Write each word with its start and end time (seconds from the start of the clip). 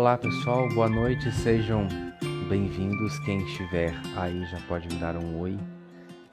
Olá 0.00 0.16
pessoal, 0.16 0.66
boa 0.70 0.88
noite, 0.88 1.30
sejam 1.30 1.86
bem-vindos. 2.48 3.18
Quem 3.18 3.44
estiver 3.44 3.92
aí 4.16 4.46
já 4.46 4.58
pode 4.66 4.88
me 4.88 4.98
dar 4.98 5.14
um 5.14 5.38
oi. 5.38 5.58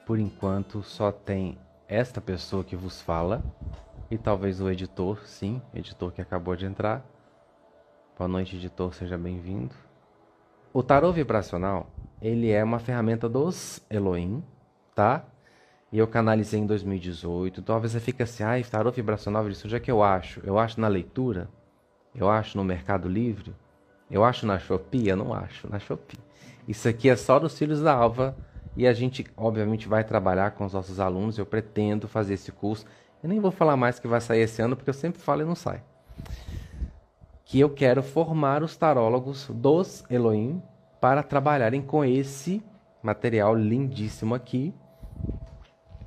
Por 0.06 0.18
enquanto 0.18 0.82
só 0.82 1.12
tem 1.12 1.58
esta 1.86 2.18
pessoa 2.18 2.64
que 2.64 2.74
vos 2.74 3.02
fala 3.02 3.44
e 4.10 4.16
talvez 4.16 4.58
o 4.62 4.70
editor, 4.70 5.22
sim, 5.26 5.60
editor 5.74 6.10
que 6.12 6.22
acabou 6.22 6.56
de 6.56 6.64
entrar. 6.64 7.04
Boa 8.16 8.26
noite, 8.26 8.56
editor, 8.56 8.94
seja 8.94 9.18
bem-vindo. 9.18 9.74
O 10.72 10.82
tarô 10.82 11.12
vibracional, 11.12 11.90
ele 12.22 12.50
é 12.50 12.64
uma 12.64 12.78
ferramenta 12.78 13.28
dos 13.28 13.82
Elohim, 13.90 14.42
tá? 14.94 15.26
E 15.92 15.98
eu 15.98 16.08
canalizei 16.08 16.58
em 16.58 16.66
2018. 16.66 17.60
Então, 17.60 17.74
talvez 17.74 17.92
você 17.92 18.00
fique 18.00 18.22
assim, 18.22 18.42
ah, 18.42 18.54
tarô 18.70 18.90
vibracional, 18.90 19.46
isso 19.50 19.66
onde 19.66 19.76
é 19.76 19.80
que 19.80 19.90
eu 19.90 20.02
acho? 20.02 20.40
Eu 20.42 20.58
acho 20.58 20.80
na 20.80 20.88
leitura? 20.88 21.50
Eu 22.18 22.28
acho 22.28 22.56
no 22.56 22.64
Mercado 22.64 23.08
Livre? 23.08 23.54
Eu 24.10 24.24
acho 24.24 24.44
na 24.44 24.58
Shopee? 24.58 25.08
Eu 25.08 25.16
não 25.16 25.32
acho 25.32 25.70
na 25.70 25.78
Shopee. 25.78 26.18
Isso 26.66 26.88
aqui 26.88 27.08
é 27.08 27.14
só 27.14 27.38
dos 27.38 27.56
Filhos 27.56 27.80
da 27.80 27.94
Alva 27.94 28.36
e 28.76 28.88
a 28.88 28.92
gente, 28.92 29.24
obviamente, 29.36 29.86
vai 29.86 30.02
trabalhar 30.02 30.50
com 30.50 30.64
os 30.64 30.72
nossos 30.72 30.98
alunos. 30.98 31.38
Eu 31.38 31.46
pretendo 31.46 32.08
fazer 32.08 32.34
esse 32.34 32.50
curso. 32.50 32.84
Eu 33.22 33.28
nem 33.28 33.38
vou 33.38 33.52
falar 33.52 33.76
mais 33.76 34.00
que 34.00 34.08
vai 34.08 34.20
sair 34.20 34.40
esse 34.40 34.60
ano, 34.60 34.74
porque 34.74 34.90
eu 34.90 34.94
sempre 34.94 35.22
falo 35.22 35.42
e 35.42 35.44
não 35.44 35.54
sai. 35.54 35.80
Que 37.44 37.60
eu 37.60 37.70
quero 37.70 38.02
formar 38.02 38.64
os 38.64 38.76
tarólogos 38.76 39.48
dos 39.54 40.04
Elohim 40.10 40.60
para 41.00 41.22
trabalharem 41.22 41.80
com 41.80 42.04
esse 42.04 42.60
material 43.00 43.54
lindíssimo 43.54 44.34
aqui. 44.34 44.74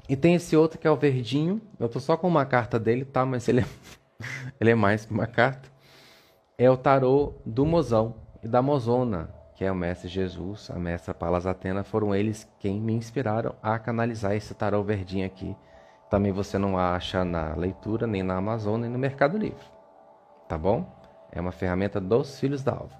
E 0.09 0.17
tem 0.17 0.35
esse 0.35 0.57
outro 0.57 0.77
que 0.77 0.85
é 0.85 0.91
o 0.91 0.97
verdinho. 0.97 1.61
Eu 1.79 1.87
tô 1.87 2.01
só 2.01 2.17
com 2.17 2.27
uma 2.27 2.45
carta 2.45 2.77
dele, 2.77 3.05
tá? 3.05 3.25
Mas 3.25 3.47
ele 3.47 3.61
é, 3.61 3.65
ele 4.59 4.71
é 4.71 4.75
mais 4.75 5.05
que 5.05 5.13
uma 5.13 5.25
carta 5.25 5.70
é 6.63 6.69
o 6.69 6.77
tarô 6.77 7.33
do 7.43 7.65
mozão 7.65 8.13
e 8.43 8.47
da 8.47 8.61
mozona, 8.61 9.31
que 9.55 9.65
é 9.65 9.71
o 9.71 9.75
mestre 9.75 10.07
Jesus, 10.07 10.69
a 10.69 10.77
mestra 10.77 11.11
Palas 11.11 11.47
Atena, 11.47 11.83
foram 11.83 12.13
eles 12.13 12.47
quem 12.59 12.79
me 12.79 12.93
inspiraram 12.93 13.55
a 13.63 13.79
canalizar 13.79 14.35
esse 14.35 14.53
tarô 14.53 14.83
verdinho 14.83 15.25
aqui. 15.25 15.55
Também 16.07 16.31
você 16.31 16.59
não 16.59 16.77
acha 16.77 17.25
na 17.25 17.55
leitura, 17.55 18.05
nem 18.05 18.21
na 18.21 18.35
Amazon, 18.35 18.79
nem 18.79 18.91
no 18.91 18.99
Mercado 18.99 19.39
Livre. 19.39 19.65
Tá 20.47 20.55
bom? 20.55 20.85
É 21.31 21.41
uma 21.41 21.51
ferramenta 21.51 21.99
dos 21.99 22.39
filhos 22.39 22.61
da 22.61 22.73
alva. 22.73 22.95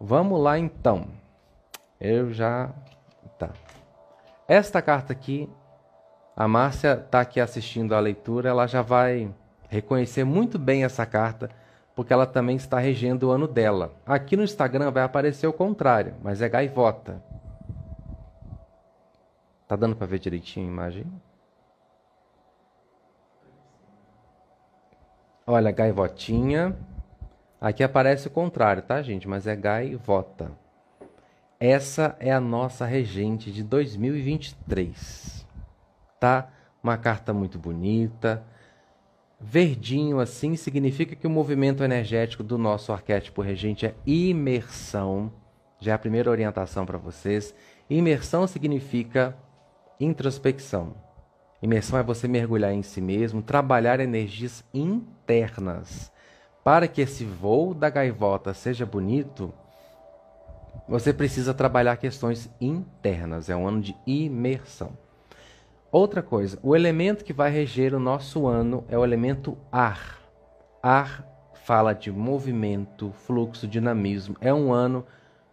Vamos 0.00 0.40
lá 0.40 0.56
então. 0.56 1.08
Eu 2.00 2.32
já. 2.32 2.70
Tá. 3.36 3.50
Esta 4.46 4.80
carta 4.80 5.12
aqui, 5.12 5.50
a 6.36 6.46
Márcia 6.46 7.02
está 7.04 7.20
aqui 7.20 7.40
assistindo 7.40 7.96
a 7.96 7.98
leitura, 7.98 8.48
ela 8.48 8.68
já 8.68 8.80
vai 8.80 9.28
reconhecer 9.68 10.22
muito 10.22 10.56
bem 10.56 10.84
essa 10.84 11.04
carta 11.04 11.50
porque 11.94 12.12
ela 12.12 12.26
também 12.26 12.56
está 12.56 12.78
regendo 12.78 13.28
o 13.28 13.30
ano 13.30 13.46
dela. 13.46 13.94
Aqui 14.04 14.36
no 14.36 14.42
Instagram 14.42 14.90
vai 14.90 15.02
aparecer 15.02 15.46
o 15.46 15.52
contrário, 15.52 16.14
mas 16.22 16.42
é 16.42 16.48
gaivota. 16.48 17.22
Tá 19.68 19.76
dando 19.76 19.96
para 19.96 20.06
ver 20.06 20.18
direitinho 20.18 20.66
a 20.66 20.70
imagem? 20.70 21.06
Olha, 25.46 25.70
gaivotinha. 25.70 26.76
Aqui 27.60 27.82
aparece 27.82 28.26
o 28.26 28.30
contrário, 28.30 28.82
tá, 28.82 29.00
gente? 29.02 29.28
Mas 29.28 29.46
é 29.46 29.54
gaivota. 29.54 30.50
Essa 31.60 32.16
é 32.18 32.32
a 32.32 32.40
nossa 32.40 32.84
regente 32.84 33.52
de 33.52 33.62
2023. 33.62 35.46
Tá? 36.18 36.48
Uma 36.82 36.98
carta 36.98 37.32
muito 37.32 37.58
bonita 37.58 38.44
Verdinho 39.46 40.20
assim 40.20 40.56
significa 40.56 41.14
que 41.14 41.26
o 41.26 41.30
movimento 41.30 41.84
energético 41.84 42.42
do 42.42 42.56
nosso 42.56 42.90
arquétipo 42.92 43.42
regente 43.42 43.84
é 43.84 43.94
imersão. 44.06 45.30
Já 45.78 45.92
é 45.92 45.94
a 45.94 45.98
primeira 45.98 46.30
orientação 46.30 46.86
para 46.86 46.96
vocês. 46.96 47.54
Imersão 47.88 48.46
significa 48.46 49.36
introspecção. 50.00 50.94
Imersão 51.62 51.98
é 51.98 52.02
você 52.02 52.26
mergulhar 52.26 52.72
em 52.72 52.82
si 52.82 53.02
mesmo, 53.02 53.42
trabalhar 53.42 54.00
energias 54.00 54.64
internas. 54.72 56.10
Para 56.64 56.88
que 56.88 57.02
esse 57.02 57.26
voo 57.26 57.74
da 57.74 57.90
gaivota 57.90 58.54
seja 58.54 58.86
bonito, 58.86 59.52
você 60.88 61.12
precisa 61.12 61.52
trabalhar 61.52 61.98
questões 61.98 62.48
internas. 62.58 63.50
É 63.50 63.54
um 63.54 63.68
ano 63.68 63.82
de 63.82 63.94
imersão. 64.06 64.96
Outra 65.94 66.24
coisa, 66.24 66.58
o 66.60 66.74
elemento 66.74 67.24
que 67.24 67.32
vai 67.32 67.52
reger 67.52 67.94
o 67.94 68.00
nosso 68.00 68.48
ano 68.48 68.82
é 68.88 68.98
o 68.98 69.04
elemento 69.04 69.56
ar. 69.70 70.18
Ar 70.82 71.24
fala 71.62 71.92
de 71.92 72.10
movimento, 72.10 73.12
fluxo, 73.12 73.68
dinamismo. 73.68 74.36
É 74.40 74.52
um 74.52 74.72
ano 74.72 75.06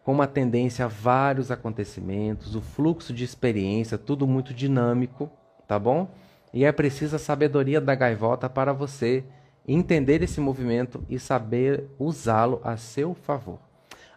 com 0.03 0.11
uma 0.11 0.25
tendência 0.25 0.85
a 0.85 0.87
vários 0.87 1.51
acontecimentos, 1.51 2.55
o 2.55 2.59
fluxo 2.59 3.13
de 3.13 3.23
experiência, 3.23 3.99
tudo 3.99 4.25
muito 4.25 4.51
dinâmico, 4.51 5.29
tá 5.67 5.77
bom? 5.77 6.09
E 6.51 6.65
é 6.65 6.71
preciso 6.71 7.17
a 7.17 7.19
sabedoria 7.19 7.79
da 7.79 7.93
gaivota 7.93 8.49
para 8.49 8.73
você 8.73 9.23
entender 9.67 10.23
esse 10.23 10.41
movimento 10.41 11.05
e 11.07 11.19
saber 11.19 11.87
usá-lo 11.99 12.59
a 12.63 12.77
seu 12.77 13.13
favor. 13.13 13.59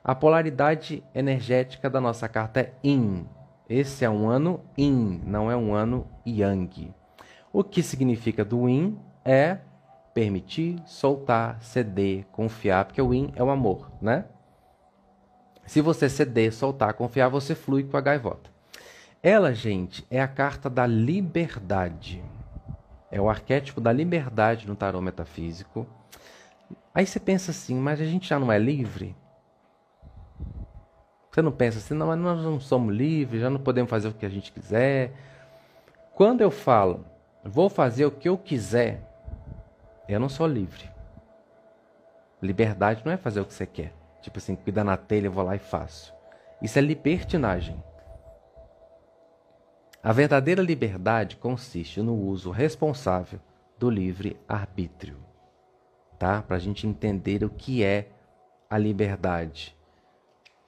A 0.02 0.14
polaridade 0.14 1.04
energética 1.14 1.90
da 1.90 2.00
nossa 2.00 2.26
carta 2.30 2.60
é 2.60 2.72
Yin, 2.82 3.26
esse 3.68 4.04
é 4.04 4.10
um 4.10 4.28
ano 4.28 4.60
yin, 4.76 5.22
não 5.24 5.50
é 5.50 5.56
um 5.56 5.74
ano 5.74 6.06
yang. 6.26 6.92
O 7.52 7.64
que 7.64 7.82
significa 7.82 8.44
do 8.44 8.68
yin 8.68 8.98
é 9.24 9.58
permitir, 10.12 10.76
soltar, 10.86 11.62
ceder, 11.62 12.26
confiar, 12.30 12.84
porque 12.84 13.00
o 13.00 13.12
yin 13.14 13.32
é 13.34 13.42
o 13.42 13.50
amor, 13.50 13.90
né? 14.00 14.26
Se 15.66 15.80
você 15.80 16.08
ceder, 16.08 16.52
soltar, 16.52 16.92
confiar, 16.94 17.28
você 17.28 17.54
flui 17.54 17.84
com 17.84 17.96
a 17.96 18.00
gaivota. 18.00 18.50
Ela, 19.22 19.54
gente, 19.54 20.06
é 20.10 20.20
a 20.20 20.28
carta 20.28 20.68
da 20.68 20.86
liberdade. 20.86 22.22
É 23.10 23.18
o 23.18 23.30
arquétipo 23.30 23.80
da 23.80 23.90
liberdade 23.90 24.68
no 24.68 24.76
tarô 24.76 25.00
metafísico. 25.00 25.86
Aí 26.94 27.06
você 27.06 27.18
pensa 27.18 27.50
assim, 27.50 27.74
mas 27.74 28.00
a 28.00 28.04
gente 28.04 28.28
já 28.28 28.38
não 28.38 28.52
é 28.52 28.58
livre? 28.58 29.16
Você 31.34 31.42
não 31.42 31.50
pensa 31.50 31.78
assim, 31.78 31.94
não, 31.94 32.06
mas 32.06 32.18
nós 32.20 32.44
não 32.44 32.60
somos 32.60 32.94
livres, 32.94 33.40
já 33.40 33.50
não 33.50 33.58
podemos 33.58 33.90
fazer 33.90 34.06
o 34.06 34.14
que 34.14 34.24
a 34.24 34.28
gente 34.28 34.52
quiser. 34.52 35.10
Quando 36.14 36.42
eu 36.42 36.50
falo, 36.50 37.04
vou 37.42 37.68
fazer 37.68 38.06
o 38.06 38.10
que 38.12 38.28
eu 38.28 38.38
quiser, 38.38 39.02
eu 40.08 40.20
não 40.20 40.28
sou 40.28 40.46
livre. 40.46 40.88
Liberdade 42.40 43.02
não 43.04 43.10
é 43.10 43.16
fazer 43.16 43.40
o 43.40 43.44
que 43.44 43.52
você 43.52 43.66
quer. 43.66 43.92
Tipo 44.22 44.38
assim, 44.38 44.54
cuidar 44.54 44.84
na 44.84 44.96
telha, 44.96 45.26
eu 45.26 45.32
vou 45.32 45.42
lá 45.42 45.56
e 45.56 45.58
faço. 45.58 46.14
Isso 46.62 46.78
é 46.78 46.82
libertinagem. 46.82 47.82
A 50.00 50.12
verdadeira 50.12 50.62
liberdade 50.62 51.34
consiste 51.34 52.00
no 52.00 52.14
uso 52.14 52.52
responsável 52.52 53.40
do 53.76 53.90
livre 53.90 54.38
arbítrio. 54.48 55.16
Tá? 56.16 56.42
Para 56.42 56.54
a 56.54 56.60
gente 56.60 56.86
entender 56.86 57.42
o 57.42 57.50
que 57.50 57.82
é 57.82 58.06
a 58.70 58.78
liberdade. 58.78 59.76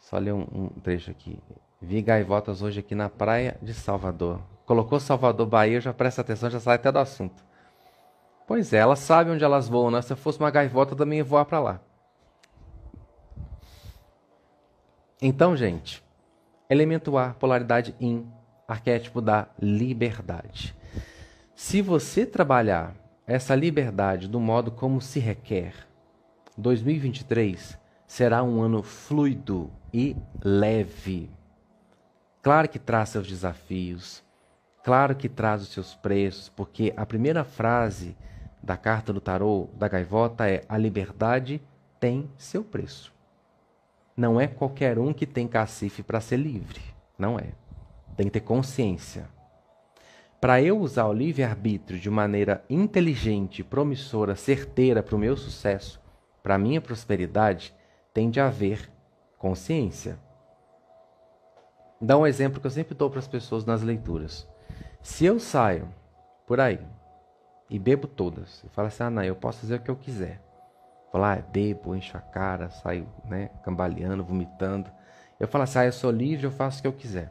Só 0.06 0.18
ler 0.18 0.32
um, 0.32 0.46
um 0.52 0.68
trecho 0.68 1.10
aqui. 1.10 1.36
Vi 1.82 2.00
gaivotas 2.00 2.62
hoje 2.62 2.78
aqui 2.78 2.94
na 2.94 3.08
praia 3.08 3.58
de 3.60 3.74
Salvador. 3.74 4.40
Colocou 4.64 5.00
Salvador, 5.00 5.48
Bahia, 5.48 5.80
já 5.80 5.92
presta 5.92 6.20
atenção, 6.20 6.48
já 6.48 6.60
sai 6.60 6.76
até 6.76 6.92
do 6.92 7.00
assunto. 7.00 7.44
Pois 8.46 8.72
é, 8.72 8.76
elas 8.76 9.00
sabem 9.00 9.32
onde 9.32 9.42
elas 9.42 9.68
voam, 9.68 9.90
né? 9.90 10.00
Se 10.00 10.12
eu 10.12 10.16
fosse 10.16 10.38
uma 10.38 10.48
gaivota, 10.48 10.92
eu 10.92 10.96
também 10.96 11.18
ia 11.18 11.24
voar 11.24 11.44
para 11.44 11.58
lá. 11.58 11.80
Então, 15.20 15.56
gente, 15.56 16.04
elemento 16.70 17.18
ar, 17.18 17.34
polaridade 17.34 17.92
in, 18.00 18.30
arquétipo 18.68 19.20
da 19.20 19.48
liberdade. 19.60 20.72
Se 21.52 21.82
você 21.82 22.24
trabalhar 22.24 22.94
essa 23.26 23.56
liberdade 23.56 24.28
do 24.28 24.38
modo 24.38 24.70
como 24.70 25.00
se 25.00 25.18
requer, 25.18 25.74
2023 26.56 27.85
será 28.06 28.42
um 28.42 28.62
ano 28.62 28.82
fluido 28.82 29.70
e 29.92 30.16
leve. 30.42 31.30
Claro 32.42 32.68
que 32.68 32.78
traz 32.78 33.08
seus 33.08 33.26
desafios, 33.26 34.22
claro 34.84 35.16
que 35.16 35.28
traz 35.28 35.62
os 35.62 35.68
seus 35.68 35.94
preços, 35.94 36.48
porque 36.48 36.94
a 36.96 37.04
primeira 37.04 37.44
frase 37.44 38.16
da 38.62 38.76
carta 38.76 39.12
do 39.12 39.20
tarô 39.20 39.68
da 39.74 39.88
gaivota 39.88 40.48
é: 40.48 40.64
a 40.68 40.78
liberdade 40.78 41.60
tem 41.98 42.30
seu 42.38 42.62
preço. 42.62 43.12
Não 44.16 44.40
é 44.40 44.46
qualquer 44.46 44.98
um 44.98 45.12
que 45.12 45.26
tem 45.26 45.46
cacife 45.46 46.02
para 46.02 46.20
ser 46.20 46.38
livre. 46.38 46.80
Não 47.18 47.38
é. 47.38 47.52
Tem 48.16 48.26
que 48.26 48.32
ter 48.32 48.40
consciência. 48.40 49.28
Para 50.40 50.62
eu 50.62 50.78
usar 50.78 51.06
o 51.06 51.12
livre-arbítrio 51.12 51.98
de 51.98 52.08
maneira 52.08 52.64
inteligente, 52.68 53.64
promissora, 53.64 54.36
certeira 54.36 55.02
para 55.02 55.16
o 55.16 55.18
meu 55.18 55.36
sucesso, 55.36 56.00
para 56.42 56.54
a 56.54 56.58
minha 56.58 56.80
prosperidade, 56.80 57.74
tem 58.16 58.30
de 58.30 58.40
haver 58.40 58.90
consciência. 59.36 60.18
Dá 62.00 62.16
um 62.16 62.26
exemplo 62.26 62.58
que 62.62 62.66
eu 62.66 62.70
sempre 62.70 62.94
dou 62.94 63.10
para 63.10 63.18
as 63.18 63.28
pessoas 63.28 63.66
nas 63.66 63.82
leituras. 63.82 64.48
Se 65.02 65.26
eu 65.26 65.38
saio 65.38 65.86
por 66.46 66.58
aí 66.58 66.80
e 67.68 67.78
bebo 67.78 68.08
todas, 68.08 68.64
e 68.64 68.70
falo 68.70 68.88
assim: 68.88 69.02
ah, 69.02 69.10
não, 69.10 69.22
eu 69.22 69.36
posso 69.36 69.60
fazer 69.60 69.74
o 69.74 69.80
que 69.80 69.90
eu 69.90 69.96
quiser. 69.96 70.40
Vou 71.12 71.20
lá, 71.20 71.36
bebo, 71.36 71.94
encho 71.94 72.16
a 72.16 72.20
cara, 72.22 72.70
saio 72.70 73.06
né, 73.26 73.50
cambaleando, 73.62 74.24
vomitando. 74.24 74.90
Eu 75.38 75.46
falo 75.46 75.64
assim, 75.64 75.80
ah, 75.80 75.84
eu 75.84 75.92
sou 75.92 76.10
livre, 76.10 76.46
eu 76.46 76.50
faço 76.50 76.78
o 76.78 76.82
que 76.82 76.88
eu 76.88 76.94
quiser. 76.94 77.30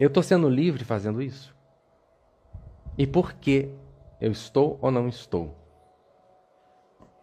Eu 0.00 0.08
estou 0.08 0.22
sendo 0.22 0.48
livre 0.48 0.86
fazendo 0.86 1.20
isso? 1.20 1.54
E 2.96 3.06
por 3.06 3.34
que 3.34 3.70
eu 4.22 4.32
estou 4.32 4.78
ou 4.80 4.90
não 4.90 5.06
estou? 5.06 5.54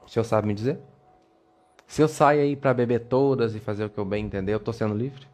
O 0.05 0.07
senhor 0.07 0.23
sabe 0.23 0.47
me 0.47 0.53
dizer? 0.53 0.79
Se 1.87 2.01
eu 2.01 2.07
saio 2.07 2.41
aí 2.41 2.55
para 2.55 2.73
beber 2.73 3.05
todas 3.07 3.55
e 3.55 3.59
fazer 3.59 3.85
o 3.85 3.89
que 3.89 3.97
eu 3.97 4.05
bem 4.05 4.25
entender, 4.25 4.53
eu 4.53 4.57
estou 4.57 4.73
sendo 4.73 4.95
livre? 4.95 5.27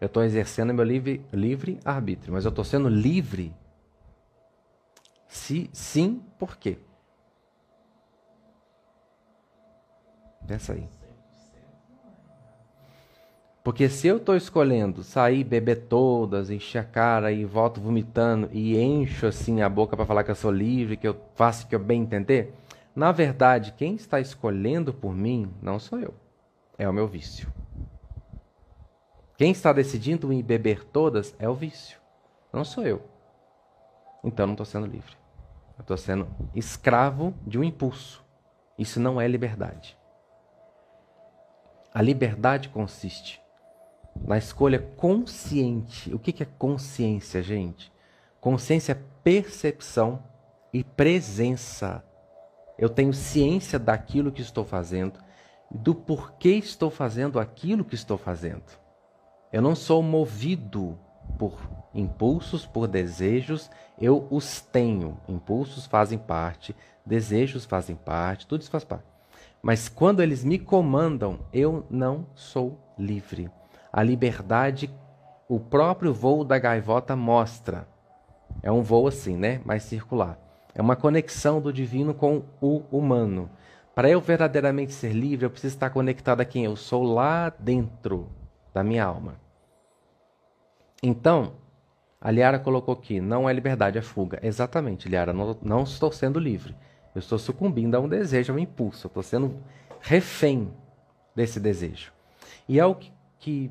Eu 0.00 0.06
estou 0.06 0.24
exercendo 0.24 0.74
meu 0.74 0.84
livre, 0.84 1.24
livre 1.32 1.78
arbítrio, 1.84 2.32
mas 2.32 2.44
eu 2.44 2.48
estou 2.48 2.64
sendo 2.64 2.88
livre? 2.88 3.54
Se 5.28 5.70
sim, 5.72 6.20
por 6.38 6.56
quê? 6.56 6.76
Pensa 10.46 10.72
aí. 10.72 11.01
Porque 13.62 13.88
se 13.88 14.08
eu 14.08 14.16
estou 14.16 14.36
escolhendo 14.36 15.04
sair, 15.04 15.44
beber 15.44 15.86
todas, 15.86 16.50
encher 16.50 16.80
a 16.80 16.84
cara 16.84 17.30
e 17.30 17.44
volto 17.44 17.80
vomitando 17.80 18.48
e 18.52 18.76
encho 18.76 19.26
assim 19.26 19.62
a 19.62 19.68
boca 19.68 19.96
para 19.96 20.04
falar 20.04 20.24
que 20.24 20.32
eu 20.32 20.36
sou 20.36 20.50
livre, 20.50 20.96
que 20.96 21.06
eu 21.06 21.16
faço 21.36 21.64
o 21.64 21.68
que 21.68 21.74
eu 21.74 21.78
bem 21.78 22.02
entender, 22.02 22.52
na 22.94 23.12
verdade, 23.12 23.72
quem 23.76 23.94
está 23.94 24.18
escolhendo 24.18 24.92
por 24.92 25.14
mim 25.14 25.48
não 25.62 25.78
sou 25.78 26.00
eu, 26.00 26.12
é 26.76 26.88
o 26.88 26.92
meu 26.92 27.06
vício. 27.06 27.52
Quem 29.36 29.52
está 29.52 29.72
decidindo 29.72 30.32
em 30.32 30.42
beber 30.42 30.84
todas 30.84 31.34
é 31.38 31.48
o 31.48 31.54
vício, 31.54 31.98
não 32.52 32.64
sou 32.64 32.84
eu. 32.84 33.00
Então 34.24 34.46
não 34.46 34.54
estou 34.54 34.66
sendo 34.66 34.86
livre. 34.86 35.16
Eu 35.78 35.82
estou 35.82 35.96
sendo 35.96 36.28
escravo 36.54 37.32
de 37.46 37.58
um 37.58 37.64
impulso. 37.64 38.24
Isso 38.78 39.00
não 39.00 39.20
é 39.20 39.26
liberdade. 39.26 39.96
A 41.94 42.00
liberdade 42.02 42.68
consiste 42.68 43.41
na 44.16 44.38
escolha 44.38 44.78
consciente. 44.78 46.14
O 46.14 46.18
que 46.18 46.42
é 46.42 46.46
consciência, 46.58 47.42
gente? 47.42 47.92
Consciência 48.40 48.92
é 48.92 49.02
percepção 49.22 50.22
e 50.72 50.82
presença. 50.82 52.04
Eu 52.78 52.88
tenho 52.88 53.12
ciência 53.12 53.78
daquilo 53.78 54.32
que 54.32 54.42
estou 54.42 54.64
fazendo, 54.64 55.20
do 55.70 55.94
porquê 55.94 56.50
estou 56.50 56.90
fazendo 56.90 57.38
aquilo 57.38 57.84
que 57.84 57.94
estou 57.94 58.18
fazendo. 58.18 58.64
Eu 59.52 59.62
não 59.62 59.74
sou 59.74 60.02
movido 60.02 60.98
por 61.38 61.58
impulsos, 61.94 62.66
por 62.66 62.88
desejos, 62.88 63.70
eu 64.00 64.26
os 64.30 64.60
tenho. 64.60 65.18
Impulsos 65.28 65.86
fazem 65.86 66.18
parte, 66.18 66.74
desejos 67.04 67.64
fazem 67.64 67.94
parte, 67.94 68.46
tudo 68.46 68.62
isso 68.62 68.70
faz 68.70 68.84
parte. 68.84 69.04
Mas 69.62 69.88
quando 69.88 70.22
eles 70.22 70.42
me 70.42 70.58
comandam, 70.58 71.40
eu 71.52 71.86
não 71.88 72.26
sou 72.34 72.78
livre. 72.98 73.50
A 73.92 74.02
liberdade, 74.02 74.90
o 75.48 75.60
próprio 75.60 76.14
voo 76.14 76.44
da 76.44 76.58
gaivota 76.58 77.14
mostra. 77.14 77.86
É 78.62 78.72
um 78.72 78.82
voo 78.82 79.06
assim, 79.06 79.36
né? 79.36 79.60
Mais 79.64 79.82
circular. 79.82 80.38
É 80.74 80.80
uma 80.80 80.96
conexão 80.96 81.60
do 81.60 81.72
divino 81.72 82.14
com 82.14 82.42
o 82.60 82.82
humano. 82.90 83.50
Para 83.94 84.08
eu 84.08 84.20
verdadeiramente 84.20 84.92
ser 84.92 85.12
livre, 85.12 85.44
eu 85.44 85.50
preciso 85.50 85.74
estar 85.74 85.90
conectado 85.90 86.40
a 86.40 86.44
quem 86.44 86.64
eu 86.64 86.76
sou 86.76 87.02
lá 87.02 87.50
dentro 87.58 88.30
da 88.72 88.82
minha 88.82 89.04
alma. 89.04 89.34
Então, 91.02 91.54
a 92.18 92.30
Liara 92.30 92.58
colocou 92.58 92.94
aqui, 92.94 93.20
não 93.20 93.48
é 93.48 93.52
liberdade, 93.52 93.98
é 93.98 94.02
fuga. 94.02 94.38
Exatamente, 94.42 95.08
Liara, 95.08 95.32
não, 95.32 95.58
não 95.60 95.82
estou 95.82 96.10
sendo 96.10 96.38
livre. 96.38 96.74
Eu 97.14 97.18
estou 97.18 97.38
sucumbindo 97.38 97.94
a 97.94 98.00
um 98.00 98.08
desejo, 98.08 98.52
a 98.52 98.56
um 98.56 98.58
impulso. 98.58 99.06
Eu 99.06 99.08
estou 99.08 99.22
sendo 99.22 99.62
refém 100.00 100.72
desse 101.36 101.60
desejo. 101.60 102.12
E 102.66 102.80
é 102.80 102.86
o 102.86 102.94
que, 102.94 103.12
que 103.38 103.70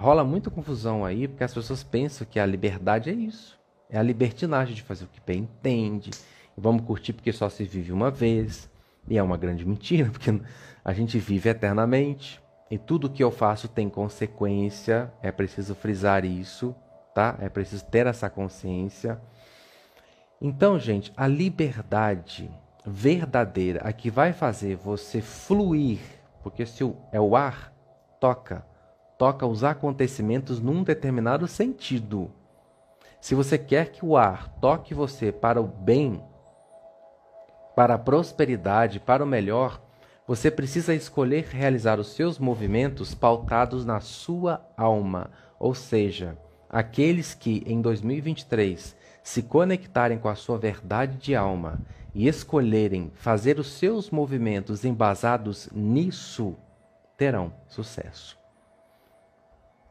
rola 0.00 0.24
muita 0.24 0.50
confusão 0.50 1.04
aí, 1.04 1.28
porque 1.28 1.44
as 1.44 1.52
pessoas 1.52 1.82
pensam 1.82 2.26
que 2.28 2.40
a 2.40 2.46
liberdade 2.46 3.10
é 3.10 3.12
isso. 3.12 3.60
É 3.90 3.98
a 3.98 4.02
libertinagem 4.02 4.74
de 4.74 4.82
fazer 4.82 5.04
o 5.04 5.08
que 5.08 5.20
bem 5.20 5.40
entende. 5.40 6.10
Vamos 6.56 6.86
curtir 6.86 7.12
porque 7.12 7.30
só 7.32 7.50
se 7.50 7.64
vive 7.64 7.92
uma 7.92 8.10
vez. 8.10 8.70
E 9.06 9.18
é 9.18 9.22
uma 9.22 9.36
grande 9.36 9.66
mentira, 9.66 10.08
porque 10.10 10.40
a 10.82 10.92
gente 10.94 11.18
vive 11.18 11.50
eternamente. 11.50 12.40
E 12.70 12.78
tudo 12.78 13.10
que 13.10 13.22
eu 13.22 13.30
faço 13.30 13.68
tem 13.68 13.90
consequência. 13.90 15.12
É 15.22 15.30
preciso 15.30 15.74
frisar 15.74 16.24
isso, 16.24 16.74
tá? 17.14 17.36
É 17.38 17.50
preciso 17.50 17.84
ter 17.84 18.06
essa 18.06 18.30
consciência. 18.30 19.20
Então, 20.40 20.78
gente, 20.78 21.12
a 21.14 21.26
liberdade 21.26 22.50
verdadeira, 22.86 23.82
a 23.82 23.92
que 23.92 24.10
vai 24.10 24.32
fazer 24.32 24.76
você 24.76 25.20
fluir, 25.20 26.00
porque 26.42 26.64
se 26.64 26.90
é 27.12 27.20
o 27.20 27.36
ar, 27.36 27.70
toca 28.18 28.69
toca 29.20 29.46
os 29.46 29.62
acontecimentos 29.62 30.62
num 30.62 30.82
determinado 30.82 31.46
sentido. 31.46 32.30
Se 33.20 33.34
você 33.34 33.58
quer 33.58 33.92
que 33.92 34.02
o 34.02 34.16
ar 34.16 34.48
toque 34.62 34.94
você 34.94 35.30
para 35.30 35.60
o 35.60 35.66
bem, 35.66 36.24
para 37.76 37.96
a 37.96 37.98
prosperidade, 37.98 38.98
para 38.98 39.22
o 39.22 39.26
melhor, 39.26 39.78
você 40.26 40.50
precisa 40.50 40.94
escolher 40.94 41.48
realizar 41.50 42.00
os 42.00 42.14
seus 42.14 42.38
movimentos 42.38 43.14
pautados 43.14 43.84
na 43.84 44.00
sua 44.00 44.66
alma, 44.74 45.30
ou 45.58 45.74
seja, 45.74 46.38
aqueles 46.66 47.34
que 47.34 47.62
em 47.66 47.82
2023 47.82 48.96
se 49.22 49.42
conectarem 49.42 50.16
com 50.16 50.30
a 50.30 50.34
sua 50.34 50.56
verdade 50.56 51.18
de 51.18 51.36
alma 51.36 51.78
e 52.14 52.26
escolherem 52.26 53.12
fazer 53.16 53.58
os 53.58 53.70
seus 53.70 54.08
movimentos 54.08 54.82
embasados 54.82 55.68
nisso, 55.74 56.56
terão 57.18 57.52
sucesso. 57.68 58.39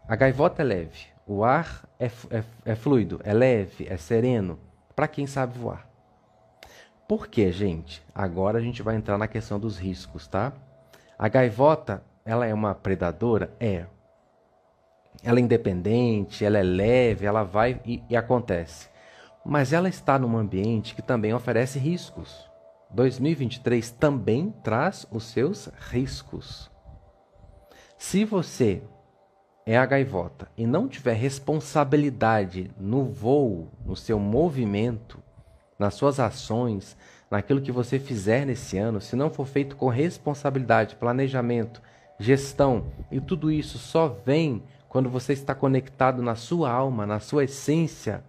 A 0.10 0.16
gaivota 0.16 0.64
é 0.64 0.66
leve, 0.66 1.06
o 1.28 1.44
ar 1.44 1.88
é, 2.00 2.08
é, 2.32 2.44
é 2.66 2.74
fluido, 2.74 3.22
é 3.24 3.32
leve, 3.32 3.86
é 3.88 3.96
sereno, 3.96 4.58
para 4.96 5.08
quem 5.08 5.28
sabe 5.28 5.60
voar. 5.60 5.88
Por 7.08 7.28
que, 7.28 7.52
gente? 7.52 8.02
Agora 8.16 8.58
a 8.58 8.62
gente 8.62 8.82
vai 8.82 8.96
entrar 8.96 9.20
na 9.20 9.28
questão 9.28 9.60
dos 9.60 9.78
riscos, 9.78 10.26
tá? 10.26 10.52
A 11.16 11.28
gaivota, 11.28 12.04
ela 12.26 12.48
é 12.48 12.52
uma 12.52 12.74
predadora? 12.74 13.54
É. 13.60 13.86
Ela 15.24 15.38
é 15.38 15.44
independente, 15.44 16.44
ela 16.44 16.58
é 16.58 16.64
leve, 16.64 17.28
ela 17.28 17.44
vai 17.44 17.80
e, 17.86 18.02
e 18.10 18.18
acontece. 18.18 18.90
Mas 19.46 19.74
ela 19.74 19.90
está 19.90 20.18
num 20.18 20.36
ambiente 20.40 20.96
que 20.96 21.04
também 21.04 21.36
oferece 21.36 21.78
riscos. 21.78 22.50
2023 22.90 23.92
também 23.92 24.50
traz 24.64 25.06
os 25.12 25.26
seus 25.26 25.70
riscos. 25.92 26.72
Se 27.96 28.26
você 28.26 28.82
é 29.72 29.78
a 29.78 29.86
gaivota 29.86 30.50
e 30.58 30.66
não 30.66 30.88
tiver 30.88 31.14
responsabilidade 31.14 32.72
no 32.80 33.06
voo, 33.06 33.68
no 33.86 33.96
seu 33.96 34.18
movimento, 34.18 35.20
nas 35.78 35.94
suas 35.94 36.20
ações, 36.20 36.98
naquilo 37.30 37.62
que 37.62 37.72
você 37.72 38.00
fizer 38.00 38.48
nesse 38.48 38.80
ano, 38.80 39.00
se 39.00 39.16
não 39.16 39.30
for 39.30 39.46
feito 39.46 39.76
com 39.76 39.88
responsabilidade, 39.88 40.96
planejamento, 40.96 41.84
gestão, 42.18 42.88
e 43.12 43.22
tudo 43.22 43.52
isso 43.52 43.78
só 43.78 44.08
vem 44.08 44.64
quando 44.88 45.08
você 45.08 45.34
está 45.34 45.54
conectado 45.54 46.24
na 46.24 46.34
sua 46.34 46.72
alma, 46.72 47.06
na 47.06 47.20
sua 47.20 47.44
essência. 47.44 48.24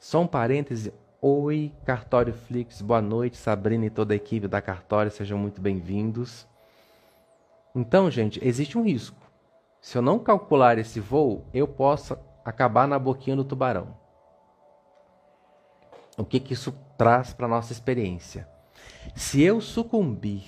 Só 0.00 0.22
um 0.22 0.26
parêntese. 0.26 0.94
Oi, 1.20 1.72
Cartório 1.84 2.32
Flix, 2.32 2.80
boa 2.80 3.02
noite, 3.02 3.36
Sabrina 3.36 3.84
e 3.84 3.90
toda 3.90 4.14
a 4.14 4.16
equipe 4.16 4.48
da 4.48 4.62
Cartório, 4.62 5.12
sejam 5.12 5.36
muito 5.36 5.60
bem-vindos. 5.60 6.46
Então, 7.74 8.10
gente, 8.10 8.40
existe 8.42 8.78
um 8.78 8.82
risco. 8.82 9.23
Se 9.84 9.98
eu 9.98 10.02
não 10.02 10.18
calcular 10.18 10.78
esse 10.78 10.98
voo, 10.98 11.44
eu 11.52 11.68
posso 11.68 12.16
acabar 12.42 12.88
na 12.88 12.98
boquinha 12.98 13.36
do 13.36 13.44
tubarão. 13.44 13.94
O 16.16 16.24
que, 16.24 16.40
que 16.40 16.54
isso 16.54 16.74
traz 16.96 17.34
para 17.34 17.46
nossa 17.46 17.70
experiência? 17.70 18.48
Se 19.14 19.42
eu 19.42 19.60
sucumbir 19.60 20.42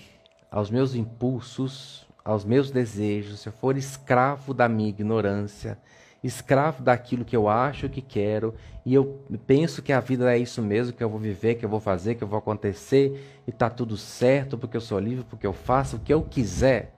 aos 0.50 0.70
meus 0.70 0.94
impulsos, 0.94 2.08
aos 2.24 2.46
meus 2.46 2.70
desejos, 2.70 3.40
se 3.40 3.50
eu 3.50 3.52
for 3.52 3.76
escravo 3.76 4.54
da 4.54 4.70
minha 4.70 4.88
ignorância, 4.88 5.78
escravo 6.24 6.82
daquilo 6.82 7.22
que 7.22 7.36
eu 7.36 7.46
acho 7.46 7.90
que 7.90 8.00
quero, 8.00 8.54
e 8.86 8.94
eu 8.94 9.22
penso 9.46 9.82
que 9.82 9.92
a 9.92 10.00
vida 10.00 10.34
é 10.34 10.38
isso 10.38 10.62
mesmo, 10.62 10.96
que 10.96 11.04
eu 11.04 11.10
vou 11.10 11.20
viver, 11.20 11.56
que 11.56 11.64
eu 11.66 11.68
vou 11.68 11.78
fazer, 11.78 12.14
que 12.14 12.24
eu 12.24 12.28
vou 12.28 12.38
acontecer, 12.38 13.42
e 13.46 13.50
está 13.50 13.68
tudo 13.68 13.98
certo, 13.98 14.56
porque 14.56 14.78
eu 14.78 14.80
sou 14.80 14.98
livre, 14.98 15.26
porque 15.28 15.46
eu 15.46 15.52
faço 15.52 15.96
o 15.96 16.00
que 16.00 16.14
eu 16.14 16.22
quiser. 16.22 16.94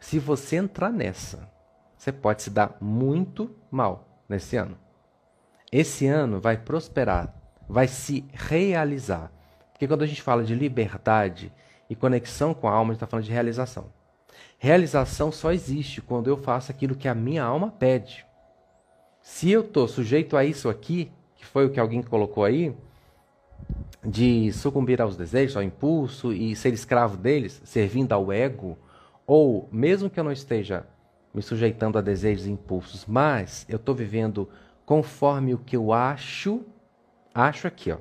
Se 0.00 0.18
você 0.18 0.56
entrar 0.56 0.90
nessa, 0.90 1.56
você 1.98 2.12
pode 2.12 2.42
se 2.42 2.50
dar 2.50 2.76
muito 2.80 3.50
mal 3.68 4.06
nesse 4.28 4.56
ano. 4.56 4.78
Esse 5.70 6.06
ano 6.06 6.40
vai 6.40 6.56
prosperar, 6.56 7.34
vai 7.68 7.88
se 7.88 8.24
realizar. 8.32 9.32
Porque 9.72 9.88
quando 9.88 10.04
a 10.04 10.06
gente 10.06 10.22
fala 10.22 10.44
de 10.44 10.54
liberdade 10.54 11.52
e 11.90 11.96
conexão 11.96 12.54
com 12.54 12.68
a 12.68 12.72
alma, 12.72 12.90
a 12.90 12.94
gente 12.94 12.98
está 12.98 13.06
falando 13.08 13.24
de 13.24 13.32
realização. 13.32 13.86
Realização 14.58 15.32
só 15.32 15.52
existe 15.52 16.00
quando 16.00 16.28
eu 16.28 16.36
faço 16.36 16.70
aquilo 16.70 16.94
que 16.94 17.08
a 17.08 17.14
minha 17.14 17.42
alma 17.42 17.70
pede. 17.70 18.24
Se 19.20 19.50
eu 19.50 19.62
estou 19.62 19.88
sujeito 19.88 20.36
a 20.36 20.44
isso 20.44 20.68
aqui, 20.68 21.10
que 21.34 21.44
foi 21.44 21.66
o 21.66 21.70
que 21.70 21.80
alguém 21.80 22.02
colocou 22.02 22.44
aí, 22.44 22.74
de 24.04 24.52
sucumbir 24.52 25.02
aos 25.02 25.16
desejos, 25.16 25.56
ao 25.56 25.62
impulso 25.62 26.32
e 26.32 26.54
ser 26.54 26.72
escravo 26.72 27.16
deles, 27.16 27.60
servindo 27.64 28.12
ao 28.12 28.32
ego, 28.32 28.78
ou 29.26 29.68
mesmo 29.72 30.08
que 30.08 30.18
eu 30.18 30.24
não 30.24 30.32
esteja 30.32 30.86
me 31.32 31.42
sujeitando 31.42 31.98
a 31.98 32.00
desejos 32.00 32.46
e 32.46 32.50
impulsos, 32.50 33.06
mas 33.06 33.66
eu 33.68 33.76
estou 33.76 33.94
vivendo 33.94 34.48
conforme 34.84 35.54
o 35.54 35.58
que 35.58 35.76
eu 35.76 35.92
acho, 35.92 36.64
acho 37.34 37.66
aqui, 37.66 37.92
ó. 37.92 37.98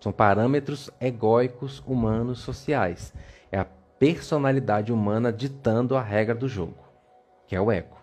São 0.00 0.10
parâmetros 0.10 0.90
egóicos, 1.00 1.82
humanos, 1.86 2.40
sociais. 2.40 3.14
É 3.52 3.58
a 3.58 3.66
personalidade 3.98 4.92
humana 4.92 5.32
ditando 5.32 5.96
a 5.96 6.02
regra 6.02 6.34
do 6.34 6.48
jogo, 6.48 6.82
que 7.46 7.54
é 7.54 7.60
o 7.60 7.70
ego. 7.70 7.96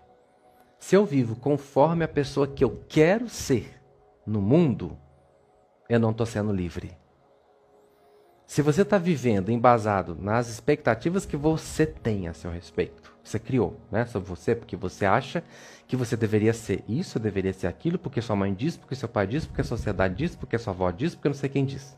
Se 0.77 0.95
eu 0.95 1.05
vivo 1.05 1.35
conforme 1.35 2.05
a 2.05 2.07
pessoa 2.07 2.47
que 2.47 2.63
eu 2.63 2.83
quero 2.87 3.27
ser 3.27 3.81
no 4.25 4.41
mundo, 4.41 4.97
eu 5.89 5.99
não 5.99 6.11
estou 6.11 6.25
sendo 6.25 6.53
livre. 6.53 6.95
Se 8.45 8.61
você 8.61 8.83
está 8.83 8.97
vivendo 8.97 9.51
embasado 9.51 10.15
nas 10.15 10.47
expectativas 10.47 11.25
que 11.25 11.35
você 11.35 11.85
tem 11.85 12.27
a 12.27 12.33
seu 12.33 12.49
respeito, 12.49 13.13
você 13.29 13.39
criou, 13.39 13.79
né, 13.91 14.05
sobre 14.05 14.27
você, 14.27 14.55
porque 14.55 14.75
você 14.75 15.05
acha 15.05 15.43
que 15.87 15.95
você 15.95 16.17
deveria 16.17 16.53
ser 16.53 16.83
isso, 16.87 17.19
deveria 17.19 17.53
ser 17.53 17.67
aquilo, 17.67 17.99
porque 17.99 18.21
sua 18.21 18.35
mãe 18.35 18.53
disse, 18.53 18.79
porque 18.79 18.95
seu 18.95 19.07
pai 19.07 19.27
disse, 19.27 19.47
porque 19.47 19.61
a 19.61 19.65
sociedade 19.65 20.15
disse, 20.15 20.37
porque 20.37 20.57
sua 20.57 20.73
avó 20.73 20.89
disse, 20.91 21.15
porque 21.15 21.29
não 21.29 21.35
sei 21.35 21.49
quem 21.49 21.65
disse. 21.65 21.95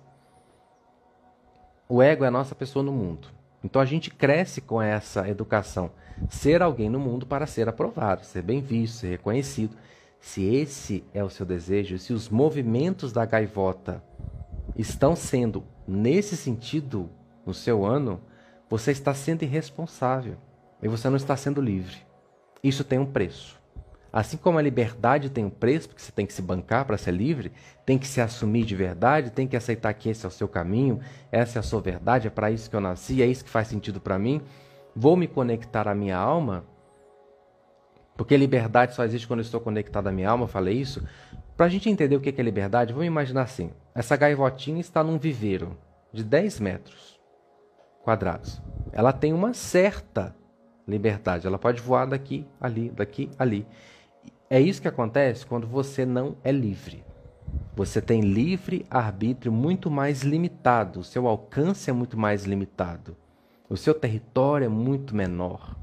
O 1.87 2.01
ego 2.01 2.23
é 2.23 2.27
a 2.27 2.31
nossa 2.31 2.53
pessoa 2.55 2.83
no 2.83 2.91
mundo. 2.91 3.27
Então 3.63 3.81
a 3.81 3.85
gente 3.85 4.09
cresce 4.09 4.61
com 4.61 4.81
essa 4.81 5.27
educação. 5.27 5.91
Ser 6.29 6.61
alguém 6.61 6.89
no 6.89 6.99
mundo 6.99 7.25
para 7.25 7.45
ser 7.45 7.67
aprovado, 7.67 8.25
ser 8.25 8.41
bem 8.41 8.61
visto, 8.61 8.99
ser 8.99 9.09
reconhecido. 9.09 9.75
Se 10.19 10.43
esse 10.43 11.03
é 11.13 11.23
o 11.23 11.29
seu 11.29 11.45
desejo, 11.45 11.97
se 11.97 12.13
os 12.13 12.29
movimentos 12.29 13.11
da 13.11 13.25
gaivota 13.25 14.03
estão 14.77 15.15
sendo 15.15 15.63
nesse 15.87 16.37
sentido 16.37 17.09
no 17.45 17.53
seu 17.53 17.85
ano, 17.85 18.21
você 18.69 18.91
está 18.91 19.13
sendo 19.13 19.43
irresponsável 19.43 20.37
e 20.81 20.87
você 20.87 21.09
não 21.09 21.17
está 21.17 21.35
sendo 21.35 21.61
livre. 21.61 21.97
Isso 22.63 22.83
tem 22.83 22.99
um 22.99 23.05
preço. 23.05 23.59
Assim 24.13 24.35
como 24.35 24.57
a 24.57 24.61
liberdade 24.61 25.29
tem 25.29 25.45
um 25.45 25.49
preço, 25.49 25.87
porque 25.87 26.01
você 26.01 26.11
tem 26.11 26.25
que 26.25 26.33
se 26.33 26.41
bancar 26.41 26.85
para 26.85 26.97
ser 26.97 27.11
livre, 27.11 27.51
tem 27.85 27.97
que 27.97 28.07
se 28.07 28.19
assumir 28.19 28.65
de 28.65 28.75
verdade, 28.75 29.31
tem 29.31 29.47
que 29.47 29.55
aceitar 29.55 29.93
que 29.93 30.09
esse 30.09 30.25
é 30.25 30.27
o 30.27 30.31
seu 30.31 30.49
caminho, 30.49 30.99
essa 31.31 31.59
é 31.59 31.61
a 31.61 31.63
sua 31.63 31.79
verdade, 31.79 32.27
é 32.27 32.29
para 32.29 32.51
isso 32.51 32.69
que 32.69 32.75
eu 32.75 32.81
nasci, 32.81 33.21
é 33.21 33.25
isso 33.25 33.45
que 33.45 33.49
faz 33.49 33.67
sentido 33.67 34.01
para 34.01 34.19
mim. 34.19 34.41
Vou 34.93 35.15
me 35.15 35.27
conectar 35.27 35.87
à 35.87 35.95
minha 35.95 36.17
alma, 36.17 36.65
porque 38.17 38.35
liberdade 38.35 38.93
só 38.93 39.03
existe 39.03 39.27
quando 39.27 39.39
eu 39.39 39.45
estou 39.45 39.61
conectado 39.61 40.07
à 40.07 40.11
minha 40.11 40.29
alma, 40.29 40.43
eu 40.43 40.49
falei 40.49 40.75
isso. 40.75 41.01
Para 41.55 41.67
a 41.67 41.69
gente 41.69 41.89
entender 41.89 42.15
o 42.15 42.19
que 42.19 42.29
é 42.29 42.43
liberdade, 42.43 42.91
vamos 42.91 43.07
imaginar 43.07 43.43
assim: 43.43 43.71
essa 43.95 44.17
gaivotinha 44.17 44.81
está 44.81 45.03
num 45.03 45.17
viveiro 45.17 45.77
de 46.11 46.23
10 46.23 46.59
metros 46.59 47.19
quadrados. 48.03 48.61
Ela 48.91 49.13
tem 49.13 49.31
uma 49.31 49.53
certa 49.53 50.35
liberdade, 50.87 51.47
ela 51.47 51.59
pode 51.59 51.81
voar 51.81 52.05
daqui, 52.05 52.45
ali, 52.59 52.89
daqui, 52.89 53.29
ali. 53.37 53.65
É 54.49 54.59
isso 54.59 54.81
que 54.81 54.87
acontece 54.87 55.45
quando 55.45 55.67
você 55.67 56.05
não 56.05 56.35
é 56.43 56.51
livre. 56.51 57.03
Você 57.75 58.01
tem 58.01 58.21
livre 58.21 58.85
arbítrio 58.89 59.51
muito 59.51 59.89
mais 59.89 60.23
limitado, 60.23 60.99
o 60.99 61.03
seu 61.03 61.27
alcance 61.27 61.89
é 61.89 61.93
muito 61.93 62.17
mais 62.17 62.43
limitado, 62.43 63.15
o 63.69 63.77
seu 63.77 63.93
território 63.93 64.65
é 64.65 64.69
muito 64.69 65.15
menor. 65.15 65.75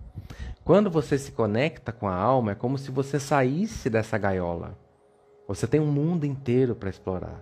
Quando 0.64 0.90
você 0.90 1.17
se 1.19 1.33
conecta 1.33 1.93
com 1.93 2.07
a 2.07 2.14
alma, 2.14 2.52
é 2.52 2.55
como 2.55 2.76
se 2.76 2.90
você 2.90 3.19
saísse 3.19 3.88
dessa 3.88 4.19
gaiola. 4.19 4.78
Você 5.47 5.67
tem 5.67 5.81
um 5.81 5.90
mundo 5.90 6.26
inteiro 6.26 6.75
para 6.75 6.90
explorar. 6.90 7.40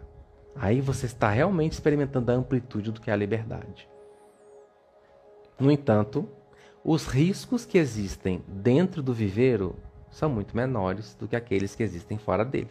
Aí 0.54 0.80
você 0.80 1.06
está 1.06 1.28
realmente 1.28 1.72
experimentando 1.72 2.30
a 2.30 2.36
amplitude 2.36 2.92
do 2.92 3.00
que 3.00 3.10
é 3.10 3.12
a 3.12 3.16
liberdade. 3.16 3.88
No 5.58 5.72
entanto, 5.72 6.28
os 6.88 7.04
riscos 7.08 7.66
que 7.66 7.78
existem 7.78 8.44
dentro 8.46 9.02
do 9.02 9.12
viveiro 9.12 9.74
são 10.08 10.30
muito 10.30 10.56
menores 10.56 11.16
do 11.16 11.26
que 11.26 11.34
aqueles 11.34 11.74
que 11.74 11.82
existem 11.82 12.16
fora 12.16 12.44
dele. 12.44 12.70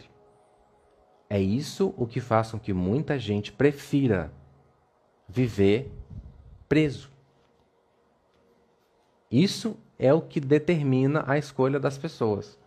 É 1.29 1.37
isso 1.37 1.93
o 1.97 2.07
que 2.07 2.21
faz 2.21 2.49
com 2.49 2.57
que 2.57 2.71
muita 2.71 3.19
gente 3.19 3.51
prefira 3.51 4.31
viver 5.27 5.91
preso. 6.69 7.11
Isso 9.29 9.77
é 9.99 10.13
o 10.13 10.21
que 10.21 10.39
determina 10.39 11.25
a 11.27 11.37
escolha 11.37 11.77
das 11.77 11.97
pessoas. 11.97 12.57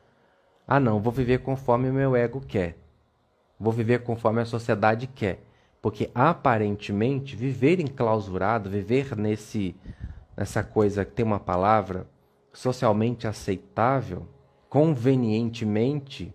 Ah, 0.67 0.79
não, 0.79 1.01
vou 1.01 1.11
viver 1.11 1.39
conforme 1.39 1.89
o 1.89 1.95
meu 1.95 2.15
ego 2.15 2.43
quer. 2.43 2.77
Vou 3.59 3.73
viver 3.73 4.03
conforme 4.03 4.43
a 4.43 4.45
sociedade 4.45 5.07
quer. 5.07 5.43
Porque 5.81 6.11
aparentemente 6.15 7.35
viver 7.35 7.81
enclausurado, 7.81 8.69
viver 8.69 9.17
nesse 9.17 9.75
nessa 10.39 10.63
coisa 10.63 11.05
que 11.05 11.11
tem 11.11 11.27
uma 11.27 11.41
palavra 11.41 12.07
socialmente 12.53 13.27
aceitável, 13.27 14.29
convenientemente, 14.69 16.33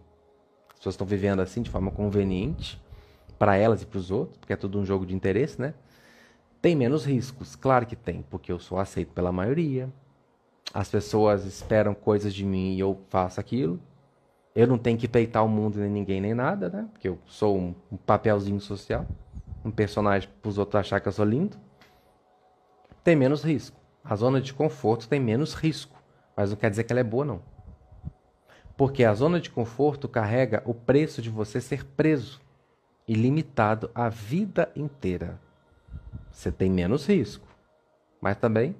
as 0.71 0.75
pessoas 0.75 0.95
estão 0.95 1.07
vivendo 1.07 1.39
assim 1.39 1.61
de 1.61 1.69
forma 1.69 1.89
conveniente 1.89 2.83
para 3.39 3.55
elas 3.55 3.81
e 3.81 3.85
para 3.85 3.97
os 3.97 4.11
outros, 4.11 4.37
porque 4.37 4.51
é 4.51 4.57
tudo 4.57 4.77
um 4.77 4.85
jogo 4.85 5.05
de 5.05 5.15
interesse, 5.15 5.59
né? 5.59 5.73
Tem 6.61 6.75
menos 6.75 7.05
riscos, 7.05 7.55
claro 7.55 7.85
que 7.85 7.95
tem, 7.95 8.25
porque 8.29 8.51
eu 8.51 8.59
sou 8.59 8.77
aceito 8.77 9.13
pela 9.13 9.31
maioria. 9.31 9.89
As 10.73 10.89
pessoas 10.89 11.45
esperam 11.45 11.93
coisas 11.93 12.33
de 12.33 12.45
mim 12.45 12.73
e 12.73 12.81
eu 12.81 12.99
faço 13.09 13.39
aquilo. 13.39 13.79
Eu 14.53 14.67
não 14.67 14.77
tenho 14.77 14.97
que 14.97 15.07
peitar 15.07 15.45
o 15.45 15.49
mundo 15.49 15.79
nem 15.79 15.89
ninguém 15.89 16.19
nem 16.19 16.33
nada, 16.33 16.67
né? 16.67 16.89
Porque 16.91 17.07
eu 17.07 17.17
sou 17.25 17.57
um, 17.57 17.73
um 17.89 17.95
papelzinho 17.95 18.59
social, 18.59 19.07
um 19.63 19.71
personagem 19.71 20.29
para 20.41 20.49
os 20.49 20.57
outros 20.57 20.81
achar 20.81 20.99
que 20.99 21.07
eu 21.07 21.11
sou 21.13 21.25
lindo. 21.25 21.55
Tem 23.01 23.15
menos 23.15 23.43
risco. 23.43 23.82
A 24.03 24.15
zona 24.15 24.41
de 24.41 24.53
conforto 24.53 25.07
tem 25.07 25.19
menos 25.19 25.53
risco, 25.53 25.95
mas 26.35 26.49
não 26.49 26.57
quer 26.57 26.69
dizer 26.69 26.83
que 26.83 26.91
ela 26.91 26.99
é 26.99 27.03
boa 27.03 27.23
não. 27.23 27.41
Porque 28.75 29.03
a 29.03 29.13
zona 29.13 29.39
de 29.39 29.49
conforto 29.49 30.09
carrega 30.09 30.61
o 30.65 30.73
preço 30.73 31.21
de 31.21 31.29
você 31.29 31.61
ser 31.61 31.85
preso 31.85 32.41
e 33.07 33.13
limitado 33.13 33.89
a 33.93 34.09
vida 34.09 34.71
inteira. 34.75 35.39
Você 36.31 36.51
tem 36.51 36.69
menos 36.69 37.07
risco, 37.07 37.47
mas 38.19 38.37
também 38.37 38.75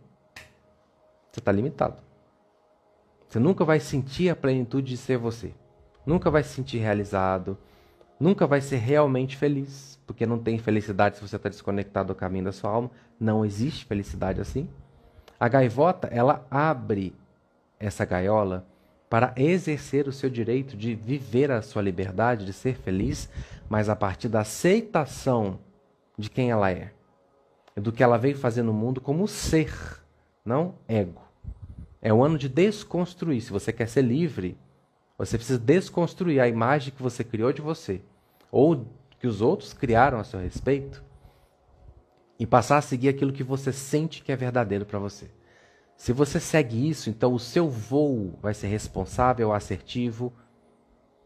você 1.31 1.39
está 1.39 1.51
limitado. 1.51 2.01
Você 3.27 3.39
nunca 3.39 3.65
vai 3.65 3.79
sentir 3.79 4.29
a 4.29 4.35
plenitude 4.35 4.89
de 4.89 4.97
ser 4.97 5.17
você. 5.17 5.53
Nunca 6.05 6.29
vai 6.29 6.43
se 6.43 6.49
sentir 6.49 6.77
realizado. 6.77 7.57
Nunca 8.19 8.45
vai 8.45 8.61
ser 8.61 8.77
realmente 8.77 9.35
feliz. 9.35 9.99
Porque 10.05 10.25
não 10.25 10.37
tem 10.37 10.59
felicidade 10.59 11.15
se 11.15 11.27
você 11.27 11.37
está 11.37 11.49
desconectado 11.49 12.13
do 12.13 12.15
caminho 12.15 12.45
da 12.45 12.51
sua 12.51 12.69
alma. 12.69 12.91
Não 13.19 13.43
existe 13.43 13.85
felicidade 13.85 14.39
assim. 14.39 14.69
A 15.39 15.47
gaivota, 15.47 16.07
ela 16.07 16.45
abre 16.49 17.13
essa 17.79 18.05
gaiola 18.05 18.65
para 19.09 19.33
exercer 19.35 20.07
o 20.07 20.11
seu 20.11 20.29
direito 20.29 20.75
de 20.75 20.95
viver 20.95 21.51
a 21.51 21.61
sua 21.61 21.81
liberdade, 21.81 22.45
de 22.45 22.53
ser 22.53 22.75
feliz, 22.75 23.29
mas 23.69 23.89
a 23.89 23.95
partir 23.95 24.27
da 24.27 24.41
aceitação 24.41 25.59
de 26.17 26.29
quem 26.29 26.49
ela 26.49 26.71
é, 26.71 26.91
do 27.75 27.91
que 27.91 28.03
ela 28.03 28.17
veio 28.17 28.37
fazer 28.37 28.63
no 28.63 28.73
mundo 28.73 29.01
como 29.01 29.27
ser, 29.27 29.73
não 30.43 30.75
ego. 30.87 31.21
É 32.01 32.13
o 32.13 32.23
ano 32.23 32.37
de 32.37 32.49
desconstruir. 32.49 33.41
Se 33.41 33.51
você 33.51 33.71
quer 33.71 33.87
ser 33.87 34.01
livre, 34.01 34.57
você 35.17 35.37
precisa 35.37 35.59
desconstruir 35.59 36.39
a 36.39 36.47
imagem 36.47 36.93
que 36.93 37.01
você 37.01 37.23
criou 37.23 37.53
de 37.53 37.61
você, 37.61 38.01
ou 38.51 38.85
que 39.19 39.27
os 39.27 39.41
outros 39.41 39.73
criaram 39.73 40.19
a 40.19 40.23
seu 40.23 40.39
respeito, 40.39 41.03
e 42.43 42.45
passar 42.45 42.79
a 42.79 42.81
seguir 42.81 43.07
aquilo 43.07 43.31
que 43.31 43.41
você 43.41 43.71
sente 43.71 44.21
que 44.21 44.29
é 44.29 44.35
verdadeiro 44.35 44.85
para 44.85 44.99
você. 44.99 45.31
Se 45.95 46.11
você 46.11 46.41
segue 46.41 46.89
isso, 46.89 47.09
então 47.09 47.33
o 47.33 47.39
seu 47.39 47.69
voo 47.69 48.37
vai 48.41 48.53
ser 48.53 48.67
responsável, 48.67 49.53
assertivo, 49.53 50.33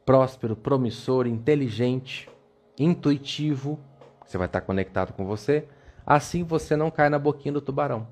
próspero, 0.06 0.56
promissor, 0.56 1.26
inteligente, 1.26 2.30
intuitivo. 2.78 3.80
Você 4.24 4.38
vai 4.38 4.46
estar 4.46 4.62
conectado 4.62 5.12
com 5.12 5.26
você. 5.26 5.68
Assim 6.06 6.44
você 6.44 6.76
não 6.76 6.92
cai 6.92 7.10
na 7.10 7.18
boquinha 7.18 7.54
do 7.54 7.62
tubarão. 7.62 8.08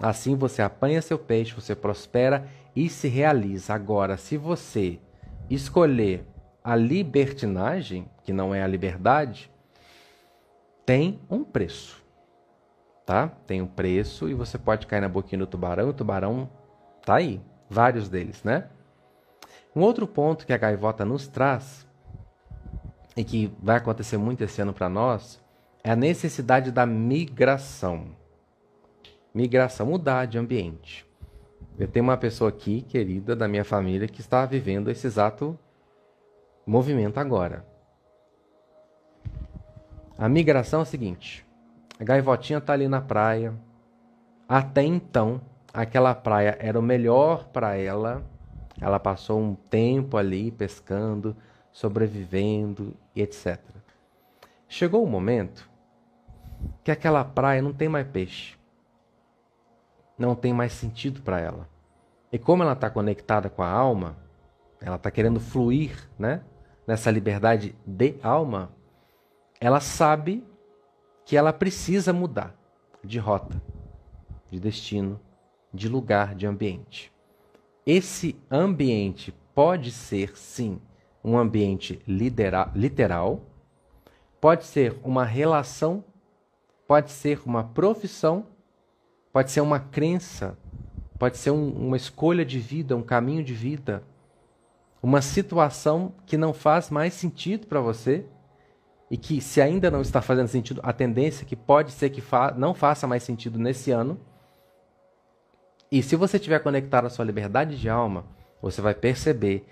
Assim 0.00 0.34
você 0.34 0.62
apanha 0.62 1.02
seu 1.02 1.18
peixe, 1.18 1.54
você 1.54 1.74
prospera 1.74 2.48
e 2.74 2.88
se 2.88 3.06
realiza. 3.06 3.74
Agora, 3.74 4.16
se 4.16 4.38
você 4.38 4.98
escolher 5.50 6.26
a 6.64 6.74
libertinagem, 6.74 8.08
que 8.22 8.32
não 8.32 8.54
é 8.54 8.62
a 8.62 8.66
liberdade, 8.66 9.52
tem 10.86 11.20
um 11.28 11.44
preço 11.44 12.02
tá? 13.04 13.28
Tem 13.46 13.60
um 13.60 13.66
preço 13.66 14.28
e 14.28 14.34
você 14.34 14.58
pode 14.58 14.86
cair 14.86 15.00
na 15.00 15.08
boquinha 15.08 15.40
do 15.40 15.46
tubarão, 15.46 15.88
o 15.88 15.92
tubarão 15.92 16.48
tá 17.04 17.16
aí, 17.16 17.40
vários 17.68 18.08
deles, 18.08 18.42
né? 18.42 18.68
Um 19.74 19.80
outro 19.80 20.06
ponto 20.06 20.46
que 20.46 20.52
a 20.52 20.58
gaivota 20.58 21.04
nos 21.04 21.26
traz 21.26 21.86
e 23.16 23.24
que 23.24 23.52
vai 23.62 23.76
acontecer 23.76 24.16
muito 24.16 24.42
esse 24.42 24.60
ano 24.62 24.72
para 24.72 24.88
nós 24.88 25.42
é 25.82 25.90
a 25.90 25.96
necessidade 25.96 26.70
da 26.70 26.86
migração. 26.86 28.06
Migração, 29.34 29.86
mudar 29.86 30.26
de 30.26 30.38
ambiente. 30.38 31.06
Eu 31.78 31.88
tenho 31.88 32.04
uma 32.04 32.16
pessoa 32.16 32.48
aqui, 32.48 32.82
querida, 32.82 33.34
da 33.34 33.48
minha 33.48 33.64
família, 33.64 34.06
que 34.06 34.20
está 34.20 34.46
vivendo 34.46 34.90
esse 34.90 35.06
exato 35.06 35.58
movimento 36.64 37.18
agora. 37.18 37.66
A 40.16 40.28
migração 40.28 40.80
é 40.80 40.82
o 40.84 40.86
seguinte: 40.86 41.43
a 41.98 42.04
gaivotinha 42.04 42.58
está 42.58 42.72
ali 42.72 42.88
na 42.88 43.00
praia. 43.00 43.54
Até 44.48 44.82
então, 44.82 45.40
aquela 45.72 46.14
praia 46.14 46.56
era 46.60 46.78
o 46.78 46.82
melhor 46.82 47.48
para 47.48 47.76
ela. 47.76 48.24
Ela 48.80 48.98
passou 48.98 49.40
um 49.40 49.54
tempo 49.54 50.16
ali 50.16 50.50
pescando, 50.50 51.36
sobrevivendo 51.72 52.94
e 53.14 53.22
etc. 53.22 53.60
Chegou 54.68 55.02
o 55.02 55.06
um 55.06 55.10
momento 55.10 55.70
que 56.82 56.90
aquela 56.90 57.24
praia 57.24 57.62
não 57.62 57.72
tem 57.72 57.88
mais 57.88 58.06
peixe. 58.08 58.58
Não 60.18 60.34
tem 60.34 60.52
mais 60.52 60.72
sentido 60.72 61.22
para 61.22 61.40
ela. 61.40 61.68
E 62.32 62.38
como 62.38 62.62
ela 62.62 62.72
está 62.72 62.90
conectada 62.90 63.48
com 63.48 63.62
a 63.62 63.70
alma, 63.70 64.16
ela 64.80 64.96
está 64.96 65.10
querendo 65.10 65.38
fluir 65.38 66.08
né, 66.18 66.42
nessa 66.86 67.10
liberdade 67.10 67.74
de 67.86 68.16
alma, 68.22 68.70
ela 69.60 69.80
sabe 69.80 70.44
que 71.24 71.36
ela 71.36 71.52
precisa 71.52 72.12
mudar 72.12 72.54
de 73.02 73.18
rota, 73.18 73.60
de 74.50 74.60
destino, 74.60 75.20
de 75.72 75.88
lugar, 75.88 76.34
de 76.34 76.46
ambiente. 76.46 77.12
Esse 77.86 78.36
ambiente 78.50 79.34
pode 79.54 79.90
ser, 79.90 80.36
sim, 80.36 80.80
um 81.22 81.36
ambiente 81.36 82.00
literal, 82.06 83.42
pode 84.40 84.64
ser 84.64 84.98
uma 85.02 85.24
relação, 85.24 86.04
pode 86.86 87.10
ser 87.10 87.40
uma 87.46 87.64
profissão, 87.64 88.46
pode 89.32 89.50
ser 89.50 89.60
uma 89.60 89.80
crença, 89.80 90.56
pode 91.18 91.38
ser 91.38 91.50
um, 91.50 91.70
uma 91.70 91.96
escolha 91.96 92.44
de 92.44 92.58
vida, 92.58 92.96
um 92.96 93.02
caminho 93.02 93.42
de 93.42 93.54
vida, 93.54 94.02
uma 95.02 95.20
situação 95.20 96.14
que 96.26 96.36
não 96.36 96.52
faz 96.52 96.90
mais 96.90 97.14
sentido 97.14 97.66
para 97.66 97.80
você 97.80 98.26
e 99.14 99.16
que, 99.16 99.40
se 99.40 99.60
ainda 99.60 99.92
não 99.92 100.00
está 100.00 100.20
fazendo 100.20 100.48
sentido, 100.48 100.80
a 100.82 100.92
tendência 100.92 101.44
é 101.44 101.46
que 101.46 101.54
pode 101.54 101.92
ser 101.92 102.10
que 102.10 102.20
fa 102.20 102.50
não 102.50 102.74
faça 102.74 103.06
mais 103.06 103.22
sentido 103.22 103.60
nesse 103.60 103.92
ano. 103.92 104.18
E 105.88 106.02
se 106.02 106.16
você 106.16 106.36
estiver 106.36 106.58
conectado 106.58 107.06
à 107.06 107.08
sua 107.08 107.24
liberdade 107.24 107.78
de 107.78 107.88
alma, 107.88 108.24
você 108.60 108.82
vai 108.82 108.92
perceber 108.92 109.68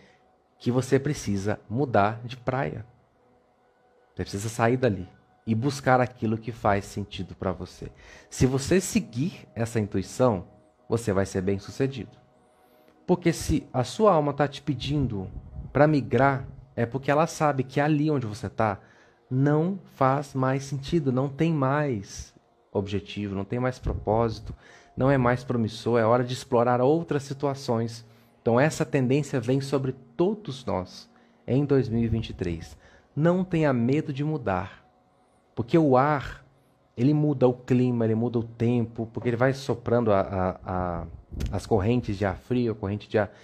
que 0.61 0.71
você 0.71 0.97
precisa 0.97 1.59
mudar 1.69 2.21
de 2.25 2.37
praia. 2.37 2.87
Você 4.15 4.23
precisa 4.23 4.49
sair 4.49 4.77
dali 4.77 5.09
e 5.45 5.57
buscar 5.57 6.01
aquilo 6.01 6.39
que 6.39 6.53
faz 6.53 6.85
sentido 6.85 7.35
para 7.35 7.51
você. 7.51 7.91
Se 8.31 8.47
você 8.47 8.81
seguir 8.81 9.49
essa 9.57 9.81
intuição, 9.81 10.45
você 10.89 11.13
vai 11.13 11.27
ser 11.27 11.41
bem 11.41 11.59
sucedido. 11.59 12.17
Porque 13.05 13.33
se 13.33 13.67
a 13.73 13.83
sua 13.83 14.13
alma 14.13 14.31
está 14.31 14.47
te 14.47 14.63
pedindo 14.63 15.29
para 15.73 15.89
migrar, 15.89 16.47
é 16.77 16.87
porque 16.87 17.11
ela 17.11 17.27
sabe 17.27 17.65
que 17.65 17.81
ali 17.81 18.09
onde 18.09 18.25
você 18.25 18.47
está 18.47 18.79
não 19.33 19.79
faz 19.95 20.35
mais 20.35 20.63
sentido, 20.65 21.11
não 21.11 21.27
tem 21.27 21.55
mais 21.55 22.35
objetivo, 22.71 23.35
não 23.35 23.47
tem 23.47 23.59
mais 23.59 23.79
propósito, 23.79 24.55
não 24.95 25.11
é 25.11 25.17
mais 25.17 25.43
promissor, 25.43 25.99
é 25.99 26.05
hora 26.05 26.23
de 26.23 26.35
explorar 26.35 26.83
outras 26.83 27.23
situações. 27.23 28.05
Então 28.43 28.61
essa 28.61 28.85
tendência 28.85 29.41
vem 29.41 29.63
sobre 29.63 29.93
todos 30.19 30.67
nós 30.67 31.09
em 31.47 31.65
2023. 31.65 32.77
Não 33.17 33.43
tenha 33.43 33.73
medo 33.73 34.13
de 34.13 34.23
mudar, 34.23 34.87
porque 35.55 35.79
o 35.79 35.97
ar 35.97 36.45
ele 36.95 37.15
muda 37.15 37.49
o 37.49 37.55
clima, 37.55 38.05
ele 38.05 38.15
muda 38.15 38.39
o 38.39 38.43
tempo, 38.43 39.09
porque 39.15 39.31
ele 39.31 39.37
vai 39.37 39.55
soprando 39.55 40.13
a, 40.13 40.21
a, 40.21 40.61
a, 40.67 41.07
as 41.51 41.65
correntes 41.65 42.19
de 42.19 42.27
ar 42.27 42.37
frio, 42.37 42.73
a 42.73 42.75
corrente 42.75 43.09
de 43.09 43.17
ar. 43.17 43.35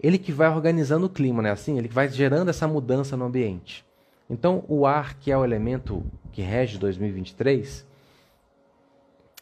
Ele 0.00 0.18
que 0.18 0.32
vai 0.32 0.48
organizando 0.48 1.06
o 1.06 1.10
clima, 1.10 1.40
né? 1.40 1.52
Assim, 1.52 1.78
ele 1.78 1.86
que 1.86 1.94
vai 1.94 2.08
gerando 2.08 2.48
essa 2.48 2.66
mudança 2.66 3.16
no 3.16 3.26
ambiente. 3.26 3.85
Então, 4.28 4.64
o 4.68 4.86
ar, 4.86 5.14
que 5.14 5.30
é 5.30 5.36
o 5.36 5.44
elemento 5.44 6.04
que 6.32 6.42
rege 6.42 6.78
2023, 6.78 7.86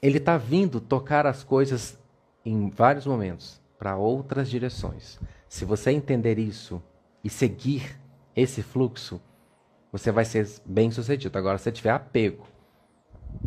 ele 0.03 0.19
está 0.19 0.37
vindo 0.37 0.81
tocar 0.81 1.27
as 1.27 1.43
coisas 1.43 1.99
em 2.45 2.69
vários 2.69 3.07
momentos 3.07 3.61
para 3.79 3.97
outras 3.97 4.51
direções. 4.51 5.19
Se 5.49 5.65
você 5.65 5.91
entender 5.91 6.39
isso 6.39 6.83
e 7.23 7.31
seguir 7.31 7.99
esse 8.37 8.63
fluxo, 8.63 9.21
você 9.91 10.11
vai 10.11 10.25
ser 10.25 10.47
bem 10.67 10.91
sucedido. 10.91 11.39
Agora, 11.39 11.57
se 11.57 11.73
tiver 11.73 11.91
apego, 11.91 12.47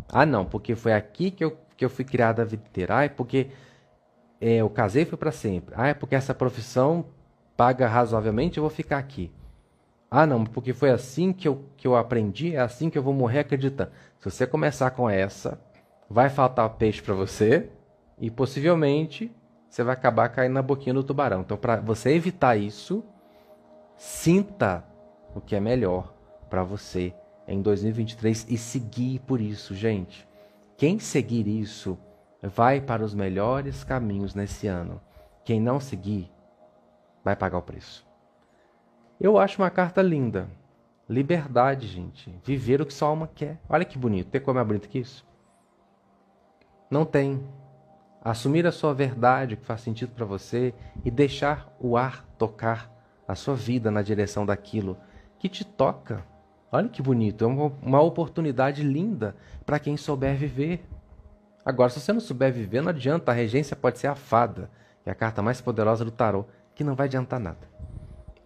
ah, 0.08 0.26
não, 0.26 0.44
porque 0.44 0.74
foi 0.74 0.92
aqui 0.92 1.30
que 1.30 1.44
eu, 1.44 1.56
que 1.76 1.84
eu 1.84 1.90
fui 1.90 2.04
criado 2.04 2.40
a 2.40 2.44
vida 2.44 2.64
inteira. 2.68 2.96
Ah, 2.96 3.04
é 3.04 3.08
porque 3.08 3.48
é, 4.40 4.56
eu 4.56 4.70
casei 4.70 5.02
e 5.02 5.16
para 5.16 5.32
sempre. 5.32 5.74
Ah, 5.76 5.88
é 5.88 5.94
porque 5.94 6.14
essa 6.14 6.34
profissão 6.34 7.06
paga 7.56 7.86
razoavelmente, 7.86 8.58
eu 8.58 8.62
vou 8.62 8.70
ficar 8.70 8.98
aqui. 8.98 9.32
Ah, 10.10 10.26
não, 10.26 10.44
porque 10.44 10.72
foi 10.72 10.90
assim 10.90 11.32
que 11.32 11.46
eu, 11.46 11.64
que 11.76 11.86
eu 11.86 11.94
aprendi, 11.94 12.54
é 12.54 12.60
assim 12.60 12.88
que 12.88 12.96
eu 12.96 13.02
vou 13.02 13.12
morrer 13.12 13.40
acreditando. 13.40 13.90
Se 14.18 14.30
você 14.30 14.46
começar 14.46 14.90
com 14.92 15.08
essa, 15.08 15.60
vai 16.08 16.30
faltar 16.30 16.68
peixe 16.70 17.02
para 17.02 17.14
você 17.14 17.68
e 18.18 18.30
possivelmente 18.30 19.30
você 19.68 19.82
vai 19.84 19.92
acabar 19.94 20.30
caindo 20.30 20.54
na 20.54 20.62
boquinha 20.62 20.94
do 20.94 21.04
tubarão. 21.04 21.42
Então, 21.42 21.56
para 21.56 21.76
você 21.76 22.10
evitar 22.14 22.56
isso, 22.56 23.04
sinta 23.96 24.82
o 25.34 25.40
que 25.40 25.54
é 25.54 25.60
melhor 25.60 26.14
para 26.48 26.62
você 26.62 27.12
em 27.46 27.60
2023 27.60 28.46
e 28.48 28.56
seguir 28.56 29.20
por 29.20 29.40
isso, 29.40 29.74
gente. 29.74 30.26
Quem 30.76 30.98
seguir 30.98 31.46
isso 31.46 31.98
vai 32.42 32.80
para 32.80 33.04
os 33.04 33.14
melhores 33.14 33.84
caminhos 33.84 34.34
nesse 34.34 34.66
ano. 34.66 35.00
Quem 35.44 35.60
não 35.60 35.78
seguir 35.78 36.30
vai 37.22 37.36
pagar 37.36 37.58
o 37.58 37.62
preço. 37.62 38.07
Eu 39.20 39.36
acho 39.36 39.60
uma 39.60 39.70
carta 39.70 40.00
linda. 40.00 40.48
Liberdade, 41.08 41.88
gente. 41.88 42.32
Viver 42.44 42.80
o 42.80 42.86
que 42.86 42.94
sua 42.94 43.08
alma 43.08 43.28
quer. 43.34 43.58
Olha 43.68 43.84
que 43.84 43.98
bonito. 43.98 44.30
Tem 44.30 44.40
como 44.40 44.60
é 44.60 44.64
bonito 44.64 44.88
que 44.88 45.00
isso? 45.00 45.26
Não 46.88 47.04
tem. 47.04 47.42
Assumir 48.22 48.64
a 48.66 48.72
sua 48.72 48.94
verdade, 48.94 49.56
que 49.56 49.64
faz 49.64 49.80
sentido 49.80 50.10
para 50.10 50.24
você, 50.24 50.72
e 51.04 51.10
deixar 51.10 51.74
o 51.80 51.96
ar 51.96 52.24
tocar 52.38 52.92
a 53.26 53.34
sua 53.34 53.54
vida 53.54 53.90
na 53.90 54.02
direção 54.02 54.46
daquilo 54.46 54.96
que 55.38 55.48
te 55.48 55.64
toca. 55.64 56.24
Olha 56.70 56.88
que 56.88 57.02
bonito. 57.02 57.42
É 57.42 57.46
uma, 57.46 57.72
uma 57.82 58.00
oportunidade 58.00 58.84
linda 58.84 59.34
para 59.66 59.80
quem 59.80 59.96
souber 59.96 60.36
viver. 60.36 60.86
Agora, 61.64 61.90
se 61.90 62.00
você 62.00 62.12
não 62.12 62.20
souber 62.20 62.52
viver, 62.52 62.82
não 62.82 62.90
adianta. 62.90 63.32
A 63.32 63.34
regência 63.34 63.74
pode 63.74 63.98
ser 63.98 64.06
a 64.06 64.14
fada, 64.14 64.70
que 65.02 65.08
é 65.08 65.12
a 65.12 65.16
carta 65.16 65.42
mais 65.42 65.60
poderosa 65.60 66.04
do 66.04 66.10
tarô, 66.12 66.44
que 66.72 66.84
não 66.84 66.94
vai 66.94 67.06
adiantar 67.06 67.40
nada. 67.40 67.78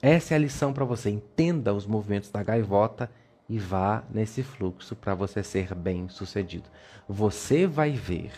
Essa 0.04 0.34
é 0.34 0.36
a 0.36 0.40
lição 0.40 0.72
para 0.72 0.84
você. 0.84 1.08
Entenda 1.10 1.72
os 1.72 1.86
movimentos 1.86 2.28
da 2.28 2.42
gaivota 2.42 3.08
e 3.48 3.56
vá 3.56 4.02
nesse 4.10 4.42
fluxo 4.42 4.96
para 4.96 5.14
você 5.14 5.44
ser 5.44 5.72
bem 5.76 6.08
sucedido. 6.08 6.68
Você 7.08 7.68
vai 7.68 7.92
ver 7.92 8.32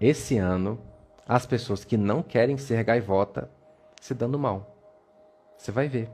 esse 0.00 0.38
ano 0.38 0.80
as 1.28 1.44
pessoas 1.44 1.84
que 1.84 1.98
não 1.98 2.22
querem 2.22 2.56
ser 2.56 2.82
gaivota 2.82 3.50
se 4.00 4.14
dando 4.14 4.38
mal. 4.38 4.74
Você 5.58 5.70
vai 5.70 5.86
ver. 5.86 6.08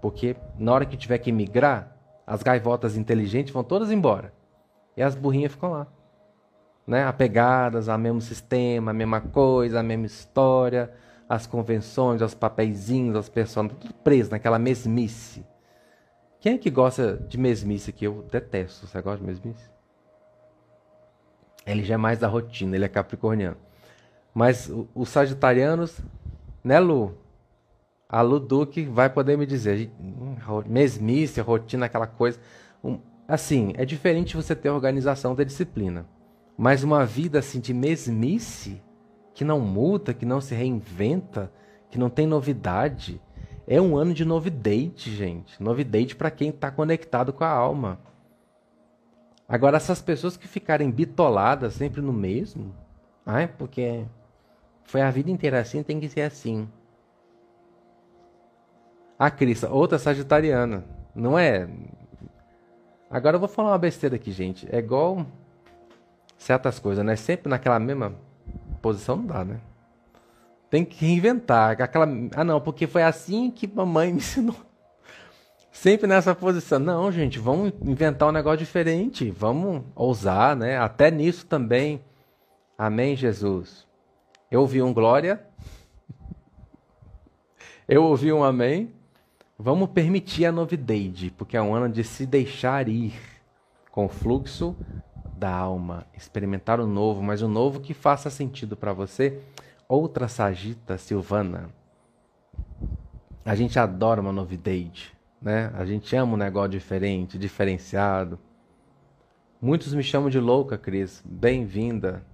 Porque 0.00 0.36
na 0.58 0.72
hora 0.72 0.86
que 0.86 0.96
tiver 0.96 1.18
que 1.18 1.30
migrar, 1.30 1.94
as 2.26 2.42
gaivotas 2.42 2.96
inteligentes 2.96 3.52
vão 3.52 3.62
todas 3.62 3.90
embora. 3.90 4.32
E 4.96 5.02
as 5.02 5.14
burrinhas 5.14 5.52
ficam 5.52 5.72
lá. 5.72 5.86
Né? 6.86 7.04
Apegadas 7.04 7.90
ao 7.90 7.98
mesmo 7.98 8.22
sistema, 8.22 8.92
a 8.92 8.94
mesma 8.94 9.20
coisa, 9.20 9.80
a 9.80 9.82
mesma 9.82 10.06
história 10.06 10.90
as 11.28 11.46
convenções, 11.46 12.22
aos 12.22 12.34
papeizinhos, 12.34 13.16
aos 13.16 13.28
personagens, 13.28 13.80
tudo 13.80 13.94
preso 13.94 14.30
naquela 14.30 14.58
mesmice. 14.58 15.44
Quem 16.40 16.54
é 16.54 16.58
que 16.58 16.70
gosta 16.70 17.16
de 17.28 17.38
mesmice 17.38 17.90
aqui? 17.90 18.04
Eu 18.04 18.22
detesto. 18.30 18.86
Você 18.86 19.02
gosta 19.02 19.18
de 19.18 19.24
mesmice? 19.24 19.68
Ele 21.66 21.82
já 21.82 21.94
é 21.94 21.96
mais 21.96 22.18
da 22.18 22.28
rotina, 22.28 22.76
ele 22.76 22.84
é 22.84 22.88
capricorniano. 22.88 23.56
Mas 24.32 24.70
os 24.94 25.08
sagitarianos, 25.08 25.98
né, 26.62 26.78
Lu? 26.78 27.18
A 28.08 28.22
Lu 28.22 28.38
Duque 28.38 28.84
vai 28.84 29.10
poder 29.10 29.36
me 29.36 29.46
dizer. 29.46 29.90
Hum, 30.00 30.36
mesmice, 30.66 31.40
rotina, 31.40 31.86
aquela 31.86 32.06
coisa. 32.06 32.38
Assim, 33.26 33.72
é 33.76 33.84
diferente 33.84 34.36
você 34.36 34.54
ter 34.54 34.70
organização 34.70 35.34
da 35.34 35.42
disciplina. 35.42 36.06
Mas 36.56 36.84
uma 36.84 37.04
vida 37.04 37.40
assim 37.40 37.58
de 37.58 37.74
mesmice 37.74 38.80
que 39.36 39.44
não 39.44 39.60
muda, 39.60 40.14
que 40.14 40.24
não 40.24 40.40
se 40.40 40.54
reinventa, 40.54 41.52
que 41.90 41.98
não 41.98 42.08
tem 42.08 42.26
novidade. 42.26 43.20
É 43.68 43.78
um 43.78 43.94
ano 43.94 44.14
de 44.14 44.24
novidade, 44.24 45.14
gente. 45.14 45.62
Novidade 45.62 46.16
para 46.16 46.30
quem 46.30 46.48
está 46.48 46.70
conectado 46.70 47.34
com 47.34 47.44
a 47.44 47.50
alma. 47.50 48.00
Agora, 49.46 49.76
essas 49.76 50.00
pessoas 50.00 50.38
que 50.38 50.48
ficarem 50.48 50.90
bitoladas 50.90 51.74
sempre 51.74 52.00
no 52.00 52.14
mesmo, 52.14 52.74
ai, 53.26 53.46
porque 53.46 54.06
foi 54.84 55.02
a 55.02 55.10
vida 55.10 55.30
inteira 55.30 55.60
assim, 55.60 55.82
tem 55.82 56.00
que 56.00 56.08
ser 56.08 56.22
assim. 56.22 56.66
A 59.18 59.30
Crista, 59.30 59.68
outra 59.68 59.98
sagitariana, 59.98 60.82
não 61.14 61.38
é? 61.38 61.68
Agora 63.10 63.36
eu 63.36 63.40
vou 63.40 63.50
falar 63.50 63.72
uma 63.72 63.78
besteira 63.78 64.16
aqui, 64.16 64.32
gente. 64.32 64.66
É 64.74 64.78
igual 64.78 65.26
certas 66.38 66.78
coisas, 66.78 67.04
né? 67.04 67.16
Sempre 67.16 67.50
naquela 67.50 67.78
mesma 67.78 68.24
posição 68.86 69.16
não 69.16 69.26
dá, 69.26 69.44
né? 69.44 69.60
Tem 70.70 70.84
que 70.84 71.04
reinventar. 71.04 71.82
Aquela... 71.82 72.06
Ah, 72.36 72.44
não, 72.44 72.60
porque 72.60 72.86
foi 72.86 73.02
assim 73.02 73.50
que 73.50 73.66
mamãe 73.66 74.12
me 74.14 74.18
ensinou. 74.18 74.54
Sempre 75.72 76.06
nessa 76.06 76.36
posição. 76.36 76.78
Não, 76.78 77.10
gente, 77.10 77.40
vamos 77.40 77.72
inventar 77.82 78.28
um 78.28 78.32
negócio 78.32 78.60
diferente. 78.60 79.28
Vamos 79.28 79.82
ousar, 79.96 80.54
né? 80.54 80.78
Até 80.78 81.10
nisso 81.10 81.46
também. 81.46 82.00
Amém, 82.78 83.16
Jesus. 83.16 83.84
Eu 84.50 84.60
ouvi 84.60 84.80
um 84.80 84.94
glória. 84.94 85.44
Eu 87.88 88.04
ouvi 88.04 88.32
um 88.32 88.44
amém. 88.44 88.94
Vamos 89.58 89.90
permitir 89.90 90.44
a 90.46 90.52
novidade, 90.52 91.32
porque 91.36 91.56
é 91.56 91.62
um 91.62 91.74
ano 91.74 91.88
de 91.88 92.04
se 92.04 92.24
deixar 92.24 92.88
ir 92.88 93.14
com 93.90 94.04
o 94.04 94.08
fluxo 94.08 94.76
da 95.36 95.54
alma, 95.54 96.06
experimentar 96.16 96.80
o 96.80 96.86
novo, 96.86 97.22
mas 97.22 97.42
o 97.42 97.48
novo 97.48 97.80
que 97.80 97.94
faça 97.94 98.30
sentido 98.30 98.76
para 98.76 98.92
você. 98.92 99.40
Outra 99.88 100.26
sagita 100.28 100.98
silvana. 100.98 101.70
A 103.44 103.54
gente 103.54 103.78
adora 103.78 104.20
uma 104.20 104.32
novidade 104.32 105.16
né? 105.40 105.70
A 105.74 105.84
gente 105.84 106.14
ama 106.16 106.34
um 106.34 106.36
negócio 106.36 106.70
diferente, 106.70 107.38
diferenciado. 107.38 108.38
Muitos 109.60 109.94
me 109.94 110.02
chamam 110.02 110.28
de 110.28 110.38
louca, 110.38 110.76
Cris. 110.76 111.22
Bem-vinda 111.24 112.24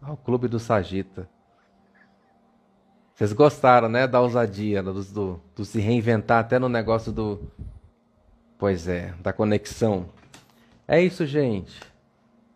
ao 0.00 0.16
Clube 0.16 0.48
do 0.48 0.58
Sagita. 0.58 1.28
Vocês 3.14 3.32
gostaram, 3.32 3.88
né, 3.88 4.06
da 4.06 4.20
ousadia, 4.20 4.82
do, 4.82 5.02
do, 5.04 5.40
do 5.54 5.64
se 5.64 5.80
reinventar 5.80 6.40
até 6.40 6.58
no 6.58 6.68
negócio 6.68 7.12
do. 7.12 7.50
Pois 8.58 8.88
é, 8.88 9.14
da 9.22 9.32
conexão. 9.32 10.08
É 10.86 11.00
isso, 11.00 11.26
gente. 11.26 11.80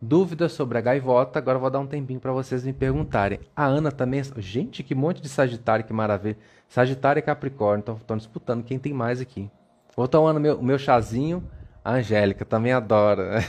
Dúvidas 0.01 0.53
sobre 0.53 0.77
a 0.77 0.81
gaivota, 0.81 1.39
agora 1.39 1.59
vou 1.59 1.71
dar 1.71 1.79
um 1.81 1.87
tempinho 1.87 2.21
para 2.21 2.33
vocês 2.33 2.65
me 2.65 2.73
perguntarem. 2.73 3.41
A 3.55 3.65
Ana 3.65 3.91
também. 3.91 4.23
Gente, 4.37 4.83
que 4.83 4.95
monte 4.95 5.23
de 5.23 5.29
Sagitário, 5.29 5.85
que 5.85 5.93
maravilha. 5.93 6.37
Sagitário 6.69 7.21
e 7.21 7.23
Capricórnio, 7.23 7.97
estão 7.97 8.17
disputando 8.17 8.63
quem 8.63 8.79
tem 8.79 8.93
mais 8.93 9.21
aqui. 9.21 9.51
Vou 9.97 10.07
tomando 10.07 10.39
meu, 10.39 10.63
meu 10.63 10.79
chazinho. 10.79 11.43
A 11.83 11.93
Angélica 11.93 12.45
também 12.45 12.73
adora. 12.73 13.39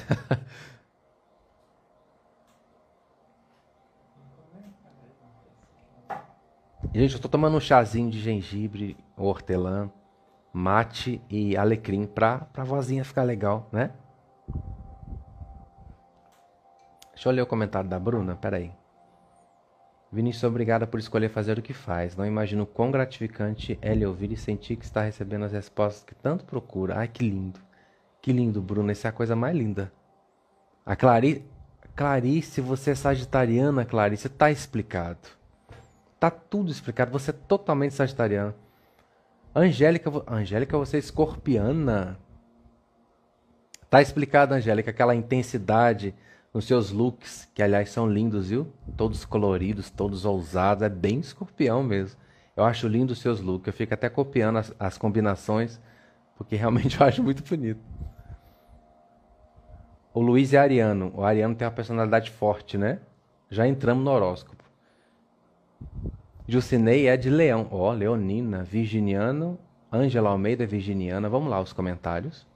Gente, 6.94 7.16
eu 7.16 7.20
tô 7.22 7.28
tomando 7.28 7.58
um 7.58 7.60
chazinho 7.60 8.10
de 8.10 8.20
gengibre, 8.20 8.96
hortelã, 9.16 9.92
mate 10.54 11.22
e 11.30 11.58
alecrim 11.58 12.06
pra, 12.06 12.40
pra 12.40 12.64
vozinha 12.64 13.04
ficar 13.04 13.24
legal, 13.24 13.68
né? 13.72 13.92
Deixa 17.18 17.30
eu 17.30 17.34
ler 17.34 17.42
o 17.42 17.48
comentário 17.48 17.90
da 17.90 17.98
Bruna, 17.98 18.36
peraí. 18.36 18.72
Vinícius, 20.12 20.44
obrigada 20.44 20.86
por 20.86 21.00
escolher 21.00 21.30
fazer 21.30 21.58
o 21.58 21.64
que 21.64 21.74
faz. 21.74 22.16
Não 22.16 22.24
imagino 22.24 22.64
quão 22.64 22.92
gratificante 22.92 23.76
é 23.82 23.92
lhe 23.96 24.06
ouvir 24.06 24.32
e 24.32 24.38
sentir 24.38 24.76
que 24.76 24.86
está 24.86 25.02
recebendo 25.02 25.46
as 25.46 25.52
respostas 25.52 26.04
que 26.04 26.14
tanto 26.14 26.46
procura. 26.46 27.00
Ai, 27.00 27.08
que 27.08 27.28
lindo. 27.28 27.60
Que 28.22 28.32
lindo, 28.32 28.62
Bruno. 28.62 28.92
Essa 28.92 29.08
é 29.08 29.10
a 29.10 29.12
coisa 29.12 29.36
mais 29.36 29.58
linda. 29.58 29.92
A 30.86 30.96
Clarice, 30.96 31.44
Clarice 31.96 32.62
você 32.62 32.92
é 32.92 32.96
sagitariana, 32.96 33.84
Clarice. 33.84 34.28
Está 34.28 34.52
explicado. 34.52 35.28
Está 36.14 36.30
tudo 36.30 36.70
explicado. 36.70 37.10
Você 37.10 37.32
é 37.32 37.34
totalmente 37.34 37.96
sagitariana. 37.96 38.54
Angélica, 39.56 40.12
Angélica, 40.28 40.78
você 40.78 40.98
é 40.98 41.00
escorpiana. 41.00 42.16
Está 43.82 44.04
explicado, 44.04 44.54
Angélica, 44.54 44.92
aquela 44.92 45.16
intensidade 45.16 46.14
nos 46.54 46.66
seus 46.66 46.92
looks, 46.92 47.48
que 47.54 47.62
aliás 47.62 47.90
são 47.90 48.10
lindos, 48.10 48.50
viu? 48.50 48.68
Todos 48.96 49.26
coloridos, 49.26 49.90
todos 49.90 50.26
ousados, 50.26 50.84
é 50.84 50.90
bem 50.90 51.20
escorpião 51.20 51.84
mesmo. 51.84 52.20
Eu 52.56 52.64
acho 52.64 52.88
lindo 52.88 53.14
os 53.14 53.20
seus 53.20 53.40
looks, 53.40 53.68
eu 53.68 53.74
fico 53.74 53.94
até 53.94 54.10
copiando 54.10 54.58
as, 54.58 54.74
as 54.80 54.98
combinações, 54.98 55.80
porque 56.38 56.56
realmente 56.58 57.00
eu 57.00 57.06
acho 57.06 57.22
muito 57.22 57.44
bonito. 57.44 57.80
O 60.14 60.20
Luiz 60.20 60.52
é 60.52 60.58
ariano. 60.58 61.12
O 61.16 61.24
ariano 61.24 61.54
tem 61.54 61.68
uma 61.68 61.72
personalidade 61.72 62.32
forte, 62.32 62.76
né? 62.76 63.00
Já 63.52 63.68
entramos 63.68 64.04
no 64.04 64.10
horóscopo. 64.10 64.64
Jucinei 66.48 67.08
é 67.08 67.16
de 67.16 67.30
leão. 67.30 67.68
Ó, 67.70 67.90
oh, 67.90 67.94
leonina, 67.94 68.64
virginiano. 68.64 69.60
Ângela 69.94 70.32
Almeida, 70.32 70.66
virginiana. 70.66 71.30
Vamos 71.30 71.52
lá, 71.52 71.62
os 71.62 71.72
comentários. 71.72 72.48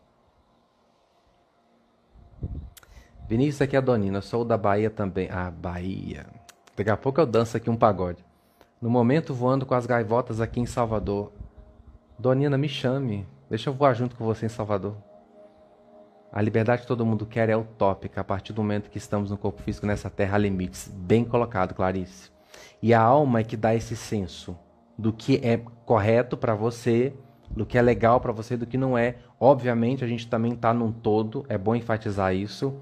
Vinícius, 3.31 3.61
aqui 3.61 3.77
é 3.77 3.79
a 3.79 3.81
Donina, 3.81 4.19
sou 4.19 4.43
da 4.43 4.57
Bahia 4.57 4.89
também. 4.89 5.29
Ah, 5.31 5.49
Bahia. 5.49 6.25
Daqui 6.75 6.89
a 6.89 6.97
pouco 6.97 7.21
eu 7.21 7.25
danço 7.25 7.55
aqui 7.55 7.69
um 7.69 7.77
pagode. 7.77 8.25
No 8.81 8.89
momento, 8.89 9.33
voando 9.33 9.65
com 9.65 9.73
as 9.73 9.85
gaivotas 9.85 10.41
aqui 10.41 10.59
em 10.59 10.65
Salvador. 10.65 11.31
Donina, 12.19 12.57
me 12.57 12.67
chame. 12.67 13.25
Deixa 13.49 13.69
eu 13.69 13.73
voar 13.73 13.93
junto 13.93 14.17
com 14.17 14.25
você 14.25 14.47
em 14.47 14.49
Salvador. 14.49 14.97
A 16.29 16.41
liberdade 16.41 16.81
que 16.81 16.87
todo 16.89 17.05
mundo 17.05 17.25
quer 17.25 17.47
é 17.47 17.55
utópica 17.55 18.19
a 18.19 18.23
partir 18.25 18.51
do 18.51 18.61
momento 18.61 18.89
que 18.89 18.97
estamos 18.97 19.31
no 19.31 19.37
corpo 19.37 19.61
físico 19.61 19.87
nessa 19.87 20.09
terra 20.09 20.35
há 20.35 20.37
limites. 20.37 20.91
Bem 20.93 21.23
colocado, 21.23 21.73
Clarice. 21.73 22.29
E 22.81 22.93
a 22.93 22.99
alma 22.99 23.39
é 23.39 23.43
que 23.45 23.55
dá 23.55 23.73
esse 23.73 23.95
senso 23.95 24.59
do 24.97 25.13
que 25.13 25.39
é 25.41 25.55
correto 25.85 26.35
para 26.35 26.53
você, 26.53 27.13
do 27.49 27.65
que 27.65 27.77
é 27.77 27.81
legal 27.81 28.19
para 28.19 28.33
você, 28.33 28.57
do 28.57 28.67
que 28.67 28.77
não 28.77 28.97
é. 28.97 29.15
Obviamente, 29.39 30.03
a 30.03 30.07
gente 30.07 30.27
também 30.27 30.51
está 30.51 30.73
num 30.73 30.91
todo, 30.91 31.45
é 31.47 31.57
bom 31.57 31.73
enfatizar 31.73 32.35
isso 32.35 32.77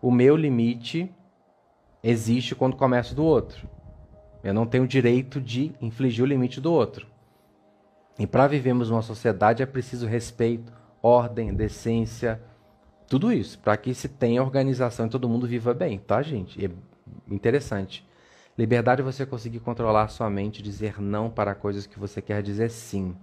o 0.00 0.10
meu 0.10 0.36
limite 0.36 1.12
existe 2.02 2.54
quando 2.54 2.76
começa 2.76 3.14
do 3.14 3.24
outro. 3.24 3.68
Eu 4.42 4.54
não 4.54 4.66
tenho 4.66 4.86
direito 4.86 5.40
de 5.40 5.72
infligir 5.80 6.24
o 6.24 6.28
limite 6.28 6.60
do 6.60 6.72
outro. 6.72 7.06
E 8.18 8.26
para 8.26 8.46
vivermos 8.46 8.90
uma 8.90 9.02
sociedade 9.02 9.62
é 9.62 9.66
preciso 9.66 10.06
respeito, 10.06 10.72
ordem, 11.02 11.54
decência, 11.54 12.40
tudo 13.08 13.32
isso, 13.32 13.58
para 13.58 13.76
que 13.76 13.94
se 13.94 14.08
tenha 14.08 14.42
organização 14.42 15.06
e 15.06 15.10
todo 15.10 15.28
mundo 15.28 15.46
viva 15.46 15.72
bem, 15.72 15.98
tá, 15.98 16.20
gente? 16.22 16.64
É 16.64 16.70
interessante. 17.32 18.06
Liberdade 18.56 19.00
é 19.00 19.04
você 19.04 19.24
conseguir 19.24 19.60
controlar 19.60 20.08
sua 20.08 20.28
mente, 20.28 20.62
dizer 20.62 21.00
não 21.00 21.30
para 21.30 21.54
coisas 21.54 21.86
que 21.86 21.98
você 21.98 22.20
quer 22.20 22.42
dizer 22.42 22.70
sim. 22.70 23.16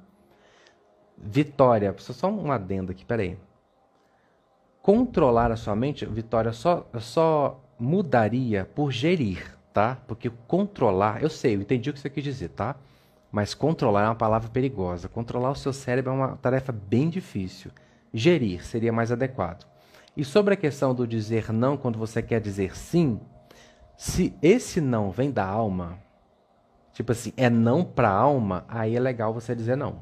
Vitória, 1.18 1.94
só 1.98 2.30
um 2.30 2.52
adendo 2.52 2.92
aqui, 2.92 3.06
peraí 3.06 3.38
controlar 4.86 5.52
a 5.52 5.56
sua 5.56 5.76
mente, 5.76 6.06
Vitória, 6.06 6.54
só, 6.54 6.88
só 7.00 7.60
mudaria 7.80 8.70
por 8.76 8.92
gerir, 8.92 9.58
tá? 9.74 9.98
Porque 10.08 10.32
controlar, 10.48 11.24
eu 11.24 11.30
sei, 11.30 11.56
eu 11.56 11.62
entendi 11.62 11.90
o 11.90 11.94
que 11.94 12.00
você 12.00 12.08
quis 12.08 12.24
dizer, 12.24 12.50
tá? 12.50 12.76
Mas 13.32 13.56
controlar 13.56 14.04
é 14.04 14.06
uma 14.06 14.14
palavra 14.14 14.48
perigosa. 14.48 15.10
Controlar 15.10 15.50
o 15.50 15.56
seu 15.56 15.74
cérebro 15.74 16.12
é 16.12 16.16
uma 16.16 16.36
tarefa 16.38 16.72
bem 16.72 17.10
difícil. 17.10 17.72
Gerir 18.14 18.64
seria 18.64 18.94
mais 18.94 19.12
adequado. 19.12 19.66
E 20.16 20.24
sobre 20.24 20.54
a 20.54 20.58
questão 20.58 20.94
do 20.94 21.08
dizer 21.08 21.52
não 21.52 21.78
quando 21.78 21.98
você 21.98 22.22
quer 22.22 22.40
dizer 22.40 22.78
sim, 22.78 23.20
se 23.98 24.36
esse 24.40 24.80
não 24.80 25.10
vem 25.10 25.32
da 25.32 25.44
alma, 25.44 25.98
tipo 26.94 27.12
assim, 27.12 27.34
é 27.36 27.50
não 27.50 27.84
para 27.84 28.12
a 28.12 28.16
alma, 28.16 28.64
aí 28.68 28.96
é 28.96 29.00
legal 29.00 29.34
você 29.34 29.56
dizer 29.56 29.76
não. 29.76 30.00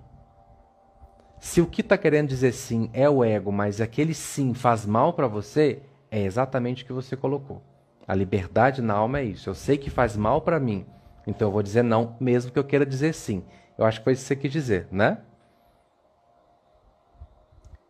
Se 1.43 1.59
o 1.59 1.67
que 1.67 1.81
está 1.81 1.97
querendo 1.97 2.29
dizer 2.29 2.53
sim 2.53 2.89
é 2.93 3.07
o 3.09 3.21
ego, 3.21 3.51
mas 3.51 3.81
aquele 3.81 4.13
sim 4.13 4.53
faz 4.53 4.85
mal 4.85 5.11
para 5.11 5.27
você, 5.27 5.83
é 6.09 6.21
exatamente 6.21 6.83
o 6.83 6.85
que 6.85 6.93
você 6.93 7.17
colocou. 7.17 7.61
A 8.07 8.15
liberdade 8.15 8.81
na 8.81 8.93
alma 8.93 9.19
é 9.19 9.25
isso. 9.25 9.49
Eu 9.49 9.53
sei 9.53 9.77
que 9.77 9.89
faz 9.89 10.15
mal 10.15 10.39
para 10.39 10.57
mim, 10.57 10.85
então 11.27 11.49
eu 11.49 11.51
vou 11.51 11.61
dizer 11.61 11.83
não, 11.83 12.15
mesmo 12.17 12.49
que 12.49 12.57
eu 12.57 12.63
queira 12.63 12.85
dizer 12.85 13.13
sim. 13.13 13.43
Eu 13.77 13.83
acho 13.83 13.99
que 13.99 14.05
foi 14.05 14.13
isso 14.13 14.21
que 14.21 14.27
você 14.29 14.35
quis 14.37 14.53
dizer, 14.53 14.87
né? 14.89 15.17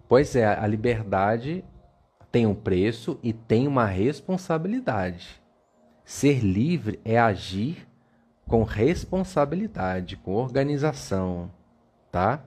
Pois 0.09 0.35
é, 0.35 0.47
a 0.47 0.65
liberdade 0.65 1.63
tem 2.31 2.47
um 2.47 2.55
preço 2.55 3.19
e 3.21 3.31
tem 3.33 3.67
uma 3.67 3.85
responsabilidade. 3.85 5.39
Ser 6.03 6.39
livre 6.39 6.99
é 7.05 7.19
agir 7.19 7.87
com 8.47 8.63
responsabilidade, 8.63 10.17
com 10.17 10.33
organização, 10.33 11.51
tá? 12.11 12.43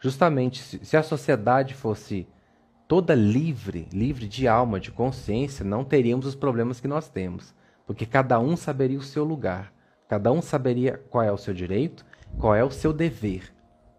Justamente, 0.00 0.62
se 0.62 0.96
a 0.96 1.02
sociedade 1.02 1.74
fosse 1.74 2.28
toda 2.86 3.14
livre, 3.14 3.88
livre 3.92 4.28
de 4.28 4.46
alma, 4.46 4.78
de 4.78 4.90
consciência, 4.90 5.64
não 5.64 5.84
teríamos 5.84 6.24
os 6.24 6.34
problemas 6.34 6.80
que 6.80 6.88
nós 6.88 7.08
temos. 7.08 7.54
Porque 7.86 8.06
cada 8.06 8.38
um 8.38 8.56
saberia 8.56 8.98
o 8.98 9.02
seu 9.02 9.24
lugar, 9.24 9.72
cada 10.08 10.30
um 10.30 10.40
saberia 10.40 11.02
qual 11.10 11.24
é 11.24 11.32
o 11.32 11.38
seu 11.38 11.52
direito, 11.52 12.04
qual 12.38 12.54
é 12.54 12.62
o 12.62 12.70
seu 12.70 12.92
dever, 12.92 13.52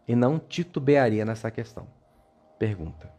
e 0.07 0.15
não 0.15 0.39
titubearia 0.39 1.25
nessa 1.25 1.51
questão. 1.51 1.88
Pergunta. 2.57 3.12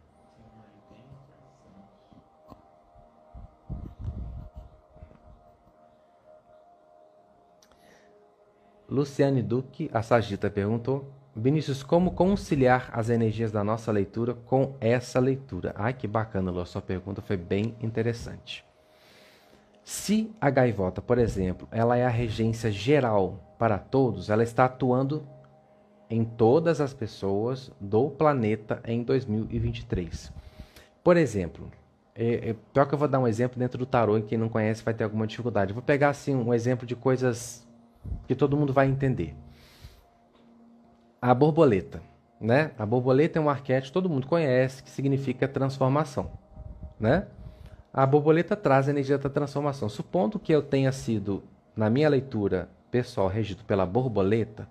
Luciane 8.89 9.41
Duque, 9.41 9.89
a 9.93 10.01
Sagita, 10.01 10.49
perguntou: 10.49 11.20
Vinícius, 11.35 11.81
como 11.81 12.11
conciliar 12.11 12.89
as 12.91 13.09
energias 13.09 13.51
da 13.51 13.63
nossa 13.63 13.91
leitura 13.91 14.33
com 14.33 14.75
essa 14.81 15.19
leitura? 15.19 15.73
Ai, 15.77 15.93
que 15.93 16.05
bacana, 16.05 16.51
Lu, 16.51 16.65
sua 16.65 16.81
pergunta 16.81 17.21
foi 17.21 17.37
bem 17.37 17.75
interessante. 17.81 18.65
Se 19.83 20.29
a 20.41 20.49
gaivota, 20.49 21.01
por 21.01 21.17
exemplo, 21.17 21.67
ela 21.71 21.97
é 21.97 22.05
a 22.05 22.09
regência 22.09 22.69
geral 22.69 23.55
para 23.57 23.77
todos, 23.77 24.29
ela 24.29 24.43
está 24.43 24.65
atuando 24.65 25.25
em 26.09 26.25
todas 26.25 26.81
as 26.81 26.93
pessoas 26.93 27.71
do 27.79 28.09
planeta 28.09 28.81
em 28.85 29.01
2023. 29.01 30.33
Por 31.01 31.15
exemplo, 31.15 31.71
é, 32.13 32.49
é, 32.49 32.55
pior 32.73 32.85
que 32.85 32.93
eu 32.93 32.99
vou 32.99 33.07
dar 33.07 33.19
um 33.19 33.27
exemplo 33.27 33.57
dentro 33.57 33.77
do 33.77 33.85
tarô, 33.85 34.17
e 34.17 34.21
quem 34.21 34.37
não 34.37 34.49
conhece 34.49 34.83
vai 34.83 34.93
ter 34.93 35.05
alguma 35.05 35.25
dificuldade. 35.25 35.71
vou 35.71 35.81
pegar 35.81 36.09
assim 36.09 36.35
um 36.35 36.53
exemplo 36.53 36.85
de 36.85 36.95
coisas 36.95 37.65
que 38.27 38.35
todo 38.35 38.57
mundo 38.57 38.73
vai 38.73 38.87
entender. 38.87 39.33
A 41.23 41.35
borboleta, 41.35 42.01
né? 42.39 42.71
A 42.79 42.83
borboleta 42.83 43.37
é 43.37 43.41
um 43.41 43.47
arquétipo 43.47 43.89
que 43.89 43.93
todo 43.93 44.09
mundo 44.09 44.25
conhece, 44.25 44.81
que 44.81 44.89
significa 44.89 45.47
transformação, 45.47 46.31
né? 46.99 47.27
A 47.93 48.07
borboleta 48.07 48.55
traz 48.55 48.87
a 48.87 48.91
energia 48.91 49.19
da 49.19 49.29
transformação. 49.29 49.87
Supondo 49.87 50.39
que 50.39 50.51
eu 50.51 50.63
tenha 50.63 50.91
sido, 50.91 51.43
na 51.75 51.91
minha 51.91 52.09
leitura 52.09 52.69
pessoal, 52.89 53.27
regido 53.27 53.63
pela 53.65 53.85
borboleta, 53.85 54.67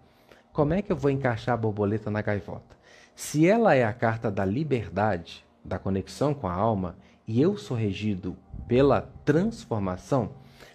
como 0.52 0.74
é 0.74 0.82
que 0.82 0.90
eu 0.90 0.96
vou 0.96 1.12
encaixar 1.12 1.54
a 1.54 1.56
borboleta 1.56 2.10
na 2.10 2.20
gaivota? 2.20 2.76
Se 3.14 3.46
ela 3.46 3.76
é 3.76 3.84
a 3.84 3.92
carta 3.92 4.28
da 4.28 4.44
liberdade, 4.44 5.46
da 5.64 5.78
conexão 5.78 6.34
com 6.34 6.48
a 6.48 6.52
alma, 6.52 6.96
e 7.28 7.40
eu 7.40 7.56
sou 7.56 7.76
regido 7.76 8.36
pela 8.66 9.08
transformação, 9.24 10.30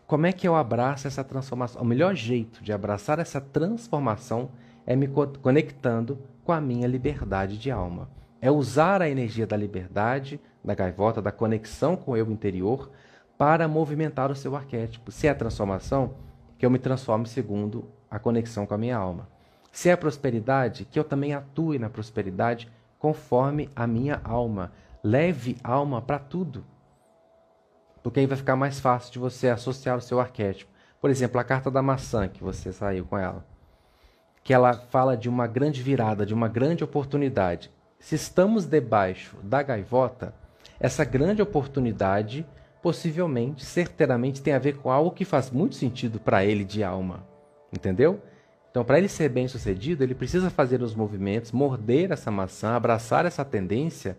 como 0.08 0.26
é 0.26 0.32
que 0.32 0.48
eu 0.48 0.56
abraço 0.56 1.06
essa 1.06 1.22
transformação? 1.22 1.82
O 1.82 1.86
melhor 1.86 2.16
jeito 2.16 2.64
de 2.64 2.72
abraçar 2.72 3.20
essa 3.20 3.42
transformação 3.42 4.52
é 4.62 4.65
me 4.94 5.08
conectando 5.42 6.20
com 6.44 6.52
a 6.52 6.60
minha 6.60 6.86
liberdade 6.88 7.58
de 7.58 7.72
alma. 7.72 8.10
É 8.42 8.52
usar 8.52 9.02
a 9.02 9.10
energia 9.10 9.48
da 9.48 9.56
liberdade, 9.56 10.40
da 10.62 10.76
gaivota, 10.76 11.22
da 11.22 11.32
conexão 11.32 11.96
com 11.96 12.12
o 12.12 12.18
eu 12.18 12.30
interior, 12.30 12.92
para 13.38 13.68
movimentar 13.68 14.30
o 14.30 14.36
seu 14.36 14.56
arquétipo. 14.56 15.12
Se 15.12 15.28
é 15.28 15.30
a 15.30 15.36
transformação, 15.36 16.16
que 16.58 16.66
eu 16.66 16.70
me 16.70 16.78
transforme 16.78 17.26
segundo 17.26 17.90
a 18.10 18.20
conexão 18.20 18.66
com 18.66 18.74
a 18.74 18.78
minha 18.78 18.98
alma. 18.98 19.28
Se 19.72 19.90
é 19.90 19.96
prosperidade, 19.96 20.86
que 20.86 21.00
eu 21.00 21.04
também 21.04 21.34
atue 21.34 21.80
na 21.80 21.90
prosperidade 21.90 22.72
conforme 23.00 23.70
a 23.76 23.86
minha 23.86 24.22
alma. 24.24 24.72
Leve 25.04 25.58
alma 25.64 26.02
para 26.02 26.20
tudo. 26.20 26.64
Porque 28.02 28.20
aí 28.20 28.26
vai 28.26 28.38
ficar 28.38 28.56
mais 28.56 28.80
fácil 28.80 29.12
de 29.12 29.20
você 29.20 29.50
associar 29.50 29.98
o 29.98 30.02
seu 30.02 30.20
arquétipo. 30.20 30.72
Por 31.02 31.10
exemplo, 31.10 31.40
a 31.40 31.44
carta 31.44 31.70
da 31.70 31.82
maçã 31.82 32.28
que 32.28 32.44
você 32.44 32.72
saiu 32.72 33.06
com 33.06 33.18
ela. 33.18 33.46
Que 34.46 34.54
ela 34.54 34.74
fala 34.74 35.18
de 35.18 35.28
uma 35.28 35.48
grande 35.48 35.82
virada, 35.82 36.26
de 36.26 36.34
uma 36.34 36.48
grande 36.48 36.84
oportunidade. 36.84 37.70
Se 38.00 38.14
estamos 38.14 38.66
debaixo 38.66 39.36
da 39.42 39.64
gaivota, 39.64 40.34
essa 40.80 41.04
grande 41.04 41.42
oportunidade 41.42 42.46
possivelmente, 42.80 43.66
certeiramente, 43.66 44.44
tem 44.44 44.54
a 44.54 44.60
ver 44.60 44.78
com 44.78 44.92
algo 44.92 45.10
que 45.10 45.26
faz 45.26 45.50
muito 45.50 45.74
sentido 45.74 46.20
para 46.20 46.46
ele 46.46 46.64
de 46.64 46.84
alma. 46.84 47.26
Entendeu? 47.74 48.22
Então, 48.70 48.86
para 48.86 49.00
ele 49.00 49.08
ser 49.08 49.30
bem 49.30 49.48
sucedido, 49.48 50.04
ele 50.04 50.14
precisa 50.14 50.52
fazer 50.52 50.84
os 50.84 50.94
movimentos, 50.94 51.52
morder 51.52 52.12
essa 52.12 52.30
maçã, 52.30 52.76
abraçar 52.76 53.26
essa 53.26 53.44
tendência, 53.44 54.16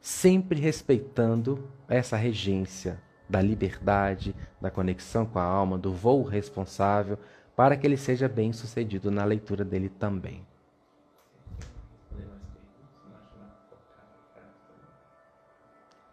sempre 0.00 0.60
respeitando 0.60 1.68
essa 1.88 2.16
regência 2.16 3.02
da 3.28 3.40
liberdade, 3.42 4.32
da 4.60 4.70
conexão 4.70 5.26
com 5.26 5.40
a 5.40 5.42
alma, 5.42 5.76
do 5.76 5.92
voo 5.92 6.22
responsável, 6.22 7.18
para 7.56 7.76
que 7.76 7.86
ele 7.86 7.96
seja 7.96 8.28
bem 8.28 8.52
sucedido 8.52 9.10
na 9.10 9.24
leitura 9.24 9.64
dele 9.64 9.88
também. 9.88 10.44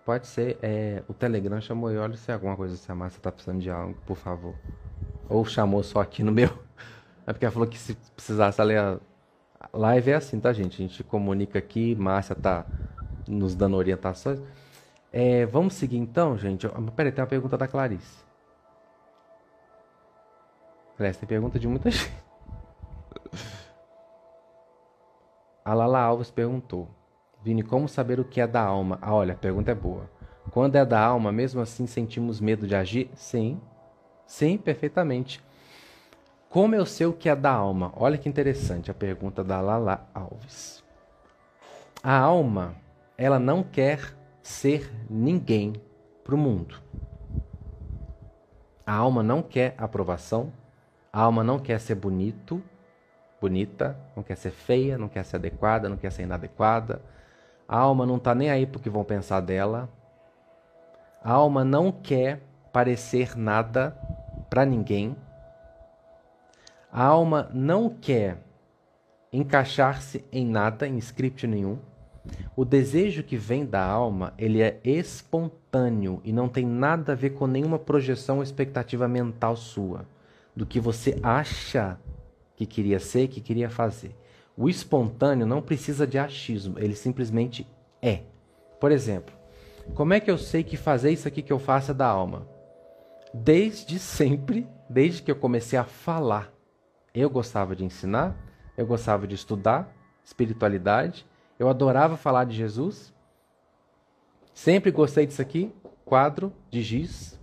Pode 0.06 0.27
ser, 0.27 0.58
é, 0.62 1.04
o 1.08 1.13
Telegram 1.13 1.62
chamou 1.62 1.91
e 1.91 1.97
olha 1.97 2.17
se 2.17 2.32
é 2.32 2.34
alguma 2.34 2.56
coisa 2.56 2.75
se 2.75 2.91
a 2.91 2.95
Márcia 2.95 3.19
está 3.19 3.32
precisando 3.32 3.62
de 3.62 3.69
algo, 3.69 3.95
por 4.06 4.17
favor. 4.17 4.56
Ou 5.30 5.45
chamou 5.45 5.84
só 5.84 6.01
aqui 6.01 6.23
no 6.23 6.32
meu. 6.32 6.49
É 7.23 7.32
porque 7.32 7.45
ela 7.45 7.51
falou 7.51 7.67
que 7.67 7.77
se 7.77 7.95
precisasse 8.15 8.62
ler 8.63 8.80
a 8.80 8.99
live 9.71 10.10
é 10.10 10.15
assim, 10.15 10.39
tá, 10.39 10.51
gente? 10.51 10.73
A 10.82 10.88
gente 10.88 11.04
comunica 11.04 11.60
aqui, 11.60 11.95
Márcia 11.95 12.36
tá 12.36 12.65
nos 13.27 13.54
dando 13.54 13.77
orientações. 13.77 14.39
É, 15.13 15.45
vamos 15.45 15.75
seguir 15.75 15.97
então, 15.97 16.36
gente. 16.36 16.67
Peraí, 16.95 17.12
tem 17.12 17.21
uma 17.21 17.27
pergunta 17.27 17.56
da 17.58 17.67
Clarice. 17.67 18.20
Aliás, 21.01 21.17
tem 21.17 21.27
pergunta 21.27 21.57
de 21.57 21.67
muita 21.67 21.89
gente. 21.89 22.13
A 25.65 25.73
Lala 25.73 25.99
Alves 25.99 26.29
perguntou: 26.29 26.89
Vini, 27.41 27.63
como 27.63 27.89
saber 27.89 28.19
o 28.19 28.23
que 28.23 28.39
é 28.39 28.45
da 28.45 28.61
alma? 28.61 28.99
Ah, 29.01 29.15
olha, 29.15 29.33
a 29.33 29.37
pergunta 29.37 29.71
é 29.71 29.73
boa. 29.73 30.07
Quando 30.51 30.75
é 30.75 30.85
da 30.85 31.03
alma, 31.03 31.31
mesmo 31.31 31.59
assim 31.59 31.87
sentimos 31.87 32.39
medo 32.39 32.67
de 32.67 32.75
agir? 32.75 33.09
Sim, 33.15 33.59
sim, 34.27 34.59
perfeitamente. 34.59 35.43
Como 36.51 36.75
eu 36.75 36.85
sei 36.85 37.07
o 37.07 37.13
que 37.13 37.29
é 37.29 37.35
da 37.35 37.51
alma? 37.51 37.91
Olha 37.95 38.17
que 38.19 38.29
interessante 38.29 38.91
a 38.91 38.93
pergunta 38.93 39.43
da 39.43 39.59
Lala 39.59 40.07
Alves. 40.13 40.83
A 42.03 42.15
alma, 42.15 42.75
ela 43.17 43.39
não 43.39 43.63
quer 43.63 44.15
ser 44.43 44.93
ninguém 45.09 45.73
para 46.23 46.35
o 46.35 46.37
mundo. 46.37 46.75
A 48.85 48.93
alma 48.93 49.23
não 49.23 49.41
quer 49.41 49.73
aprovação, 49.79 50.51
a 51.12 51.21
alma 51.21 51.43
não 51.43 51.60
quer 51.60 51.80
ser 51.80 51.95
bonito, 51.95 52.62
bonita, 53.39 53.97
não 54.15 54.24
quer 54.24 54.38
ser 54.38 54.52
feia, 54.52 54.97
não 54.97 55.10
quer 55.10 55.26
ser 55.26 55.38
adequada, 55.38 55.89
não 55.89 55.97
quer 55.97 56.12
ser 56.12 56.24
inadequada. 56.24 57.02
A 57.67 57.78
alma 57.78 58.06
não 58.06 58.17
está 58.17 58.36
nem 58.36 58.50
aí 58.50 58.65
porque 58.65 58.89
vão 58.89 59.04
pensar 59.04 59.41
dela. 59.41 59.89
A 61.24 61.32
alma 61.32 61.63
não 61.63 61.91
quer 61.91 62.41
parecer 62.71 63.36
nada 63.36 63.97
para 64.50 64.65
ninguém. 64.65 65.15
A 66.91 67.04
alma 67.04 67.50
não 67.54 67.89
quer 67.89 68.38
encaixar-se 69.32 70.26
em 70.32 70.45
nada, 70.45 70.88
em 70.88 70.97
script 70.97 71.47
nenhum. 71.47 71.80
O 72.56 72.65
desejo 72.65 73.24
que 73.24 73.38
vem 73.38 73.65
da 73.65 73.84
alma, 73.84 74.34
ele 74.38 74.62
é 74.62 74.80
espontâneo 74.84 76.21
e 76.24 76.32
não 76.32 76.47
tem 76.47 76.65
nada 76.65 77.13
a 77.13 77.15
ver 77.15 77.32
com 77.32 77.47
nenhuma 77.47 77.80
projeção 77.80 78.38
ou 78.38 78.43
expectativa 78.43 79.08
mental 79.08 79.56
sua, 79.56 80.06
do 80.55 80.65
que 80.65 80.79
você 80.79 81.17
acha 81.23 81.99
que 82.55 82.65
queria 82.65 82.99
ser, 82.99 83.27
que 83.27 83.41
queria 83.41 83.69
fazer. 83.69 84.15
O 84.55 84.69
espontâneo 84.69 85.45
não 85.45 85.61
precisa 85.61 86.05
de 86.05 86.17
achismo, 86.17 86.77
ele 86.77 86.95
simplesmente 86.95 87.67
é. 88.01 88.21
Por 88.79 88.91
exemplo, 88.91 89.33
como 89.95 90.13
é 90.13 90.19
que 90.19 90.29
eu 90.29 90.37
sei 90.37 90.63
que 90.63 90.77
fazer 90.77 91.11
isso 91.11 91.27
aqui 91.27 91.41
que 91.41 91.53
eu 91.53 91.59
faço 91.59 91.91
é 91.91 91.93
da 91.93 92.07
alma? 92.07 92.47
Desde 93.33 93.97
sempre, 93.97 94.67
desde 94.89 95.21
que 95.21 95.31
eu 95.31 95.35
comecei 95.35 95.79
a 95.79 95.83
falar 95.83 96.51
eu 97.13 97.29
gostava 97.29 97.75
de 97.75 97.83
ensinar, 97.83 98.35
eu 98.77 98.85
gostava 98.85 99.27
de 99.27 99.35
estudar 99.35 99.93
espiritualidade, 100.23 101.25
eu 101.59 101.67
adorava 101.67 102.15
falar 102.15 102.45
de 102.45 102.55
Jesus. 102.55 103.13
Sempre 104.53 104.91
gostei 104.91 105.25
disso 105.25 105.41
aqui, 105.41 105.73
quadro 106.05 106.53
de 106.69 106.81
giz. 106.81 107.39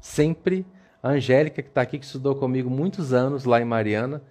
Sempre 0.00 0.66
a 1.02 1.10
Angélica, 1.10 1.60
que 1.62 1.68
está 1.68 1.82
aqui, 1.82 1.98
que 1.98 2.04
estudou 2.04 2.36
comigo 2.36 2.70
muitos 2.70 3.12
anos 3.12 3.44
lá 3.44 3.60
em 3.60 3.64
Mariana, 3.64 4.22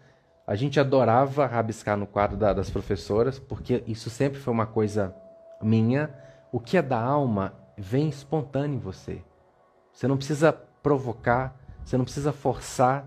a 0.48 0.56
gente 0.56 0.80
adorava 0.80 1.46
rabiscar 1.46 1.98
no 1.98 2.08
quadro 2.08 2.38
da, 2.38 2.54
das 2.54 2.70
professoras, 2.70 3.38
porque 3.38 3.84
isso 3.86 4.10
sempre 4.10 4.40
foi 4.40 4.54
uma 4.54 4.66
coisa 4.66 5.14
minha. 5.62 6.10
O 6.52 6.60
que 6.60 6.78
é 6.78 6.82
da 6.82 7.00
alma 7.00 7.54
vem 7.78 8.10
espontâneo 8.10 8.76
em 8.76 8.80
você. 8.80 9.22
Você 9.92 10.08
não 10.08 10.18
precisa 10.18 10.52
provocar, 10.54 11.60
você 11.84 11.98
não 11.98 12.06
precisa 12.06 12.32
forçar, 12.32 13.06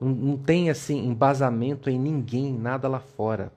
não, 0.00 0.08
não 0.08 0.36
tem 0.36 0.70
assim 0.70 1.06
embasamento 1.06 1.90
em 1.90 1.98
ninguém, 1.98 2.52
nada 2.56 2.88
lá 2.88 3.00
fora. 3.00 3.52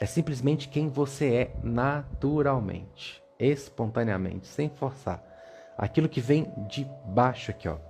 É 0.00 0.06
simplesmente 0.06 0.68
quem 0.68 0.88
você 0.88 1.34
é 1.34 1.56
naturalmente, 1.62 3.22
espontaneamente, 3.38 4.46
sem 4.46 4.68
forçar. 4.68 5.22
Aquilo 5.76 6.08
que 6.08 6.20
vem 6.20 6.52
de 6.68 6.86
baixo 7.06 7.50
aqui, 7.50 7.68
ó. 7.68 7.85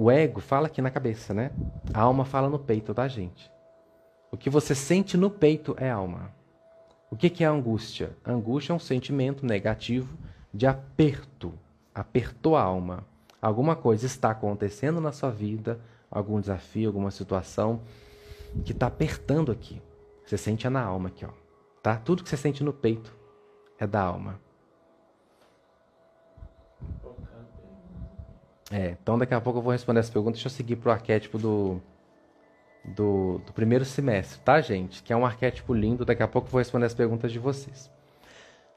O 0.00 0.12
ego 0.12 0.40
fala 0.40 0.68
aqui 0.68 0.80
na 0.80 0.92
cabeça, 0.92 1.34
né? 1.34 1.50
A 1.92 2.02
alma 2.02 2.24
fala 2.24 2.48
no 2.48 2.56
peito 2.56 2.94
da 2.94 3.08
gente. 3.08 3.50
O 4.30 4.36
que 4.36 4.48
você 4.48 4.72
sente 4.72 5.16
no 5.16 5.28
peito 5.28 5.74
é 5.76 5.90
alma. 5.90 6.30
O 7.10 7.16
que, 7.16 7.28
que 7.28 7.42
é 7.42 7.48
angústia? 7.48 8.16
Angústia 8.24 8.72
é 8.72 8.76
um 8.76 8.78
sentimento 8.78 9.44
negativo 9.44 10.16
de 10.54 10.68
aperto. 10.68 11.52
Apertou 11.92 12.54
a 12.54 12.62
alma. 12.62 13.04
Alguma 13.42 13.74
coisa 13.74 14.06
está 14.06 14.30
acontecendo 14.30 15.00
na 15.00 15.10
sua 15.10 15.32
vida, 15.32 15.80
algum 16.08 16.40
desafio, 16.40 16.90
alguma 16.90 17.10
situação 17.10 17.80
que 18.64 18.70
está 18.70 18.86
apertando 18.86 19.50
aqui. 19.50 19.82
Você 20.24 20.38
sente 20.38 20.68
na 20.68 20.84
alma 20.84 21.08
aqui, 21.08 21.26
ó. 21.26 21.30
Tá? 21.82 21.96
Tudo 21.96 22.22
que 22.22 22.28
você 22.28 22.36
sente 22.36 22.62
no 22.62 22.72
peito 22.72 23.12
é 23.76 23.84
da 23.84 24.02
alma. 24.02 24.38
É, 28.70 28.96
então 29.00 29.18
daqui 29.18 29.34
a 29.34 29.40
pouco 29.40 29.58
eu 29.58 29.62
vou 29.62 29.72
responder 29.72 30.00
essa 30.00 30.12
pergunta. 30.12 30.34
Deixa 30.34 30.48
eu 30.48 30.52
seguir 30.52 30.76
pro 30.76 30.90
arquétipo 30.90 31.38
do, 31.38 31.80
do, 32.84 33.38
do 33.38 33.52
primeiro 33.52 33.84
semestre, 33.84 34.40
tá, 34.40 34.60
gente? 34.60 35.02
Que 35.02 35.12
é 35.12 35.16
um 35.16 35.24
arquétipo 35.24 35.72
lindo. 35.72 36.04
Daqui 36.04 36.22
a 36.22 36.28
pouco 36.28 36.48
eu 36.48 36.52
vou 36.52 36.58
responder 36.58 36.86
as 36.86 36.94
perguntas 36.94 37.32
de 37.32 37.38
vocês. 37.38 37.90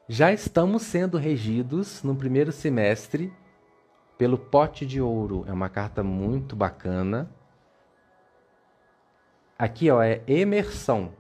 Já 0.08 0.32
estamos 0.32 0.84
sendo 0.84 1.18
regidos 1.18 2.04
no 2.04 2.16
primeiro 2.16 2.52
semestre 2.52 3.32
pelo 4.18 4.38
pote 4.38 4.86
de 4.86 5.02
ouro. 5.02 5.46
É 5.48 5.54
uma 5.54 5.70
carta 5.70 6.04
muito 6.04 6.56
bacana. 6.56 7.30
Aqui, 9.58 9.90
ó, 9.92 10.02
é 10.02 10.22
emersão. 10.28 11.14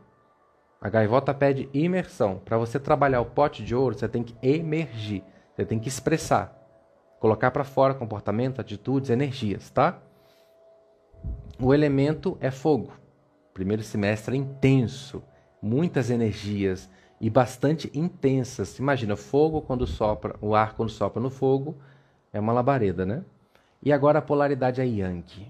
A 0.82 0.90
gaivota 0.90 1.34
pede 1.34 1.70
imersão. 1.74 2.40
Para 2.44 2.58
você 2.58 2.80
trabalhar 2.80 3.22
o 3.22 3.26
pote 3.26 3.64
de 3.64 3.76
ouro, 3.76 3.96
você 3.96 4.08
tem 4.08 4.24
que 4.24 4.36
emergir. 4.42 5.24
Você 5.56 5.64
tem 5.64 5.80
que 5.80 5.88
expressar. 5.88 6.61
Colocar 7.22 7.52
para 7.52 7.64
fora 7.64 7.94
comportamento, 7.94 8.60
atitudes, 8.60 9.12
energias, 9.12 9.70
tá? 9.70 10.00
O 11.60 11.72
elemento 11.72 12.36
é 12.42 12.50
fogo. 12.50 12.92
Primeiro 13.54 13.84
semestre 13.84 14.36
é 14.36 14.40
intenso, 14.40 15.22
muitas 15.62 16.10
energias 16.10 16.90
e 17.20 17.30
bastante 17.30 17.92
intensas. 17.94 18.80
Imagina, 18.80 19.16
fogo 19.16 19.62
quando 19.62 19.86
sopra, 19.86 20.36
o 20.42 20.56
ar 20.56 20.74
quando 20.74 20.90
sopra 20.90 21.22
no 21.22 21.30
fogo 21.30 21.78
é 22.34 22.40
uma 22.40 22.54
labareda, 22.54 23.06
né? 23.06 23.24
E 23.84 23.94
agora 23.94 24.18
a 24.18 24.24
polaridade 24.24 24.82
é 24.82 24.86
Yang. 24.88 25.48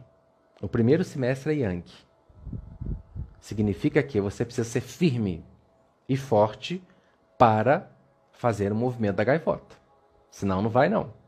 O 0.62 0.68
primeiro 0.68 1.06
semestre 1.06 1.54
é 1.54 1.56
Yang. 1.56 1.90
Significa 3.40 4.04
que 4.04 4.20
você 4.20 4.44
precisa 4.44 4.68
ser 4.68 4.82
firme 4.82 5.42
e 6.10 6.18
forte 6.18 6.84
para 7.38 7.90
fazer 8.34 8.74
o 8.74 8.76
movimento 8.76 9.16
da 9.16 9.24
gaivota. 9.24 9.78
Senão 10.30 10.62
não 10.62 10.70
vai 10.70 10.90
não. 10.90 11.21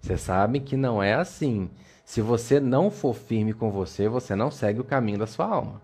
Você 0.00 0.16
sabe 0.16 0.60
que 0.60 0.76
não 0.76 1.02
é 1.02 1.14
assim. 1.14 1.70
Se 2.04 2.20
você 2.20 2.58
não 2.58 2.90
for 2.90 3.14
firme 3.14 3.52
com 3.52 3.70
você, 3.70 4.08
você 4.08 4.34
não 4.34 4.50
segue 4.50 4.80
o 4.80 4.84
caminho 4.84 5.18
da 5.18 5.26
sua 5.26 5.46
alma. 5.46 5.82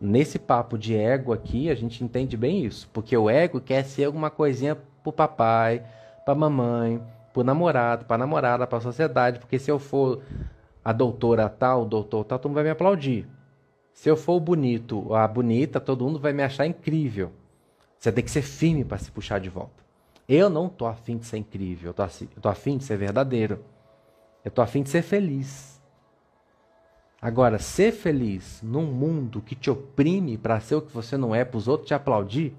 Nesse 0.00 0.38
papo 0.38 0.78
de 0.78 0.96
ego 0.96 1.32
aqui, 1.32 1.70
a 1.70 1.74
gente 1.74 2.02
entende 2.02 2.36
bem 2.36 2.64
isso, 2.64 2.88
porque 2.92 3.16
o 3.16 3.30
ego 3.30 3.60
quer 3.60 3.84
ser 3.84 4.04
alguma 4.04 4.30
coisinha 4.30 4.76
pro 5.02 5.12
papai, 5.12 5.84
pra 6.24 6.34
mamãe, 6.34 7.00
pro 7.32 7.44
namorado, 7.44 8.04
pra 8.04 8.18
namorada, 8.18 8.66
pra 8.66 8.80
sociedade, 8.80 9.38
porque 9.38 9.58
se 9.58 9.70
eu 9.70 9.78
for 9.78 10.22
a 10.84 10.92
doutora 10.92 11.48
tal, 11.48 11.82
o 11.82 11.86
doutor 11.86 12.24
tal, 12.24 12.38
todo 12.38 12.50
mundo 12.50 12.56
vai 12.56 12.64
me 12.64 12.70
aplaudir. 12.70 13.28
Se 13.92 14.08
eu 14.08 14.16
for 14.16 14.34
o 14.34 14.40
bonito, 14.40 15.14
a 15.14 15.28
bonita, 15.28 15.78
todo 15.78 16.04
mundo 16.04 16.18
vai 16.18 16.32
me 16.32 16.42
achar 16.42 16.66
incrível. 16.66 17.30
Você 17.98 18.10
tem 18.10 18.24
que 18.24 18.30
ser 18.30 18.42
firme 18.42 18.84
para 18.84 18.98
se 18.98 19.10
puxar 19.10 19.38
de 19.38 19.48
volta. 19.48 19.81
Eu 20.28 20.48
não 20.48 20.68
tô 20.68 20.86
afim 20.86 21.18
de 21.18 21.26
ser 21.26 21.38
incrível, 21.38 21.90
eu 21.90 22.40
tô, 22.40 22.48
afim 22.48 22.78
de 22.78 22.84
ser 22.84 22.96
verdadeiro. 22.96 23.64
Eu 24.44 24.50
tô 24.50 24.62
afim 24.62 24.82
de 24.82 24.90
ser 24.90 25.02
feliz. 25.02 25.80
Agora, 27.20 27.58
ser 27.58 27.92
feliz 27.92 28.60
num 28.62 28.86
mundo 28.86 29.40
que 29.40 29.54
te 29.54 29.70
oprime 29.70 30.36
para 30.36 30.58
ser 30.60 30.74
o 30.74 30.82
que 30.82 30.92
você 30.92 31.16
não 31.16 31.34
é, 31.34 31.44
para 31.44 31.58
os 31.58 31.68
outros 31.68 31.88
te 31.88 31.94
aplaudir, 31.94 32.54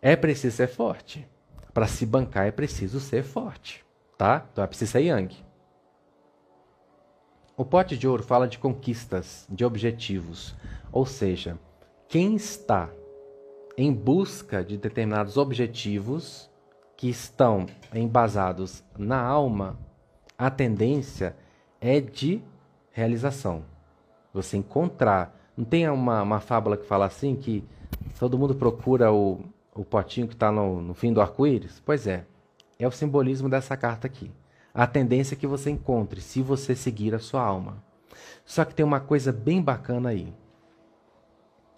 é 0.00 0.16
preciso 0.16 0.56
ser 0.56 0.68
forte. 0.68 1.28
Para 1.74 1.86
se 1.86 2.06
bancar 2.06 2.46
é 2.46 2.50
preciso 2.50 2.98
ser 2.98 3.22
forte, 3.22 3.84
tá? 4.16 4.46
Então 4.50 4.64
é 4.64 4.66
preciso 4.66 4.92
ser 4.92 5.00
yang. 5.00 5.36
O 7.56 7.64
pote 7.64 7.96
de 7.96 8.08
ouro 8.08 8.22
fala 8.22 8.48
de 8.48 8.58
conquistas, 8.58 9.46
de 9.50 9.66
objetivos. 9.66 10.54
Ou 10.90 11.04
seja, 11.04 11.58
quem 12.08 12.34
está 12.34 12.88
em 13.80 13.92
busca 13.92 14.64
de 14.64 14.76
determinados 14.76 15.36
objetivos 15.36 16.50
que 16.96 17.08
estão 17.08 17.66
embasados 17.94 18.84
na 18.98 19.20
alma, 19.20 19.78
a 20.36 20.50
tendência 20.50 21.36
é 21.80 22.00
de 22.00 22.42
realização. 22.92 23.64
Você 24.32 24.56
encontrar. 24.56 25.36
Não 25.56 25.64
tem 25.64 25.88
uma, 25.88 26.22
uma 26.22 26.40
fábula 26.40 26.76
que 26.76 26.86
fala 26.86 27.06
assim 27.06 27.34
que 27.34 27.64
todo 28.18 28.38
mundo 28.38 28.54
procura 28.54 29.12
o, 29.12 29.40
o 29.74 29.84
potinho 29.84 30.28
que 30.28 30.34
está 30.34 30.50
no, 30.52 30.80
no 30.80 30.94
fim 30.94 31.12
do 31.12 31.20
arco-íris? 31.20 31.82
Pois 31.84 32.06
é, 32.06 32.24
é 32.78 32.86
o 32.86 32.90
simbolismo 32.90 33.48
dessa 33.48 33.76
carta 33.76 34.06
aqui 34.06 34.30
a 34.72 34.86
tendência 34.86 35.34
é 35.34 35.38
que 35.38 35.46
você 35.46 35.70
encontre 35.70 36.20
se 36.20 36.42
você 36.42 36.74
seguir 36.74 37.14
a 37.14 37.18
sua 37.18 37.42
alma. 37.42 37.82
Só 38.44 38.64
que 38.64 38.74
tem 38.74 38.84
uma 38.84 39.00
coisa 39.00 39.32
bem 39.32 39.60
bacana 39.60 40.10
aí, 40.10 40.32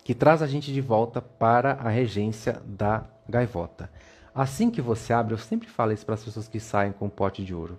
que 0.02 0.14
traz 0.14 0.42
a 0.42 0.46
gente 0.46 0.72
de 0.72 0.80
volta 0.80 1.20
para 1.20 1.72
a 1.74 1.88
regência 1.88 2.60
da 2.64 3.04
gaivota. 3.28 3.90
Assim 4.34 4.70
que 4.70 4.80
você 4.80 5.12
abre, 5.12 5.34
eu 5.34 5.38
sempre 5.38 5.68
falo 5.68 5.92
isso 5.92 6.04
para 6.04 6.14
as 6.14 6.24
pessoas 6.24 6.48
que 6.48 6.58
saem 6.58 6.92
com 6.92 7.06
o 7.06 7.10
pote 7.10 7.44
de 7.44 7.54
ouro. 7.54 7.78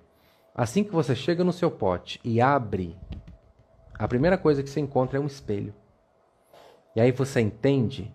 Assim 0.55 0.83
que 0.83 0.91
você 0.91 1.15
chega 1.15 1.43
no 1.43 1.51
seu 1.51 1.71
pote 1.71 2.19
e 2.23 2.39
abre, 2.39 2.95
a 3.95 4.07
primeira 4.07 4.37
coisa 4.37 4.61
que 4.61 4.69
você 4.69 4.79
encontra 4.79 5.17
é 5.17 5.21
um 5.21 5.25
espelho. 5.25 5.73
E 6.95 7.01
aí 7.01 7.11
você 7.11 7.41
entende 7.41 8.13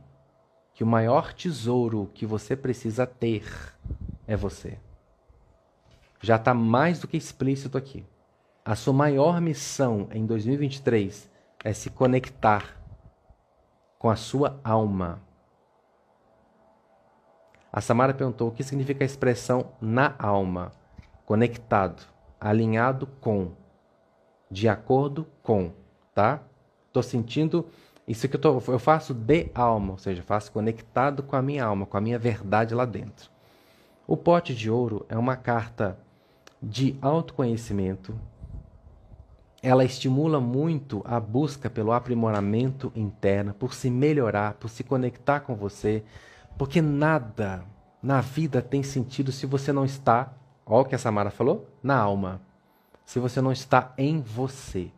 que 0.72 0.84
o 0.84 0.86
maior 0.86 1.32
tesouro 1.32 2.10
que 2.14 2.24
você 2.24 2.54
precisa 2.54 3.06
ter 3.06 3.44
é 4.26 4.36
você 4.36 4.78
já 6.20 6.36
está 6.36 6.52
mais 6.52 6.98
do 6.98 7.08
que 7.08 7.16
explícito 7.16 7.78
aqui. 7.78 8.04
A 8.64 8.74
sua 8.74 8.92
maior 8.92 9.40
missão 9.40 10.08
em 10.12 10.26
2023 10.26 11.30
é 11.64 11.72
se 11.72 11.90
conectar 11.90 12.76
com 13.98 14.08
a 14.08 14.16
sua 14.16 14.60
alma. 14.62 15.20
A 17.72 17.80
Samara 17.80 18.14
perguntou 18.14 18.48
o 18.48 18.52
que 18.52 18.62
significa 18.62 19.04
a 19.04 19.06
expressão 19.06 19.72
na 19.80 20.14
alma. 20.18 20.72
Conectado, 21.26 22.02
alinhado 22.40 23.06
com, 23.20 23.52
de 24.50 24.68
acordo 24.68 25.26
com, 25.42 25.72
tá? 26.14 26.40
Estou 26.86 27.02
sentindo 27.02 27.66
isso 28.06 28.26
que 28.26 28.36
eu, 28.36 28.40
tô, 28.40 28.62
eu 28.68 28.78
faço 28.78 29.12
de 29.12 29.50
alma, 29.54 29.92
ou 29.92 29.98
seja, 29.98 30.22
faço 30.22 30.50
conectado 30.50 31.22
com 31.22 31.36
a 31.36 31.42
minha 31.42 31.64
alma, 31.64 31.84
com 31.84 31.98
a 31.98 32.00
minha 32.00 32.18
verdade 32.18 32.74
lá 32.74 32.86
dentro. 32.86 33.30
O 34.06 34.16
pote 34.16 34.54
de 34.54 34.70
ouro 34.70 35.04
é 35.10 35.18
uma 35.18 35.36
carta 35.36 35.98
de 36.62 36.96
autoconhecimento. 37.02 38.18
Ela 39.62 39.84
estimula 39.84 40.40
muito 40.40 41.02
a 41.04 41.18
busca 41.18 41.68
pelo 41.68 41.92
aprimoramento 41.92 42.92
interno, 42.94 43.52
por 43.52 43.74
se 43.74 43.90
melhorar, 43.90 44.54
por 44.54 44.68
se 44.70 44.84
conectar 44.84 45.40
com 45.40 45.56
você, 45.56 46.04
porque 46.56 46.80
nada 46.80 47.64
na 48.02 48.20
vida 48.20 48.62
tem 48.62 48.82
sentido 48.82 49.32
se 49.32 49.46
você 49.46 49.72
não 49.72 49.84
está, 49.84 50.32
olha 50.64 50.82
o 50.82 50.84
que 50.84 50.94
a 50.94 50.98
Samara 50.98 51.30
falou, 51.30 51.68
na 51.82 51.96
alma. 51.96 52.40
Se 53.04 53.18
você 53.18 53.40
não 53.40 53.50
está 53.50 53.92
em 53.98 54.20
você. 54.20 54.92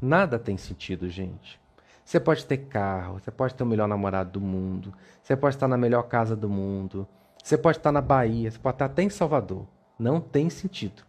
Nada 0.00 0.38
tem 0.38 0.56
sentido, 0.56 1.08
gente. 1.08 1.60
Você 2.04 2.18
pode 2.20 2.44
ter 2.44 2.58
carro, 2.58 3.18
você 3.18 3.30
pode 3.30 3.54
ter 3.54 3.62
o 3.62 3.66
melhor 3.66 3.88
namorado 3.88 4.32
do 4.32 4.40
mundo, 4.40 4.92
você 5.22 5.36
pode 5.36 5.54
estar 5.54 5.68
na 5.68 5.78
melhor 5.78 6.02
casa 6.02 6.34
do 6.34 6.48
mundo, 6.48 7.06
você 7.42 7.56
pode 7.56 7.78
estar 7.78 7.92
na 7.92 8.00
Bahia, 8.00 8.50
você 8.50 8.58
pode 8.58 8.74
estar 8.74 8.86
até 8.86 9.02
em 9.02 9.08
Salvador 9.08 9.66
não 10.02 10.20
tem 10.20 10.50
sentido 10.50 11.04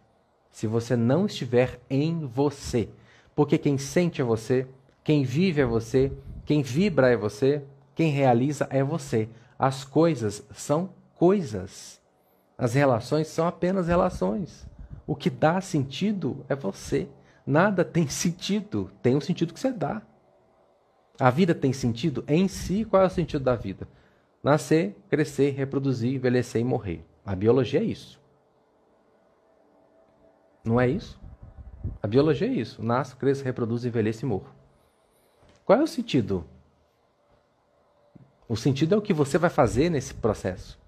se 0.54 0.68
você 0.68 0.94
não 0.94 1.26
estiver 1.26 1.80
em 1.90 2.26
você. 2.26 2.88
Porque 3.34 3.58
quem 3.58 3.76
sente 3.76 4.20
é 4.20 4.24
você, 4.24 4.68
quem 5.02 5.24
vive 5.24 5.60
é 5.60 5.66
você, 5.66 6.12
quem 6.46 6.62
vibra 6.62 7.10
é 7.10 7.16
você, 7.16 7.60
quem 7.92 8.12
realiza 8.12 8.68
é 8.70 8.80
você. 8.80 9.28
As 9.58 9.82
coisas 9.82 10.46
são 10.54 10.90
coisas. 11.16 12.00
As 12.56 12.72
relações 12.72 13.26
são 13.26 13.48
apenas 13.48 13.88
relações. 13.88 14.64
O 15.04 15.16
que 15.16 15.28
dá 15.28 15.60
sentido 15.60 16.46
é 16.48 16.54
você. 16.54 17.08
Nada 17.44 17.82
tem 17.84 18.06
sentido, 18.06 18.92
tem 19.02 19.16
um 19.16 19.20
sentido 19.20 19.52
que 19.52 19.58
você 19.58 19.72
dá. 19.72 20.02
A 21.18 21.30
vida 21.30 21.52
tem 21.52 21.72
sentido 21.72 22.22
em 22.28 22.46
si. 22.46 22.84
Qual 22.84 23.02
é 23.02 23.06
o 23.06 23.10
sentido 23.10 23.42
da 23.42 23.56
vida? 23.56 23.88
Nascer, 24.40 24.96
crescer, 25.10 25.50
reproduzir, 25.50 26.14
envelhecer 26.14 26.60
e 26.60 26.64
morrer. 26.64 27.04
A 27.26 27.34
biologia 27.34 27.80
é 27.80 27.84
isso. 27.84 28.22
Não 30.64 30.80
é 30.80 30.88
isso? 30.88 31.20
A 32.02 32.06
biologia 32.06 32.48
é 32.48 32.52
isso. 32.52 32.82
Nasce, 32.82 33.14
cresce, 33.16 33.44
reproduz, 33.44 33.84
envelhece 33.84 34.24
e 34.24 34.28
morre. 34.28 34.48
Qual 35.64 35.78
é 35.78 35.82
o 35.82 35.86
sentido? 35.86 36.44
O 38.48 38.56
sentido 38.56 38.94
é 38.94 38.98
o 38.98 39.02
que 39.02 39.12
você 39.12 39.38
vai 39.38 39.50
fazer 39.50 39.90
nesse 39.90 40.14
processo. 40.14 40.78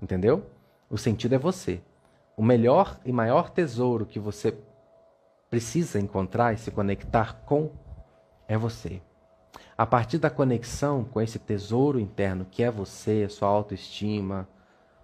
Entendeu? 0.00 0.46
O 0.88 0.96
sentido 0.96 1.34
é 1.34 1.38
você. 1.38 1.80
O 2.36 2.42
melhor 2.42 2.98
e 3.04 3.12
maior 3.12 3.50
tesouro 3.50 4.06
que 4.06 4.18
você 4.18 4.56
precisa 5.50 5.98
encontrar 5.98 6.52
e 6.52 6.58
se 6.58 6.70
conectar 6.70 7.34
com 7.46 7.70
é 8.48 8.56
você. 8.56 9.00
A 9.76 9.86
partir 9.86 10.18
da 10.18 10.30
conexão 10.30 11.04
com 11.04 11.20
esse 11.20 11.38
tesouro 11.38 11.98
interno 11.98 12.46
que 12.50 12.62
é 12.62 12.70
você, 12.70 13.28
sua 13.28 13.48
autoestima, 13.48 14.48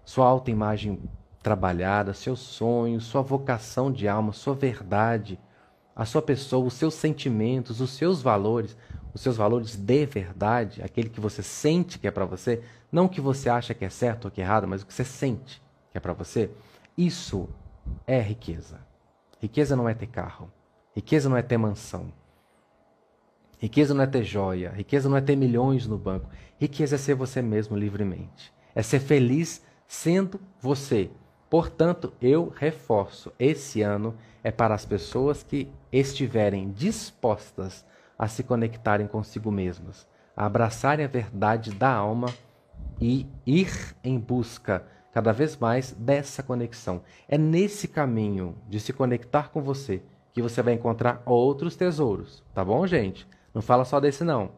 sua 0.05 0.27
autoimagem 0.27 1.01
trabalhada, 1.43 2.15
seus 2.15 2.41
sonhos, 2.41 3.05
sua 3.05 3.23
vocação 3.23 3.91
de 3.91 4.07
alma, 4.07 4.33
sua 4.33 4.55
verdade, 4.55 5.39
a 5.95 6.05
sua 6.05 6.23
pessoa, 6.23 6.67
os 6.67 6.75
seus 6.75 6.95
sentimentos, 6.95 7.81
os 7.81 7.91
seus 7.91 8.23
valores, 8.23 8.77
os 9.13 9.21
seus 9.21 9.37
valores 9.37 9.77
de 9.77 10.07
verdade, 10.07 10.83
aquele 10.83 11.09
que 11.11 11.21
você 11.21 11.43
sente 11.43 11.99
que 11.99 12.07
é 12.07 12.11
para 12.11 12.25
você, 12.25 12.63
não 12.91 13.07
o 13.07 13.09
que 13.09 13.21
você 13.21 13.49
acha 13.49 13.75
que 13.75 13.85
é 13.85 13.91
certo 13.91 14.27
ou 14.27 14.31
que 14.31 14.41
é 14.41 14.45
errado, 14.45 14.67
mas 14.67 14.83
o 14.83 14.87
que 14.87 14.95
você 14.95 15.05
sente 15.05 15.61
que 15.91 15.99
é 15.99 16.01
para 16.01 16.15
você, 16.15 16.51
isso 16.97 17.49
é 18.07 18.19
riqueza. 18.21 18.81
Riqueza 19.41 19.77
não 19.77 19.89
é 19.89 19.93
ter 19.93 20.07
carro, 20.07 20.51
riqueza 20.95 21.29
não 21.29 21.37
é 21.37 21.43
ter 21.43 21.59
mansão, 21.59 22.13
riqueza 23.59 23.93
não 23.93 24.05
é 24.05 24.07
ter 24.07 24.23
joia, 24.23 24.71
riqueza 24.71 25.09
não 25.09 25.17
é 25.17 25.21
ter 25.21 25.37
milhões 25.37 25.87
no 25.87 25.99
banco, 25.99 26.31
riqueza 26.59 26.95
é 26.95 26.99
ser 26.99 27.15
você 27.15 27.43
mesmo 27.43 27.77
livremente, 27.77 28.53
é 28.75 28.83
ser 28.83 29.01
feliz 29.01 29.63
sendo 29.87 30.41
você, 30.61 31.11
Portanto, 31.53 32.15
eu 32.19 32.51
reforço: 32.57 33.31
esse 33.39 33.83
ano 33.83 34.15
é 34.43 34.51
para 34.51 34.75
as 34.75 34.87
pessoas 34.87 35.43
que 35.43 35.71
estiverem 35.93 36.71
dispostas 36.71 37.85
a 38.19 38.27
se 38.27 38.43
conectarem 38.43 39.07
consigo 39.07 39.51
mesmas, 39.51 40.09
a 40.35 40.47
abraçarem 40.47 41.05
a 41.05 41.09
verdade 41.09 41.71
da 41.71 41.93
alma 41.93 42.33
e 42.99 43.27
ir 43.45 43.95
em 44.03 44.19
busca 44.19 44.83
cada 45.13 45.31
vez 45.31 45.55
mais 45.59 45.93
dessa 45.93 46.43
conexão. 46.43 47.03
É 47.29 47.37
nesse 47.37 47.87
caminho 47.87 48.57
de 48.67 48.81
se 48.81 48.95
conectar 48.95 49.51
com 49.51 49.61
você 49.61 50.03
que 50.33 50.41
você 50.41 50.63
vai 50.63 50.73
encontrar 50.73 51.21
outros 51.27 51.77
tesouros, 51.77 52.43
tá 52.55 52.65
bom, 52.65 52.87
gente? 52.87 53.29
Não 53.53 53.61
fala 53.61 53.85
só 53.85 54.01
desse 54.01 54.25
não. 54.25 54.53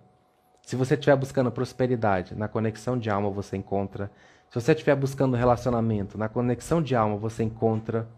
Se 0.63 0.77
você 0.77 0.95
estiver 0.95 1.17
buscando 1.17 1.51
prosperidade, 1.51 2.37
na 2.37 2.47
conexão 2.47 2.97
de 2.97 3.11
alma 3.11 3.29
você 3.31 3.57
encontra. 3.57 4.13
Se 4.55 4.61
você 4.61 4.71
estiver 4.71 4.95
buscando 4.95 5.37
relacionamento, 5.37 6.17
na 6.17 6.29
conexão 6.29 6.81
de 6.81 6.95
alma 6.95 7.17
você 7.17 7.43
encontra 7.43 8.09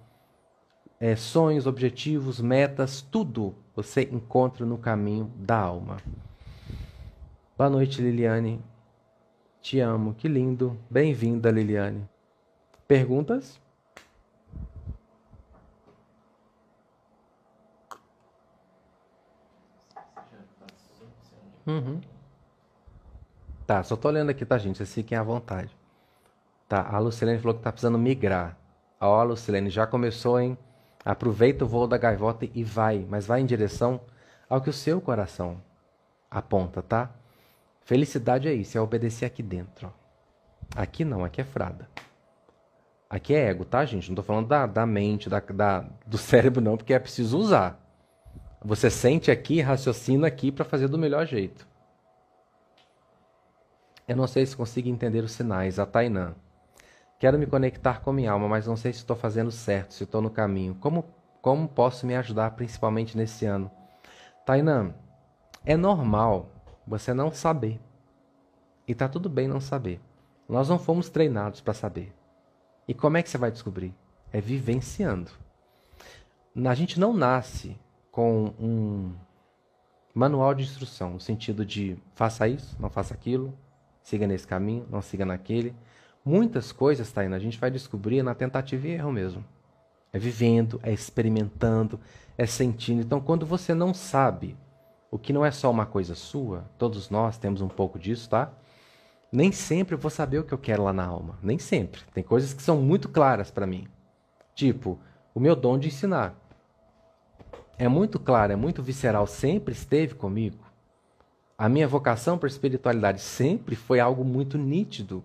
é, 1.00 1.16
sonhos, 1.16 1.66
objetivos, 1.66 2.42
metas, 2.42 3.00
tudo 3.00 3.54
você 3.74 4.02
encontra 4.02 4.66
no 4.66 4.76
caminho 4.76 5.32
da 5.34 5.56
alma. 5.58 5.96
Boa 7.56 7.70
noite, 7.70 8.02
Liliane. 8.02 8.62
Te 9.62 9.80
amo, 9.80 10.12
que 10.12 10.28
lindo. 10.28 10.78
Bem-vinda, 10.90 11.50
Liliane. 11.50 12.06
Perguntas? 12.86 13.58
Uhum. 21.66 21.98
Tá, 23.66 23.82
só 23.82 23.96
tô 23.96 24.08
olhando 24.08 24.28
aqui, 24.28 24.44
tá, 24.44 24.58
gente? 24.58 24.76
Vocês 24.76 24.92
fiquem 24.92 25.16
à 25.16 25.22
vontade. 25.22 25.74
Tá, 26.68 26.88
a 26.90 26.98
Lucilene 26.98 27.38
falou 27.38 27.56
que 27.56 27.62
tá 27.62 27.70
precisando 27.70 27.98
migrar. 27.98 28.56
Ó, 29.00 29.22
Lucilene, 29.22 29.70
já 29.70 29.86
começou, 29.86 30.40
hein? 30.40 30.58
Aproveita 31.04 31.64
o 31.64 31.68
voo 31.68 31.86
da 31.86 31.96
gaivota 31.96 32.48
e 32.52 32.64
vai, 32.64 33.06
mas 33.08 33.26
vai 33.26 33.40
em 33.40 33.46
direção 33.46 34.00
ao 34.48 34.60
que 34.60 34.70
o 34.70 34.72
seu 34.72 35.00
coração 35.00 35.62
aponta, 36.30 36.82
tá? 36.82 37.10
Felicidade 37.82 38.48
é 38.48 38.52
isso, 38.52 38.76
é 38.76 38.80
obedecer 38.80 39.24
aqui 39.24 39.42
dentro. 39.42 39.92
Aqui 40.74 41.04
não, 41.04 41.24
aqui 41.24 41.40
é 41.40 41.44
frada. 41.44 41.88
Aqui 43.08 43.34
é 43.34 43.48
ego, 43.48 43.64
tá, 43.64 43.84
gente? 43.84 44.08
Não 44.08 44.16
tô 44.16 44.22
falando 44.24 44.48
da, 44.48 44.66
da 44.66 44.84
mente, 44.84 45.30
da, 45.30 45.38
da, 45.38 45.84
do 46.04 46.18
cérebro, 46.18 46.60
não, 46.60 46.76
porque 46.76 46.92
é 46.92 46.98
preciso 46.98 47.38
usar. 47.38 47.80
Você 48.64 48.90
sente 48.90 49.30
aqui, 49.30 49.60
raciocina 49.60 50.26
aqui 50.26 50.50
para 50.50 50.64
fazer 50.64 50.88
do 50.88 50.98
melhor 50.98 51.24
jeito. 51.24 51.66
Eu 54.08 54.16
não 54.16 54.26
sei 54.26 54.44
se 54.44 54.56
consigo 54.56 54.88
entender 54.88 55.22
os 55.22 55.32
sinais. 55.32 55.78
A 55.78 55.86
Tainã. 55.86 56.34
Quero 57.18 57.38
me 57.38 57.46
conectar 57.46 58.00
com 58.00 58.12
minha 58.12 58.32
alma, 58.32 58.46
mas 58.46 58.66
não 58.66 58.76
sei 58.76 58.92
se 58.92 58.98
estou 58.98 59.16
fazendo 59.16 59.50
certo, 59.50 59.94
se 59.94 60.04
estou 60.04 60.20
no 60.20 60.30
caminho. 60.30 60.74
Como, 60.74 61.04
como 61.40 61.66
posso 61.66 62.06
me 62.06 62.14
ajudar, 62.14 62.50
principalmente 62.50 63.16
nesse 63.16 63.46
ano? 63.46 63.70
Tainã, 64.44 64.94
é 65.64 65.76
normal 65.76 66.50
você 66.86 67.14
não 67.14 67.32
saber. 67.32 67.80
E 68.86 68.94
tá 68.94 69.08
tudo 69.08 69.28
bem 69.28 69.48
não 69.48 69.60
saber. 69.60 70.00
Nós 70.48 70.68
não 70.68 70.78
fomos 70.78 71.08
treinados 71.08 71.60
para 71.60 71.74
saber. 71.74 72.14
E 72.86 72.94
como 72.94 73.16
é 73.16 73.22
que 73.22 73.28
você 73.28 73.38
vai 73.38 73.50
descobrir? 73.50 73.94
É 74.32 74.40
vivenciando. 74.40 75.30
A 76.64 76.74
gente 76.74 77.00
não 77.00 77.12
nasce 77.12 77.78
com 78.10 78.54
um 78.58 79.12
manual 80.14 80.54
de 80.54 80.62
instrução, 80.62 81.10
no 81.14 81.20
sentido 81.20 81.66
de 81.66 81.98
faça 82.14 82.48
isso, 82.48 82.76
não 82.80 82.88
faça 82.88 83.12
aquilo, 83.12 83.52
siga 84.02 84.26
nesse 84.26 84.46
caminho, 84.46 84.86
não 84.88 85.02
siga 85.02 85.26
naquele. 85.26 85.74
Muitas 86.26 86.72
coisas, 86.72 87.12
tá 87.12 87.20
a 87.20 87.38
gente 87.38 87.56
vai 87.56 87.70
descobrir 87.70 88.20
na 88.20 88.34
tentativa 88.34 88.88
e 88.88 88.90
erro 88.90 89.12
mesmo. 89.12 89.44
É 90.12 90.18
vivendo, 90.18 90.80
é 90.82 90.92
experimentando, 90.92 92.00
é 92.36 92.44
sentindo. 92.44 93.00
Então, 93.00 93.20
quando 93.20 93.46
você 93.46 93.72
não 93.72 93.94
sabe 93.94 94.56
o 95.08 95.20
que 95.20 95.32
não 95.32 95.46
é 95.46 95.52
só 95.52 95.70
uma 95.70 95.86
coisa 95.86 96.16
sua, 96.16 96.68
todos 96.76 97.10
nós 97.10 97.38
temos 97.38 97.60
um 97.60 97.68
pouco 97.68 97.96
disso, 97.96 98.28
tá? 98.28 98.50
Nem 99.30 99.52
sempre 99.52 99.94
eu 99.94 99.98
vou 99.98 100.10
saber 100.10 100.40
o 100.40 100.42
que 100.44 100.52
eu 100.52 100.58
quero 100.58 100.82
lá 100.82 100.92
na 100.92 101.06
alma. 101.06 101.38
Nem 101.40 101.60
sempre. 101.60 102.00
Tem 102.12 102.24
coisas 102.24 102.52
que 102.52 102.62
são 102.62 102.82
muito 102.82 103.08
claras 103.08 103.52
para 103.52 103.64
mim. 103.64 103.86
Tipo, 104.52 104.98
o 105.32 105.38
meu 105.38 105.54
dom 105.54 105.78
de 105.78 105.86
ensinar 105.86 106.34
é 107.78 107.86
muito 107.86 108.18
claro, 108.18 108.52
é 108.52 108.56
muito 108.56 108.82
visceral, 108.82 109.28
sempre 109.28 109.72
esteve 109.72 110.16
comigo. 110.16 110.58
A 111.56 111.68
minha 111.68 111.86
vocação 111.86 112.36
para 112.36 112.48
espiritualidade 112.48 113.20
sempre 113.20 113.76
foi 113.76 114.00
algo 114.00 114.24
muito 114.24 114.58
nítido. 114.58 115.22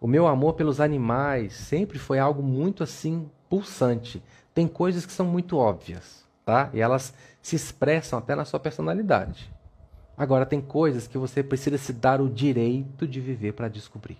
O 0.00 0.06
meu 0.06 0.28
amor 0.28 0.54
pelos 0.54 0.80
animais 0.80 1.54
sempre 1.54 1.98
foi 1.98 2.20
algo 2.20 2.40
muito 2.40 2.84
assim 2.84 3.28
pulsante. 3.48 4.22
Tem 4.54 4.68
coisas 4.68 5.04
que 5.04 5.12
são 5.12 5.26
muito 5.26 5.56
óbvias, 5.56 6.24
tá? 6.44 6.70
E 6.72 6.80
elas 6.80 7.12
se 7.42 7.56
expressam 7.56 8.18
até 8.18 8.36
na 8.36 8.44
sua 8.44 8.60
personalidade. 8.60 9.52
Agora 10.16 10.46
tem 10.46 10.60
coisas 10.60 11.08
que 11.08 11.18
você 11.18 11.42
precisa 11.42 11.78
se 11.78 11.92
dar 11.92 12.20
o 12.20 12.28
direito 12.28 13.08
de 13.08 13.20
viver 13.20 13.54
para 13.54 13.68
descobrir. 13.68 14.18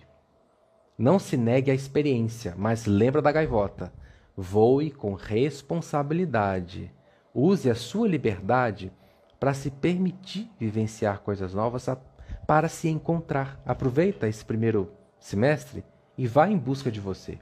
Não 0.97 1.17
se 1.17 1.37
negue 1.37 1.71
à 1.71 1.73
experiência, 1.73 2.53
mas 2.57 2.85
lembra 2.85 3.21
da 3.21 3.31
gaivota. 3.31 3.93
Voe 4.35 4.91
com 4.91 5.13
responsabilidade. 5.13 6.91
Use 7.33 7.69
a 7.69 7.75
sua 7.75 8.07
liberdade 8.07 8.91
para 9.39 9.53
se 9.53 9.71
permitir 9.71 10.51
vivenciar 10.59 11.19
coisas 11.19 11.53
novas, 11.53 11.87
para 12.45 12.67
se 12.67 12.89
encontrar. 12.89 13.61
Aproveita 13.65 14.27
esse 14.27 14.43
primeiro 14.43 14.91
semestre 15.19 15.83
e 16.17 16.27
vá 16.27 16.47
em 16.47 16.57
busca 16.57 16.91
de 16.91 16.99
você. 16.99 17.39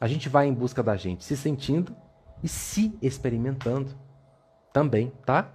A 0.00 0.06
gente 0.06 0.28
vai 0.28 0.46
em 0.46 0.54
busca 0.54 0.82
da 0.82 0.96
gente, 0.96 1.24
se 1.24 1.36
sentindo 1.36 1.94
e 2.42 2.48
se 2.48 2.96
experimentando 3.00 3.94
também, 4.72 5.12
tá? 5.24 5.52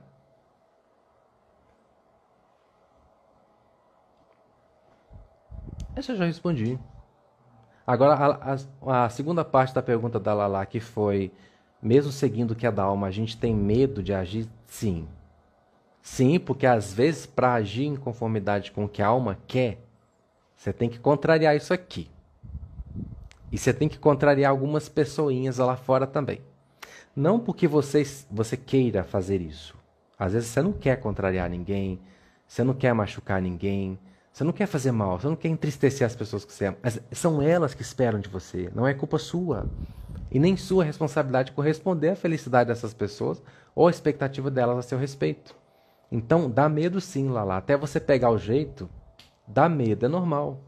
Essa 5.95 6.13
eu 6.13 6.15
já 6.15 6.25
respondi. 6.25 6.79
Agora, 7.85 8.13
a, 8.13 8.55
a, 8.81 9.05
a 9.05 9.09
segunda 9.09 9.43
parte 9.43 9.73
da 9.73 9.81
pergunta 9.81 10.19
da 10.19 10.33
Lala, 10.33 10.65
que 10.65 10.79
foi 10.79 11.31
mesmo 11.81 12.11
seguindo 12.11 12.51
o 12.51 12.55
que 12.55 12.65
é 12.67 12.71
da 12.71 12.83
alma, 12.83 13.07
a 13.07 13.11
gente 13.11 13.37
tem 13.37 13.53
medo 13.53 14.01
de 14.01 14.13
agir? 14.13 14.47
Sim. 14.65 15.07
Sim, 16.01 16.39
porque 16.39 16.65
às 16.65 16.93
vezes 16.93 17.25
para 17.25 17.53
agir 17.53 17.85
em 17.85 17.95
conformidade 17.95 18.71
com 18.71 18.85
o 18.85 18.89
que 18.89 19.01
a 19.01 19.07
alma 19.07 19.37
quer, 19.47 19.88
você 20.59 20.73
tem 20.73 20.89
que 20.89 20.99
contrariar 20.99 21.55
isso 21.55 21.73
aqui. 21.73 22.11
E 23.49 23.57
você 23.57 23.73
tem 23.73 23.87
que 23.87 23.97
contrariar 23.97 24.51
algumas 24.51 24.89
pessoinhas 24.89 25.57
lá 25.57 25.77
fora 25.77 26.05
também. 26.05 26.41
Não 27.15 27.39
porque 27.39 27.65
você, 27.65 28.03
você 28.29 28.57
queira 28.57 29.05
fazer 29.05 29.39
isso. 29.39 29.73
Às 30.17 30.33
vezes 30.33 30.49
você 30.49 30.61
não 30.61 30.73
quer 30.73 30.97
contrariar 30.97 31.49
ninguém, 31.49 32.01
você 32.45 32.61
não 32.61 32.73
quer 32.73 32.93
machucar 32.93 33.41
ninguém, 33.41 33.97
você 34.33 34.43
não 34.43 34.51
quer 34.51 34.65
fazer 34.65 34.91
mal, 34.91 35.17
você 35.17 35.27
não 35.29 35.35
quer 35.37 35.47
entristecer 35.47 36.05
as 36.05 36.13
pessoas 36.13 36.43
que 36.43 36.51
você 36.51 36.65
ama. 36.65 36.77
Mas 36.83 36.99
são 37.13 37.41
elas 37.41 37.73
que 37.73 37.81
esperam 37.81 38.19
de 38.19 38.27
você, 38.27 38.69
não 38.75 38.85
é 38.85 38.93
culpa 38.93 39.17
sua 39.17 39.65
e 40.29 40.39
nem 40.39 40.57
sua 40.57 40.83
responsabilidade 40.83 41.53
corresponder 41.53 42.09
à 42.09 42.15
felicidade 42.17 42.67
dessas 42.67 42.93
pessoas 42.93 43.41
ou 43.73 43.87
à 43.87 43.91
expectativa 43.91 44.51
delas 44.51 44.77
a 44.77 44.81
seu 44.81 44.97
respeito. 44.97 45.55
Então, 46.11 46.51
dá 46.51 46.67
medo 46.67 46.99
sim, 46.99 47.29
Lala. 47.29 47.55
Até 47.55 47.77
você 47.77 47.97
pegar 47.97 48.29
o 48.29 48.37
jeito, 48.37 48.89
dá 49.49 49.67
medo, 49.67 50.05
é 50.05 50.09
normal. 50.09 50.61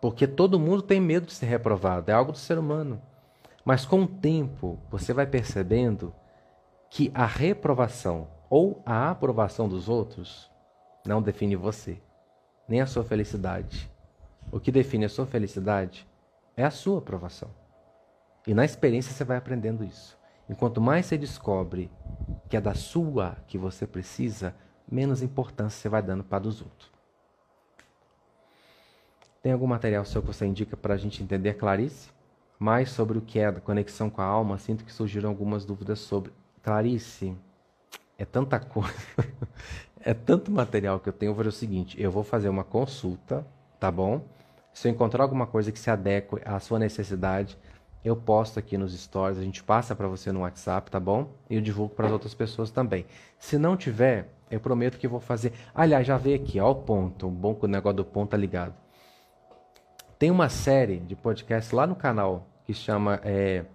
Porque 0.00 0.26
todo 0.26 0.60
mundo 0.60 0.82
tem 0.82 1.00
medo 1.00 1.26
de 1.26 1.32
ser 1.32 1.46
reprovado, 1.46 2.10
é 2.10 2.14
algo 2.14 2.30
do 2.30 2.38
ser 2.38 2.58
humano. 2.58 3.00
Mas 3.64 3.84
com 3.84 4.02
o 4.02 4.06
tempo, 4.06 4.78
você 4.90 5.12
vai 5.12 5.26
percebendo 5.26 6.14
que 6.90 7.10
a 7.14 7.26
reprovação 7.26 8.28
ou 8.48 8.80
a 8.86 9.10
aprovação 9.10 9.68
dos 9.68 9.88
outros 9.88 10.50
não 11.04 11.20
define 11.20 11.56
você, 11.56 12.00
nem 12.68 12.80
a 12.80 12.86
sua 12.86 13.02
felicidade. 13.02 13.90
O 14.52 14.60
que 14.60 14.70
define 14.70 15.06
a 15.06 15.08
sua 15.08 15.26
felicidade 15.26 16.06
é 16.56 16.64
a 16.64 16.70
sua 16.70 16.98
aprovação. 16.98 17.50
E 18.46 18.54
na 18.54 18.64
experiência 18.64 19.12
você 19.12 19.24
vai 19.24 19.36
aprendendo 19.36 19.82
isso. 19.82 20.16
Enquanto 20.48 20.80
mais 20.80 21.06
você 21.06 21.18
descobre 21.18 21.90
que 22.48 22.56
é 22.56 22.60
da 22.60 22.74
sua 22.74 23.36
que 23.48 23.58
você 23.58 23.86
precisa, 23.86 24.54
menos 24.88 25.22
importância 25.22 25.80
você 25.80 25.88
vai 25.88 26.02
dando 26.02 26.22
para 26.22 26.38
dos 26.38 26.62
outros. 26.62 26.95
Tem 29.46 29.52
algum 29.52 29.68
material 29.68 30.04
seu 30.04 30.20
que 30.20 30.26
você 30.26 30.44
indica 30.44 30.76
para 30.76 30.94
a 30.94 30.96
gente 30.96 31.22
entender, 31.22 31.54
Clarice? 31.54 32.10
Mais 32.58 32.90
sobre 32.90 33.16
o 33.16 33.20
que 33.20 33.38
é 33.38 33.46
a 33.46 33.52
conexão 33.52 34.10
com 34.10 34.20
a 34.20 34.24
alma? 34.24 34.58
Sinto 34.58 34.84
que 34.84 34.92
surgiram 34.92 35.30
algumas 35.30 35.64
dúvidas 35.64 36.00
sobre. 36.00 36.32
Clarice, 36.64 37.32
é 38.18 38.24
tanta 38.24 38.58
coisa, 38.58 38.92
é 40.04 40.12
tanto 40.12 40.50
material 40.50 40.98
que 40.98 41.08
eu 41.08 41.12
tenho. 41.12 41.30
Eu 41.30 41.34
vou 41.34 41.44
fazer 41.44 41.56
o 41.56 41.60
seguinte: 41.60 42.02
eu 42.02 42.10
vou 42.10 42.24
fazer 42.24 42.48
uma 42.48 42.64
consulta, 42.64 43.46
tá 43.78 43.88
bom? 43.88 44.20
Se 44.72 44.88
eu 44.88 44.92
encontrar 44.92 45.22
alguma 45.22 45.46
coisa 45.46 45.70
que 45.70 45.78
se 45.78 45.90
adeque 45.90 46.40
à 46.44 46.58
sua 46.58 46.80
necessidade, 46.80 47.56
eu 48.04 48.16
posto 48.16 48.58
aqui 48.58 48.76
nos 48.76 49.00
stories, 49.00 49.38
a 49.38 49.44
gente 49.44 49.62
passa 49.62 49.94
para 49.94 50.08
você 50.08 50.32
no 50.32 50.40
WhatsApp, 50.40 50.90
tá 50.90 50.98
bom? 50.98 51.30
E 51.48 51.54
eu 51.54 51.60
divulgo 51.60 51.94
para 51.94 52.06
as 52.06 52.12
outras 52.12 52.34
pessoas 52.34 52.72
também. 52.72 53.06
Se 53.38 53.56
não 53.58 53.76
tiver, 53.76 54.28
eu 54.50 54.58
prometo 54.58 54.98
que 54.98 55.06
vou 55.06 55.20
fazer. 55.20 55.52
Aliás, 55.72 56.04
já 56.04 56.16
veio 56.16 56.34
aqui, 56.34 56.58
ó, 56.58 56.72
o 56.72 56.74
ponto. 56.74 57.28
O 57.28 57.30
bom 57.30 57.54
que 57.54 57.64
o 57.64 57.68
negócio 57.68 57.98
do 57.98 58.04
ponto 58.04 58.30
tá 58.30 58.36
ligado. 58.36 58.74
Tem 60.18 60.30
uma 60.30 60.48
série 60.48 60.96
de 60.96 61.14
podcasts 61.14 61.72
lá 61.72 61.86
no 61.86 61.94
canal 61.94 62.46
que 62.64 62.72
chama 62.72 63.20
é, 63.22 63.66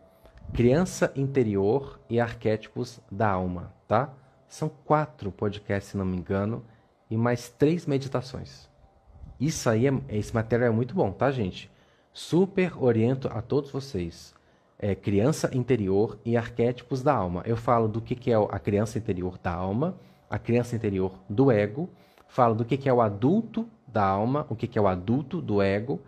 Criança 0.51 1.13
Interior 1.15 1.99
e 2.09 2.19
Arquétipos 2.19 2.99
da 3.11 3.29
Alma, 3.29 3.71
tá? 3.87 4.11
São 4.47 4.67
quatro 4.67 5.31
podcasts, 5.31 5.91
se 5.91 5.97
não 5.97 6.03
me 6.03 6.17
engano, 6.17 6.65
e 7.11 7.15
mais 7.15 7.47
três 7.47 7.85
meditações. 7.85 8.67
Isso 9.39 9.69
aí, 9.69 9.85
é, 9.85 9.93
esse 10.09 10.33
material 10.33 10.69
é 10.69 10.73
muito 10.73 10.95
bom, 10.95 11.11
tá, 11.11 11.29
gente? 11.29 11.69
Super 12.11 12.75
oriento 12.83 13.27
a 13.27 13.39
todos 13.39 13.69
vocês. 13.69 14.33
É, 14.79 14.95
criança 14.95 15.51
interior 15.53 16.17
e 16.25 16.35
arquétipos 16.35 17.03
da 17.03 17.13
alma. 17.13 17.43
Eu 17.45 17.55
falo 17.55 17.87
do 17.87 18.01
que, 18.01 18.15
que 18.15 18.31
é 18.31 18.35
a 18.35 18.57
criança 18.57 18.97
interior 18.97 19.37
da 19.37 19.53
alma, 19.53 19.95
a 20.27 20.39
criança 20.39 20.75
interior 20.75 21.19
do 21.29 21.51
ego, 21.51 21.87
falo 22.27 22.55
do 22.55 22.65
que, 22.65 22.77
que 22.77 22.89
é 22.89 22.93
o 22.93 22.99
adulto 22.99 23.69
da 23.87 24.03
alma, 24.03 24.47
o 24.49 24.55
que, 24.55 24.65
que 24.65 24.79
é 24.79 24.81
o 24.81 24.87
adulto 24.87 25.39
do 25.39 25.61
ego, 25.61 26.01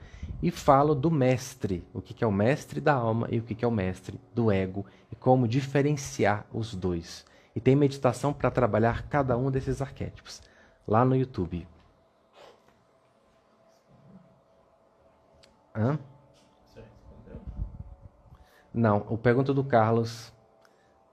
e 0.44 0.52
falo 0.52 0.94
do 0.94 1.10
mestre, 1.10 1.88
o 1.94 2.02
que, 2.02 2.22
é 2.22 2.28
o 2.28 2.32
mestre 2.32 2.82
da 2.82 2.94
alma 2.94 3.30
e 3.32 3.40
o 3.40 3.44
que 3.44 3.64
é 3.64 3.68
o 3.68 3.72
mestre 3.72 4.20
do 4.36 4.52
ego, 4.52 4.86
e 5.10 5.16
como 5.16 5.48
diferenciar 5.48 6.46
os 6.52 6.76
dois. 6.76 7.26
E 7.56 7.62
tem 7.62 7.78
meditação 7.78 8.34
para 8.34 8.52
trabalhar 8.52 9.08
cada 9.08 9.38
um 9.38 9.50
desses 9.50 9.82
arquétipos 9.82 10.42
lá 10.86 11.06
no 11.06 11.16
YouTube. 11.16 11.66
Hã? 15.74 15.98
Não, 18.74 19.06
o 19.10 19.18
pergunta 19.18 19.54
do 19.54 19.64
Carlos. 19.64 20.34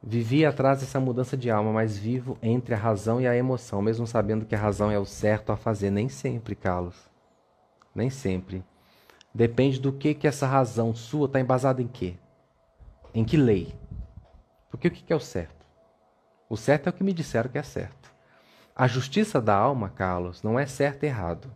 Vivi 0.03 0.45
atrás 0.45 0.81
dessa 0.81 0.99
mudança 0.99 1.37
de 1.37 1.49
alma, 1.53 1.73
mas 1.73 1.97
vivo 1.97 2.37
entre 2.43 2.75
a 2.75 2.79
razão 2.79 3.21
e 3.21 3.29
a 3.29 3.37
emoção, 3.37 3.81
mesmo 3.81 4.09
sabendo 4.09 4.45
que 4.45 4.57
a 4.57 4.59
razão 4.59 4.91
é 4.91 4.99
o 4.99 5.05
certo 5.05 5.53
a 5.53 5.57
fazer. 5.57 5.91
Nem 5.91 6.09
sempre, 6.09 6.57
Carlos. 6.57 7.09
Nem 7.95 8.11
sempre. 8.11 8.65
Depende 9.33 9.81
do 9.81 9.93
que 9.93 10.15
que 10.15 10.27
essa 10.27 10.47
razão 10.47 10.95
sua 10.95 11.27
está 11.27 11.41
embasada 11.41 11.81
em 11.81 11.87
quê? 11.87 12.17
Em 13.15 13.25
que 13.25 13.37
lei? 13.37 13.75
Porque 14.69 14.89
o 14.89 14.91
que, 14.91 15.13
é 15.13 15.17
o 15.17 15.21
certo? 15.21 15.67
O 16.49 16.57
certo 16.57 16.87
é 16.87 16.91
o 16.91 16.93
que 16.93 17.05
me 17.05 17.13
disseram 17.13 17.51
que 17.51 17.59
é 17.59 17.63
certo. 17.63 18.11
A 18.75 18.87
justiça 18.87 19.41
da 19.41 19.55
alma, 19.55 19.89
Carlos, 19.89 20.43
não 20.43 20.59
é 20.59 20.67
certo 20.67 21.05
e 21.05 21.07
errado. 21.07 21.51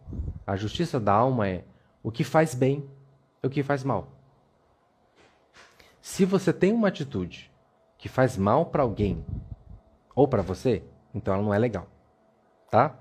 A 0.46 0.56
justiça 0.56 1.00
da 1.00 1.12
alma 1.12 1.48
é 1.48 1.64
o 2.02 2.12
que 2.12 2.22
faz 2.22 2.54
bem 2.54 2.88
e 3.42 3.46
o 3.46 3.50
que 3.50 3.62
faz 3.62 3.82
mal. 3.82 4.08
Se 6.00 6.24
você 6.24 6.52
tem 6.52 6.72
uma 6.72 6.88
atitude 6.88 7.50
que 7.96 8.08
faz 8.08 8.36
mal 8.36 8.66
para 8.66 8.82
alguém 8.82 9.24
ou 10.14 10.28
para 10.28 10.42
você, 10.42 10.82
então 11.14 11.32
ela 11.32 11.42
não 11.42 11.54
é 11.54 11.58
legal. 11.58 11.88
Tá? 12.70 12.94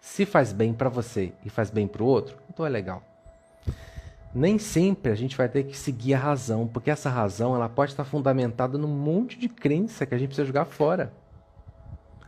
Se 0.00 0.24
faz 0.24 0.52
bem 0.52 0.72
para 0.72 0.88
você 0.88 1.32
e 1.44 1.50
faz 1.50 1.70
bem 1.70 1.86
para 1.86 2.02
o 2.02 2.06
outro, 2.06 2.38
então 2.48 2.64
é 2.64 2.68
legal. 2.68 3.02
Nem 4.34 4.58
sempre 4.58 5.10
a 5.10 5.14
gente 5.14 5.36
vai 5.36 5.48
ter 5.48 5.64
que 5.64 5.76
seguir 5.76 6.14
a 6.14 6.18
razão, 6.18 6.66
porque 6.66 6.90
essa 6.90 7.08
razão 7.08 7.54
ela 7.54 7.68
pode 7.68 7.92
estar 7.92 8.04
fundamentada 8.04 8.76
num 8.76 8.88
monte 8.88 9.38
de 9.38 9.48
crença 9.48 10.04
que 10.04 10.14
a 10.14 10.18
gente 10.18 10.28
precisa 10.28 10.46
jogar 10.46 10.66
fora. 10.66 11.12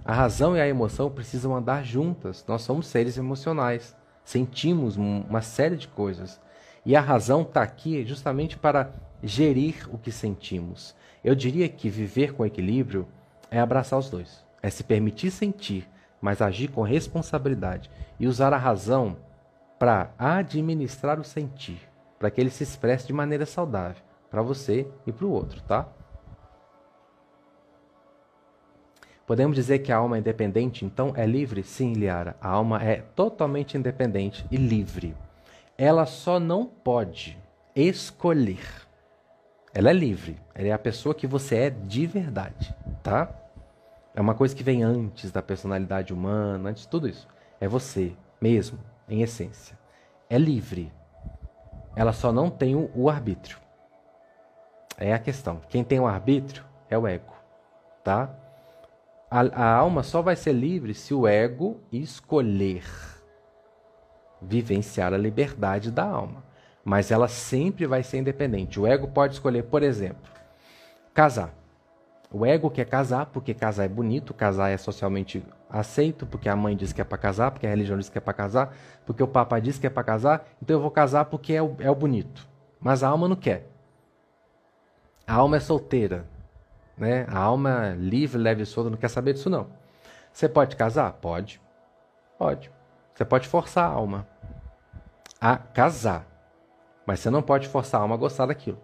A 0.04 0.14
razão 0.14 0.56
e 0.56 0.60
a 0.60 0.66
emoção 0.66 1.10
precisam 1.10 1.54
andar 1.54 1.84
juntas. 1.84 2.44
Nós 2.48 2.62
somos 2.62 2.86
seres 2.86 3.18
emocionais, 3.18 3.94
sentimos 4.24 4.96
uma 4.96 5.42
série 5.42 5.76
de 5.76 5.88
coisas. 5.88 6.40
E 6.86 6.96
a 6.96 7.00
razão 7.00 7.42
está 7.42 7.62
aqui 7.62 8.04
justamente 8.06 8.56
para 8.56 8.90
gerir 9.22 9.86
o 9.92 9.98
que 9.98 10.10
sentimos. 10.10 10.94
Eu 11.22 11.34
diria 11.34 11.68
que 11.68 11.90
viver 11.90 12.32
com 12.32 12.46
equilíbrio 12.46 13.06
é 13.50 13.60
abraçar 13.60 13.98
os 13.98 14.08
dois, 14.08 14.42
é 14.62 14.70
se 14.70 14.82
permitir 14.82 15.30
sentir, 15.30 15.86
mas 16.20 16.40
agir 16.40 16.68
com 16.68 16.80
responsabilidade 16.80 17.90
e 18.18 18.26
usar 18.26 18.54
a 18.54 18.58
razão 18.58 19.18
para 19.78 20.12
administrar 20.18 21.18
o 21.20 21.24
sentir, 21.24 21.89
para 22.20 22.30
que 22.30 22.38
ele 22.38 22.50
se 22.50 22.62
expresse 22.62 23.06
de 23.06 23.14
maneira 23.14 23.46
saudável 23.46 24.02
para 24.30 24.42
você 24.42 24.86
e 25.06 25.10
para 25.10 25.26
o 25.26 25.30
outro, 25.30 25.60
tá? 25.62 25.88
Podemos 29.26 29.56
dizer 29.56 29.78
que 29.78 29.90
a 29.90 29.96
alma 29.96 30.16
é 30.16 30.20
independente, 30.20 30.84
então 30.84 31.12
é 31.16 31.24
livre? 31.24 31.62
Sim, 31.62 31.94
Liara. 31.94 32.36
A 32.40 32.48
alma 32.48 32.82
é 32.82 32.96
totalmente 33.16 33.76
independente 33.76 34.44
e 34.50 34.56
livre. 34.56 35.16
Ela 35.78 36.04
só 36.04 36.38
não 36.38 36.66
pode 36.66 37.38
escolher. 37.74 38.66
Ela 39.72 39.90
é 39.90 39.92
livre. 39.92 40.38
Ela 40.54 40.68
é 40.68 40.72
a 40.72 40.78
pessoa 40.78 41.14
que 41.14 41.26
você 41.26 41.56
é 41.56 41.70
de 41.70 42.06
verdade, 42.06 42.74
tá? 43.02 43.32
É 44.14 44.20
uma 44.20 44.34
coisa 44.34 44.54
que 44.54 44.64
vem 44.64 44.82
antes 44.82 45.30
da 45.30 45.40
personalidade 45.40 46.12
humana, 46.12 46.70
antes 46.70 46.82
de 46.82 46.88
tudo 46.88 47.08
isso. 47.08 47.26
É 47.60 47.66
você 47.68 48.12
mesmo, 48.40 48.78
em 49.08 49.22
essência. 49.22 49.78
É 50.28 50.36
livre. 50.36 50.92
Ela 51.94 52.12
só 52.12 52.32
não 52.32 52.50
tem 52.50 52.74
o, 52.74 52.90
o 52.94 53.08
arbítrio. 53.08 53.58
É 54.96 55.12
a 55.12 55.18
questão. 55.18 55.60
Quem 55.68 55.82
tem 55.82 55.98
o 55.98 56.06
arbítrio 56.06 56.64
é 56.88 56.96
o 56.96 57.06
ego, 57.06 57.32
tá? 58.04 58.30
A, 59.30 59.40
a 59.40 59.74
alma 59.76 60.02
só 60.02 60.20
vai 60.20 60.36
ser 60.36 60.52
livre 60.52 60.92
se 60.92 61.14
o 61.14 61.26
ego 61.26 61.80
escolher 61.92 62.84
vivenciar 64.42 65.12
a 65.12 65.18
liberdade 65.18 65.90
da 65.90 66.04
alma. 66.04 66.42
Mas 66.84 67.10
ela 67.10 67.28
sempre 67.28 67.86
vai 67.86 68.02
ser 68.02 68.18
independente. 68.18 68.80
O 68.80 68.86
ego 68.86 69.08
pode 69.08 69.34
escolher, 69.34 69.64
por 69.64 69.82
exemplo, 69.82 70.30
casar. 71.14 71.54
O 72.32 72.46
ego 72.46 72.70
quer 72.70 72.84
casar 72.84 73.26
porque 73.26 73.52
casar 73.52 73.84
é 73.84 73.88
bonito, 73.88 74.32
casar 74.32 74.70
é 74.70 74.76
socialmente 74.76 75.44
aceito, 75.68 76.24
porque 76.24 76.48
a 76.48 76.54
mãe 76.54 76.76
diz 76.76 76.92
que 76.92 77.00
é 77.00 77.04
para 77.04 77.18
casar, 77.18 77.50
porque 77.50 77.66
a 77.66 77.70
religião 77.70 77.98
diz 77.98 78.08
que 78.08 78.18
é 78.18 78.20
para 78.20 78.32
casar, 78.32 78.72
porque 79.04 79.20
o 79.20 79.26
papa 79.26 79.58
diz 79.58 79.78
que 79.78 79.86
é 79.86 79.90
para 79.90 80.04
casar, 80.04 80.46
então 80.62 80.76
eu 80.76 80.80
vou 80.80 80.92
casar 80.92 81.24
porque 81.24 81.52
é 81.52 81.62
o, 81.62 81.74
é 81.80 81.90
o 81.90 81.94
bonito. 81.94 82.48
Mas 82.78 83.02
a 83.02 83.08
alma 83.08 83.28
não 83.28 83.34
quer. 83.34 83.68
A 85.26 85.34
alma 85.34 85.56
é 85.56 85.60
solteira, 85.60 86.24
né? 86.96 87.26
A 87.28 87.38
alma 87.38 87.96
livre, 87.98 88.38
leve 88.38 88.62
e 88.62 88.66
solta 88.66 88.90
não 88.90 88.96
quer 88.96 89.10
saber 89.10 89.32
disso 89.32 89.50
não. 89.50 89.66
Você 90.32 90.48
pode 90.48 90.76
casar? 90.76 91.12
Pode. 91.14 91.60
Pode. 92.38 92.70
Você 93.12 93.24
pode 93.24 93.48
forçar 93.48 93.90
a 93.90 93.92
alma 93.92 94.26
a 95.40 95.56
casar. 95.56 96.26
Mas 97.04 97.18
você 97.18 97.28
não 97.28 97.42
pode 97.42 97.66
forçar 97.66 98.00
a 98.00 98.04
alma 98.04 98.14
a 98.14 98.18
gostar 98.18 98.46
daquilo. 98.46 98.78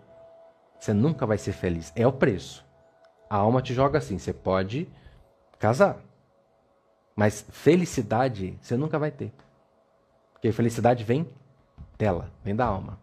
Você 0.80 0.92
nunca 0.92 1.24
vai 1.24 1.38
ser 1.38 1.52
feliz. 1.52 1.92
É 1.94 2.04
o 2.06 2.12
preço. 2.12 2.65
A 3.28 3.36
alma 3.36 3.60
te 3.60 3.74
joga 3.74 3.98
assim, 3.98 4.18
você 4.18 4.32
pode 4.32 4.88
casar. 5.58 5.98
Mas 7.14 7.46
felicidade 7.50 8.58
você 8.60 8.76
nunca 8.76 8.98
vai 8.98 9.10
ter. 9.10 9.32
Porque 10.32 10.52
felicidade 10.52 11.02
vem 11.02 11.28
dela, 11.98 12.30
vem 12.44 12.54
da 12.54 12.66
alma. 12.66 12.98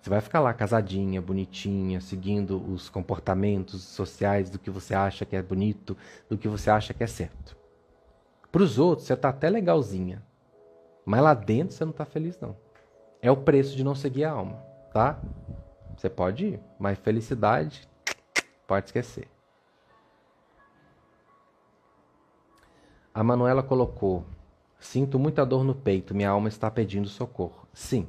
Você 0.00 0.10
vai 0.10 0.20
ficar 0.20 0.40
lá 0.40 0.52
casadinha, 0.52 1.22
bonitinha, 1.22 2.00
seguindo 2.00 2.60
os 2.72 2.88
comportamentos 2.88 3.82
sociais 3.82 4.50
do 4.50 4.58
que 4.58 4.70
você 4.70 4.94
acha 4.94 5.24
que 5.24 5.36
é 5.36 5.42
bonito, 5.42 5.96
do 6.28 6.36
que 6.36 6.48
você 6.48 6.70
acha 6.70 6.92
que 6.92 7.04
é 7.04 7.06
certo. 7.06 7.56
Para 8.50 8.62
os 8.62 8.78
outros, 8.78 9.06
você 9.06 9.14
está 9.14 9.28
até 9.28 9.48
legalzinha. 9.48 10.22
Mas 11.04 11.22
lá 11.22 11.34
dentro 11.34 11.74
você 11.74 11.84
não 11.84 11.92
está 11.92 12.04
feliz, 12.04 12.38
não. 12.40 12.56
É 13.20 13.30
o 13.30 13.36
preço 13.36 13.76
de 13.76 13.84
não 13.84 13.94
seguir 13.94 14.24
a 14.24 14.32
alma, 14.32 14.56
tá? 14.92 15.20
Você 15.96 16.10
pode 16.10 16.46
ir, 16.46 16.60
mas 16.78 16.98
felicidade, 16.98 17.88
pode 18.72 18.86
esquecer. 18.86 19.28
A 23.12 23.22
Manuela 23.22 23.62
colocou: 23.62 24.24
Sinto 24.80 25.18
muita 25.18 25.44
dor 25.44 25.62
no 25.62 25.74
peito, 25.74 26.14
minha 26.14 26.30
alma 26.30 26.48
está 26.48 26.70
pedindo 26.70 27.06
socorro. 27.06 27.68
Sim, 27.74 28.08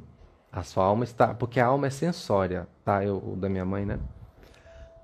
a 0.49 0.63
sua 0.63 0.85
alma 0.85 1.03
está. 1.03 1.33
Porque 1.33 1.59
a 1.59 1.65
alma 1.65 1.87
é 1.87 1.89
sensória, 1.89 2.65
tá? 2.85 3.03
Eu, 3.03 3.17
o 3.17 3.35
da 3.35 3.49
minha 3.49 3.65
mãe, 3.65 3.85
né? 3.85 3.99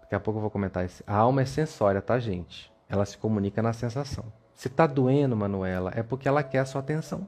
Daqui 0.02 0.16
a 0.16 0.20
pouco 0.22 0.38
eu 0.38 0.42
vou 0.42 0.50
comentar 0.50 0.86
isso. 0.86 1.04
A 1.06 1.18
alma 1.18 1.42
é 1.42 1.46
sensória, 1.46 2.02
tá, 2.02 2.18
gente? 2.20 2.72
Ela 2.88 3.06
se 3.06 3.18
comunica 3.18 3.62
na 3.62 3.74
sensação. 3.74 4.32
Se 4.54 4.70
tá 4.70 4.88
doendo, 4.88 5.36
Manuela, 5.36 5.92
é 5.94 6.02
porque 6.02 6.28
ela 6.28 6.42
quer 6.42 6.60
a 6.60 6.66
sua 6.66 6.80
atenção. 6.80 7.28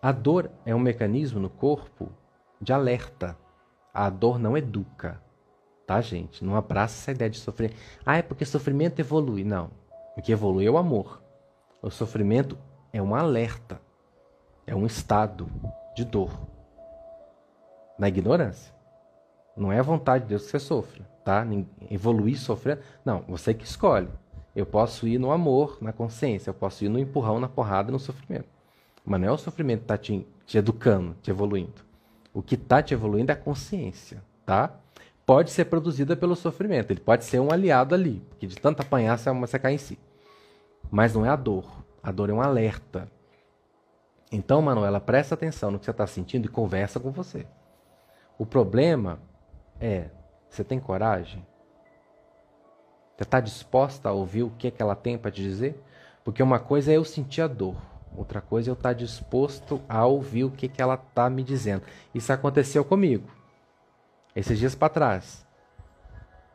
A 0.00 0.12
dor 0.12 0.52
é 0.64 0.72
um 0.72 0.78
mecanismo 0.78 1.40
no 1.40 1.50
corpo 1.50 2.12
de 2.60 2.72
alerta. 2.72 3.36
A 3.92 4.08
dor 4.08 4.38
não 4.38 4.56
educa, 4.56 5.20
tá, 5.86 6.00
gente? 6.00 6.44
Não 6.44 6.56
abraça 6.56 6.94
essa 6.94 7.12
ideia 7.12 7.30
de 7.30 7.38
sofrer. 7.38 7.72
Ah, 8.04 8.16
é 8.16 8.22
porque 8.22 8.44
sofrimento 8.44 8.98
evolui. 9.00 9.44
Não. 9.44 9.70
O 10.16 10.22
que 10.22 10.32
evolui 10.32 10.66
é 10.66 10.70
o 10.70 10.78
amor. 10.78 11.22
O 11.82 11.90
sofrimento 11.90 12.56
é 12.92 13.02
um 13.02 13.14
alerta. 13.14 13.80
É 14.66 14.74
um 14.74 14.86
estado 14.86 15.48
de 15.94 16.04
dor. 16.04 16.30
Na 17.98 18.08
ignorância. 18.08 18.72
Não 19.56 19.70
é 19.70 19.78
a 19.78 19.82
vontade 19.82 20.24
de 20.24 20.30
Deus 20.30 20.44
que 20.44 20.50
você 20.50 20.58
sofra, 20.58 21.04
tá? 21.24 21.46
Evoluir 21.90 22.38
sofrer. 22.38 22.80
Não, 23.04 23.22
você 23.28 23.54
que 23.54 23.64
escolhe. 23.64 24.08
Eu 24.54 24.66
posso 24.66 25.06
ir 25.06 25.18
no 25.18 25.30
amor, 25.30 25.78
na 25.80 25.92
consciência. 25.92 26.50
Eu 26.50 26.54
posso 26.54 26.84
ir 26.84 26.88
no 26.88 26.98
empurrão, 26.98 27.38
na 27.38 27.48
porrada, 27.48 27.92
no 27.92 27.98
sofrimento. 27.98 28.48
Mas 29.04 29.20
não 29.20 29.28
é 29.28 29.32
o 29.32 29.38
sofrimento 29.38 29.80
que 29.80 29.84
está 29.84 29.98
te, 29.98 30.26
te 30.46 30.58
educando, 30.58 31.14
te 31.22 31.30
evoluindo. 31.30 31.84
O 32.32 32.42
que 32.42 32.54
está 32.54 32.82
te 32.82 32.94
evoluindo 32.94 33.30
é 33.30 33.34
a 33.34 33.36
consciência, 33.36 34.22
tá? 34.46 34.74
Pode 35.26 35.50
ser 35.50 35.66
produzida 35.66 36.16
pelo 36.16 36.36
sofrimento. 36.36 36.90
Ele 36.90 37.00
pode 37.00 37.24
ser 37.24 37.40
um 37.40 37.50
aliado 37.52 37.94
ali, 37.94 38.20
porque 38.28 38.46
de 38.46 38.56
tanto 38.56 38.82
apanhar 38.82 39.16
você 39.16 39.58
cai 39.58 39.74
em 39.74 39.78
si. 39.78 39.98
Mas 40.90 41.14
não 41.14 41.24
é 41.24 41.28
a 41.28 41.36
dor. 41.36 41.84
A 42.02 42.12
dor 42.12 42.28
é 42.28 42.32
um 42.32 42.42
alerta. 42.42 43.10
Então, 44.30 44.60
Manuela, 44.60 45.00
presta 45.00 45.34
atenção 45.34 45.70
no 45.70 45.78
que 45.78 45.84
você 45.84 45.90
está 45.90 46.06
sentindo 46.06 46.46
e 46.46 46.48
conversa 46.48 47.00
com 47.00 47.10
você. 47.10 47.46
O 48.36 48.44
problema 48.44 49.20
é, 49.80 50.10
você 50.48 50.64
tem 50.64 50.78
coragem? 50.80 51.46
Você 53.16 53.22
está 53.22 53.40
disposta 53.40 54.08
a 54.08 54.12
ouvir 54.12 54.42
o 54.42 54.50
que, 54.50 54.66
é 54.66 54.70
que 54.70 54.82
ela 54.82 54.96
tem 54.96 55.16
para 55.16 55.30
te 55.30 55.40
dizer? 55.40 55.80
Porque 56.24 56.42
uma 56.42 56.58
coisa 56.58 56.90
é 56.90 56.96
eu 56.96 57.04
sentir 57.04 57.42
a 57.42 57.46
dor, 57.46 57.76
outra 58.16 58.40
coisa 58.40 58.70
é 58.70 58.72
eu 58.72 58.74
estar 58.74 58.92
disposto 58.92 59.80
a 59.88 60.04
ouvir 60.04 60.44
o 60.44 60.50
que, 60.50 60.68
que 60.68 60.82
ela 60.82 60.94
está 60.94 61.30
me 61.30 61.44
dizendo. 61.44 61.82
Isso 62.12 62.32
aconteceu 62.32 62.84
comigo, 62.84 63.28
esses 64.34 64.58
dias 64.58 64.74
para 64.74 64.88
trás. 64.88 65.46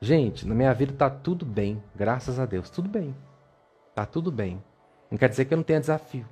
Gente, 0.02 0.48
na 0.48 0.56
minha 0.56 0.74
vida 0.74 0.94
está 0.94 1.10
tudo 1.10 1.46
bem, 1.46 1.84
graças 1.96 2.40
a 2.40 2.46
Deus, 2.46 2.70
tudo 2.70 2.88
bem. 2.88 3.16
Tá 3.94 4.06
tudo 4.06 4.32
bem. 4.32 4.64
Não 5.12 5.18
quer 5.18 5.30
dizer 5.30 5.46
que 5.46 5.54
eu 5.54 5.58
não 5.58 5.64
tenha 5.64 5.80
desafio. 5.80 6.26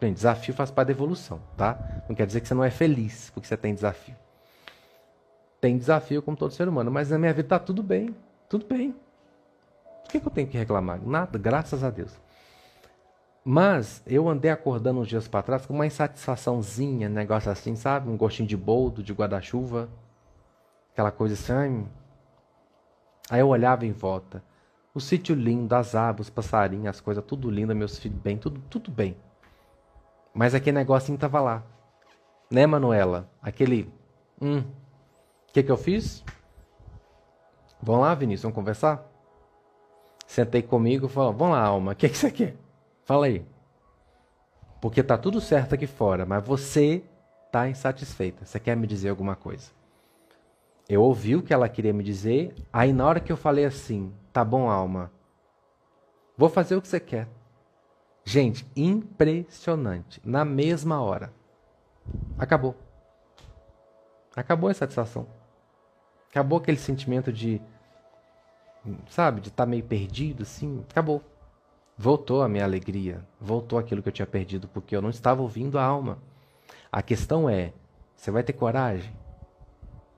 Bem, 0.00 0.12
desafio 0.12 0.54
faz 0.54 0.70
parte 0.70 0.88
da 0.88 0.92
evolução, 0.92 1.40
tá? 1.56 2.02
Não 2.08 2.14
quer 2.14 2.26
dizer 2.26 2.40
que 2.40 2.48
você 2.48 2.54
não 2.54 2.64
é 2.64 2.70
feliz 2.70 3.30
porque 3.30 3.48
você 3.48 3.56
tem 3.56 3.74
desafio. 3.74 4.14
Tem 5.60 5.76
desafio 5.76 6.22
como 6.22 6.36
todo 6.36 6.52
ser 6.52 6.68
humano, 6.68 6.90
mas 6.90 7.10
na 7.10 7.18
minha 7.18 7.32
vida 7.32 7.46
está 7.46 7.58
tudo 7.58 7.82
bem, 7.82 8.14
tudo 8.48 8.64
bem. 8.66 8.94
O 10.04 10.08
que, 10.08 10.20
que 10.20 10.26
eu 10.26 10.30
tenho 10.30 10.46
que 10.46 10.56
reclamar? 10.56 11.00
Nada, 11.04 11.38
graças 11.38 11.82
a 11.82 11.90
Deus. 11.90 12.12
Mas 13.44 14.02
eu 14.06 14.28
andei 14.28 14.50
acordando 14.50 15.00
uns 15.00 15.08
dias 15.08 15.26
para 15.26 15.42
trás 15.42 15.66
com 15.66 15.74
uma 15.74 15.86
insatisfaçãozinha, 15.86 17.08
negócio 17.08 17.50
assim, 17.50 17.74
sabe? 17.74 18.08
Um 18.08 18.16
gostinho 18.16 18.48
de 18.48 18.56
boldo, 18.56 19.02
de 19.02 19.12
guarda-chuva. 19.12 19.88
Aquela 20.98 21.12
coisa 21.12 21.34
assim. 21.34 21.86
Aí 23.30 23.38
eu 23.38 23.46
olhava 23.46 23.86
em 23.86 23.92
volta. 23.92 24.42
O 24.92 24.98
sítio 24.98 25.32
lindo, 25.32 25.72
as 25.72 25.94
árvores, 25.94 26.26
os 26.26 26.30
passarinhos, 26.30 26.88
as 26.88 27.00
coisas, 27.00 27.22
tudo 27.24 27.48
lindo, 27.48 27.72
meus 27.72 28.00
filhos 28.00 28.18
bem, 28.18 28.36
tudo, 28.36 28.60
tudo 28.68 28.90
bem. 28.90 29.16
Mas 30.34 30.56
aquele 30.56 30.76
negocinho 30.76 31.16
tava 31.16 31.40
lá. 31.40 31.62
Né, 32.50 32.66
Manuela? 32.66 33.30
Aquele. 33.40 33.88
Hum. 34.42 34.58
O 34.58 35.52
que, 35.52 35.62
que 35.62 35.70
eu 35.70 35.76
fiz? 35.76 36.24
Vamos 37.80 38.00
lá, 38.00 38.12
Vinícius, 38.16 38.42
vamos 38.42 38.56
conversar? 38.56 39.08
Sentei 40.26 40.62
comigo 40.62 41.06
e 41.06 41.08
falou: 41.08 41.32
Vamos 41.32 41.54
lá, 41.54 41.62
Alma, 41.62 41.92
o 41.92 41.94
que, 41.94 42.08
que 42.08 42.18
você 42.18 42.32
quer? 42.32 42.56
Fala 43.04 43.26
aí. 43.26 43.46
Porque 44.80 45.00
tá 45.04 45.16
tudo 45.16 45.40
certo 45.40 45.76
aqui 45.76 45.86
fora, 45.86 46.26
mas 46.26 46.44
você 46.44 47.04
tá 47.52 47.68
insatisfeita. 47.68 48.44
Você 48.44 48.58
quer 48.58 48.76
me 48.76 48.88
dizer 48.88 49.10
alguma 49.10 49.36
coisa? 49.36 49.77
Eu 50.88 51.02
ouvi 51.02 51.36
o 51.36 51.42
que 51.42 51.52
ela 51.52 51.68
queria 51.68 51.92
me 51.92 52.02
dizer, 52.02 52.54
aí 52.72 52.92
na 52.92 53.06
hora 53.06 53.20
que 53.20 53.30
eu 53.30 53.36
falei 53.36 53.66
assim, 53.66 54.12
tá 54.32 54.42
bom, 54.42 54.70
alma, 54.70 55.12
vou 56.36 56.48
fazer 56.48 56.76
o 56.76 56.80
que 56.80 56.88
você 56.88 56.98
quer. 56.98 57.28
Gente, 58.24 58.66
impressionante. 58.76 60.20
Na 60.24 60.44
mesma 60.44 61.00
hora. 61.00 61.32
Acabou. 62.38 62.74
Acabou 64.36 64.68
a 64.68 64.74
satisfação. 64.74 65.26
Acabou 66.30 66.58
aquele 66.58 66.76
sentimento 66.76 67.32
de, 67.32 67.60
sabe, 69.08 69.40
de 69.40 69.48
estar 69.48 69.64
tá 69.64 69.70
meio 69.70 69.82
perdido, 69.82 70.42
assim. 70.42 70.84
Acabou. 70.90 71.22
Voltou 71.96 72.42
a 72.42 72.48
minha 72.48 72.64
alegria. 72.64 73.26
Voltou 73.40 73.78
aquilo 73.78 74.02
que 74.02 74.10
eu 74.10 74.12
tinha 74.12 74.26
perdido, 74.26 74.68
porque 74.68 74.94
eu 74.94 75.00
não 75.00 75.10
estava 75.10 75.40
ouvindo 75.40 75.78
a 75.78 75.82
alma. 75.82 76.18
A 76.92 77.00
questão 77.00 77.48
é: 77.48 77.72
você 78.14 78.30
vai 78.30 78.42
ter 78.42 78.52
coragem? 78.52 79.10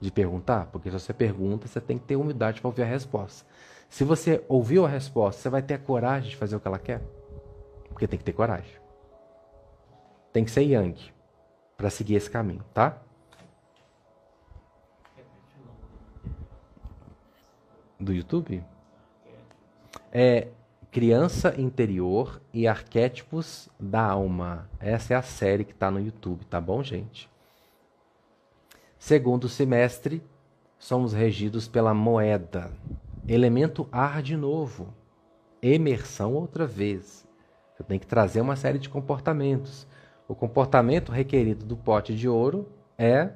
De 0.00 0.10
perguntar? 0.10 0.66
Porque 0.66 0.90
se 0.90 0.98
você 0.98 1.12
pergunta, 1.12 1.68
você 1.68 1.80
tem 1.80 1.98
que 1.98 2.04
ter 2.04 2.16
humildade 2.16 2.60
para 2.60 2.68
ouvir 2.68 2.82
a 2.82 2.86
resposta. 2.86 3.46
Se 3.88 4.02
você 4.04 4.42
ouviu 4.48 4.86
a 4.86 4.88
resposta, 4.88 5.42
você 5.42 5.48
vai 5.50 5.62
ter 5.62 5.74
a 5.74 5.78
coragem 5.78 6.30
de 6.30 6.36
fazer 6.36 6.56
o 6.56 6.60
que 6.60 6.68
ela 6.68 6.78
quer? 6.78 7.02
Porque 7.88 8.06
tem 8.08 8.18
que 8.18 8.24
ter 8.24 8.32
coragem. 8.32 8.80
Tem 10.32 10.44
que 10.44 10.50
ser 10.50 10.62
Yang 10.62 11.12
para 11.76 11.90
seguir 11.90 12.14
esse 12.14 12.30
caminho, 12.30 12.64
tá? 12.72 12.98
Do 17.98 18.12
YouTube? 18.12 18.64
É 20.12 20.48
Criança 20.90 21.54
Interior 21.56 22.42
e 22.52 22.66
Arquétipos 22.66 23.68
da 23.78 24.02
Alma. 24.02 24.68
Essa 24.80 25.14
é 25.14 25.16
a 25.16 25.22
série 25.22 25.64
que 25.64 25.72
está 25.72 25.90
no 25.90 26.00
YouTube, 26.00 26.44
tá 26.46 26.60
bom, 26.60 26.82
gente? 26.82 27.29
Segundo 29.00 29.48
semestre, 29.48 30.22
somos 30.78 31.14
regidos 31.14 31.66
pela 31.66 31.94
moeda. 31.94 32.70
Elemento 33.26 33.88
ar 33.90 34.22
de 34.22 34.36
novo. 34.36 34.94
Emersão 35.62 36.34
outra 36.34 36.66
vez. 36.66 37.26
Você 37.74 37.82
tem 37.82 37.98
que 37.98 38.06
trazer 38.06 38.42
uma 38.42 38.56
série 38.56 38.78
de 38.78 38.90
comportamentos. 38.90 39.86
O 40.28 40.34
comportamento 40.34 41.10
requerido 41.10 41.64
do 41.64 41.78
pote 41.78 42.14
de 42.14 42.28
ouro 42.28 42.68
é 42.98 43.30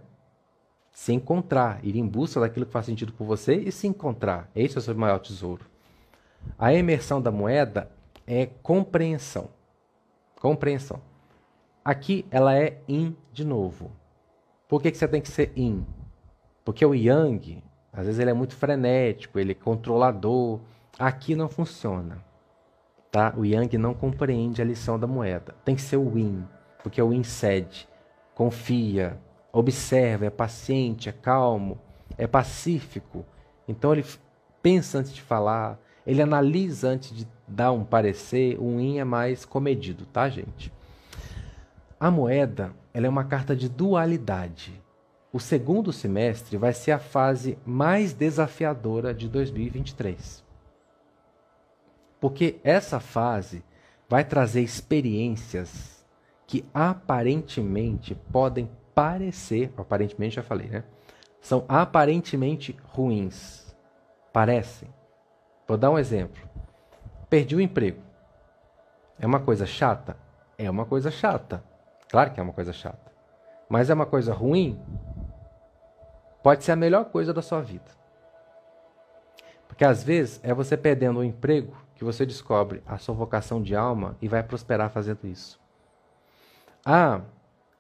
se 0.93 1.15
encontrar, 1.15 1.83
ir 1.83 1.97
em 1.97 2.07
busca 2.07 2.41
daquilo 2.41 2.67
que 2.67 2.73
faz 2.73 2.85
sentido 2.85 3.15
por 3.15 3.25
você 3.25 3.55
e 3.55 3.73
se 3.73 3.87
encontrar. 3.87 4.51
Esse 4.55 4.77
é 4.77 4.79
o 4.79 4.83
seu 4.83 4.95
maior 4.95 5.19
tesouro. 5.19 5.65
A 6.59 6.75
emersão 6.75 7.23
da 7.23 7.33
moeda 7.33 7.91
é 8.27 8.45
compreensão. 8.45 9.49
Compreensão. 10.39 11.01
Aqui 11.83 12.27
ela 12.31 12.55
é 12.55 12.83
in 12.87 13.17
de 13.33 13.47
novo. 13.47 14.03
Por 14.75 14.83
que, 14.83 14.91
que 14.91 14.99
você 14.99 15.07
tem 15.07 15.20
que 15.20 15.29
ser 15.29 15.53
yin? 15.57 15.87
Porque 16.64 16.85
o 16.85 16.97
yang, 16.97 17.62
às 17.93 18.07
vezes 18.07 18.18
ele 18.18 18.31
é 18.31 18.35
muito 18.35 18.57
frenético, 18.57 19.39
ele 19.39 19.53
é 19.53 19.55
controlador. 19.55 20.59
Aqui 20.99 21.37
não 21.37 21.49
funciona. 21.49 22.18
Tá? 23.09 23.33
O 23.37 23.45
yang 23.45 23.79
não 23.79 23.95
compreende 23.95 24.61
a 24.61 24.64
lição 24.64 24.99
da 24.99 25.07
moeda. 25.07 25.55
Tem 25.64 25.77
que 25.77 25.81
ser 25.81 25.97
o 25.97 26.18
yin, 26.18 26.43
porque 26.83 27.01
o 27.01 27.12
yin 27.12 27.22
cede, 27.22 27.89
confia, 28.35 29.16
observa, 29.53 30.27
é 30.27 30.31
paciente, 30.31 31.09
é 31.09 31.12
calmo, 31.12 31.79
é 32.18 32.27
pacífico. 32.27 33.25
Então 33.68 33.93
ele 33.93 34.05
pensa 34.61 34.99
antes 34.99 35.14
de 35.14 35.22
falar, 35.22 35.79
ele 36.05 36.20
analisa 36.20 36.89
antes 36.89 37.16
de 37.16 37.29
dar 37.47 37.70
um 37.70 37.85
parecer. 37.85 38.59
O 38.59 38.81
yin 38.81 38.99
é 38.99 39.05
mais 39.05 39.45
comedido, 39.45 40.05
tá, 40.07 40.29
gente? 40.29 40.72
A 42.05 42.11
moeda 42.11 42.70
ela 42.92 43.07
é 43.07 43.09
uma 43.09 43.24
carta 43.24 43.57
de 43.57 43.66
dualidade. 43.66 44.78
O 45.32 45.40
segundo 45.40 45.90
semestre 45.90 46.59
vai 46.59 46.74
ser 46.74 46.92
a 46.92 46.98
fase 46.98 47.57
mais 47.64 48.12
desafiadora 48.12 49.14
de 49.14 49.26
2023. 49.26 50.44
Porque 52.20 52.61
essa 52.62 53.00
fase 53.00 53.64
vai 54.07 54.22
trazer 54.22 54.61
experiências 54.61 56.07
que 56.46 56.62
aparentemente 56.74 58.14
podem 58.30 58.70
parecer, 58.94 59.72
aparentemente 59.74 60.36
já 60.36 60.42
falei, 60.42 60.68
né? 60.68 60.84
São 61.40 61.64
aparentemente 61.66 62.76
ruins. 62.88 63.74
Parecem. 64.30 64.90
Vou 65.66 65.78
dar 65.78 65.90
um 65.90 65.98
exemplo. 65.98 66.46
Perdi 67.30 67.57
o 67.57 67.62
emprego. 67.62 68.02
É 69.18 69.26
uma 69.26 69.40
coisa 69.40 69.64
chata? 69.64 70.18
É 70.59 70.70
uma 70.70 70.84
coisa 70.84 71.11
chata. 71.11 71.64
Claro 72.15 72.31
que 72.31 72.39
é 72.39 72.43
uma 72.45 72.53
coisa 72.53 72.73
chata. 72.73 73.11
Mas 73.69 73.91
é 73.91 73.95
uma 73.95 74.07
coisa 74.07 74.33
ruim? 74.33 74.81
Pode 76.45 76.62
ser 76.62 76.71
a 76.71 76.77
melhor 76.77 77.07
coisa 77.07 77.35
da 77.35 77.43
sua 77.43 77.61
vida. 77.61 77.91
Porque 79.67 79.85
às 79.85 80.05
vezes 80.05 80.39
é 80.45 80.55
você 80.55 80.77
perdendo 80.77 81.19
um 81.19 81.25
emprego 81.25 81.77
que 81.97 82.05
você 82.05 82.25
descobre 82.25 82.85
a 82.87 82.99
sua 82.99 83.17
vocação 83.17 83.61
de 83.61 83.75
alma 83.75 84.17
e 84.23 84.29
vai 84.29 84.45
prosperar 84.45 84.91
fazendo 84.91 85.27
isso. 85.27 85.59
Ah, 86.87 87.21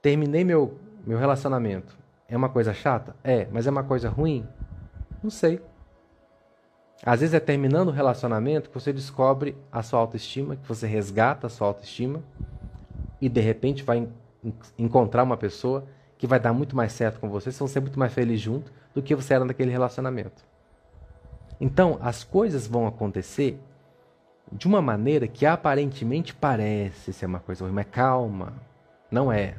terminei 0.02 0.42
meu, 0.42 0.80
meu 1.06 1.16
relacionamento. 1.16 1.96
É 2.28 2.36
uma 2.36 2.48
coisa 2.48 2.74
chata? 2.74 3.14
É, 3.22 3.46
mas 3.52 3.68
é 3.68 3.70
uma 3.70 3.84
coisa 3.84 4.08
ruim? 4.08 4.44
Não 5.22 5.30
sei. 5.30 5.62
Às 7.06 7.20
vezes 7.20 7.34
é 7.34 7.38
terminando 7.38 7.86
o 7.86 7.92
relacionamento 7.92 8.68
que 8.68 8.74
você 8.74 8.92
descobre 8.92 9.56
a 9.70 9.80
sua 9.80 10.00
autoestima, 10.00 10.56
que 10.56 10.66
você 10.66 10.88
resgata 10.88 11.46
a 11.46 11.50
sua 11.50 11.68
autoestima 11.68 12.20
e 13.20 13.28
de 13.28 13.40
repente 13.40 13.84
vai 13.84 14.08
encontrar 14.78 15.22
uma 15.22 15.36
pessoa 15.36 15.86
que 16.18 16.26
vai 16.26 16.38
dar 16.38 16.52
muito 16.52 16.76
mais 16.76 16.92
certo 16.92 17.20
com 17.20 17.28
você, 17.28 17.46
vocês 17.46 17.58
vão 17.58 17.68
ser 17.68 17.80
muito 17.80 17.98
mais 17.98 18.12
felizes 18.12 18.40
junto 18.40 18.72
do 18.94 19.02
que 19.02 19.14
você 19.14 19.34
era 19.34 19.44
naquele 19.44 19.70
relacionamento. 19.70 20.44
Então, 21.60 21.98
as 22.00 22.24
coisas 22.24 22.66
vão 22.66 22.86
acontecer 22.86 23.58
de 24.52 24.66
uma 24.66 24.82
maneira 24.82 25.26
que 25.26 25.46
aparentemente 25.46 26.34
parece 26.34 27.12
ser 27.12 27.26
uma 27.26 27.40
coisa 27.40 27.64
ruim, 27.64 27.72
mas 27.72 27.86
calma, 27.90 28.52
não 29.10 29.32
é. 29.32 29.56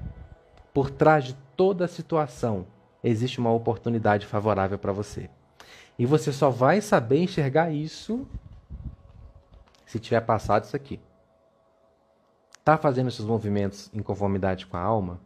Por 0.73 0.89
trás 0.89 1.25
de 1.25 1.33
toda 1.55 1.85
a 1.85 1.87
situação 1.87 2.67
existe 3.03 3.39
uma 3.39 3.51
oportunidade 3.51 4.25
favorável 4.25 4.77
para 4.77 4.91
você. 4.91 5.29
E 5.97 6.05
você 6.05 6.31
só 6.31 6.49
vai 6.49 6.81
saber 6.81 7.19
enxergar 7.19 7.71
isso 7.71 8.27
se 9.85 9.99
tiver 9.99 10.21
passado 10.21 10.63
isso 10.63 10.75
aqui. 10.75 10.99
Está 12.65 12.79
fazendo 12.79 13.09
esses 13.09 13.23
movimentos 13.23 13.91
em 13.93 14.01
conformidade 14.01 14.65
com 14.65 14.75
a 14.75 14.81
alma? 14.81 15.19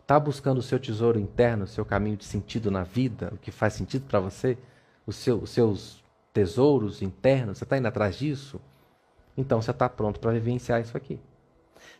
Está 0.00 0.18
buscando 0.18 0.56
o 0.56 0.62
seu 0.62 0.80
tesouro 0.80 1.20
interno, 1.20 1.64
o 1.64 1.66
seu 1.66 1.84
caminho 1.84 2.16
de 2.16 2.24
sentido 2.24 2.70
na 2.70 2.82
vida, 2.82 3.28
o 3.30 3.36
que 3.36 3.50
faz 3.50 3.74
sentido 3.74 4.06
para 4.08 4.18
você? 4.18 4.56
Seu, 5.10 5.36
os 5.36 5.50
seus 5.50 6.02
tesouros 6.32 7.02
internos, 7.02 7.58
você 7.58 7.64
está 7.64 7.76
indo 7.76 7.88
atrás 7.88 8.16
disso? 8.16 8.58
Então 9.36 9.60
você 9.60 9.70
está 9.70 9.86
pronto 9.86 10.18
para 10.18 10.32
vivenciar 10.32 10.80
isso 10.80 10.96
aqui. 10.96 11.20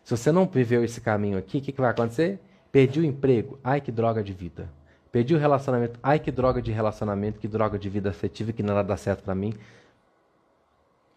Se 0.02 0.16
você 0.16 0.32
não 0.32 0.46
viveu 0.46 0.82
esse 0.82 1.02
caminho 1.02 1.36
aqui, 1.36 1.58
o 1.58 1.60
que, 1.60 1.70
que 1.70 1.80
vai 1.82 1.90
acontecer? 1.90 2.40
Perdi 2.72 3.00
o 3.00 3.04
emprego, 3.04 3.58
ai 3.62 3.82
que 3.82 3.92
droga 3.92 4.24
de 4.24 4.32
vida. 4.32 4.70
Perdi 5.12 5.34
o 5.34 5.38
relacionamento, 5.38 6.00
ai 6.02 6.18
que 6.18 6.32
droga 6.32 6.62
de 6.62 6.72
relacionamento, 6.72 7.38
que 7.38 7.46
droga 7.46 7.78
de 7.78 7.90
vida 7.90 8.08
afetiva, 8.08 8.54
que 8.54 8.62
nada 8.62 8.82
dá 8.82 8.96
certo 8.96 9.22
para 9.22 9.34
mim. 9.34 9.52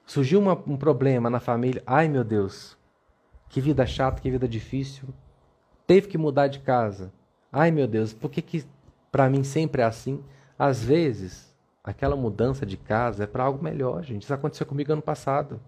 Surgiu 0.05 0.41
uma, 0.41 0.61
um 0.67 0.75
problema 0.75 1.29
na 1.29 1.39
família, 1.39 1.81
ai 1.87 2.09
meu 2.09 2.25
Deus, 2.25 2.77
Que 3.51 3.59
vida 3.59 3.85
chata, 3.85 4.21
que 4.21 4.31
vida 4.31 4.47
difícil. 4.47 5.09
Teve 5.85 6.07
que 6.07 6.17
mudar 6.17 6.47
de 6.47 6.59
casa. 6.59 7.11
Ai 7.51 7.69
meu 7.69 7.85
Deus, 7.85 8.13
por 8.13 8.31
que, 8.31 8.41
que 8.41 8.65
para 9.11 9.29
mim 9.29 9.43
sempre 9.43 9.81
é 9.81 9.85
assim? 9.85 10.23
Às 10.57 10.81
vezes, 10.81 11.53
aquela 11.83 12.15
mudança 12.15 12.65
de 12.65 12.77
casa 12.77 13.25
é 13.25 13.27
para 13.27 13.43
algo 13.43 13.61
melhor, 13.61 14.03
gente. 14.03 14.23
Isso 14.23 14.33
aconteceu 14.33 14.65
comigo 14.65 14.93
ano 14.93 15.01
passado. 15.01 15.59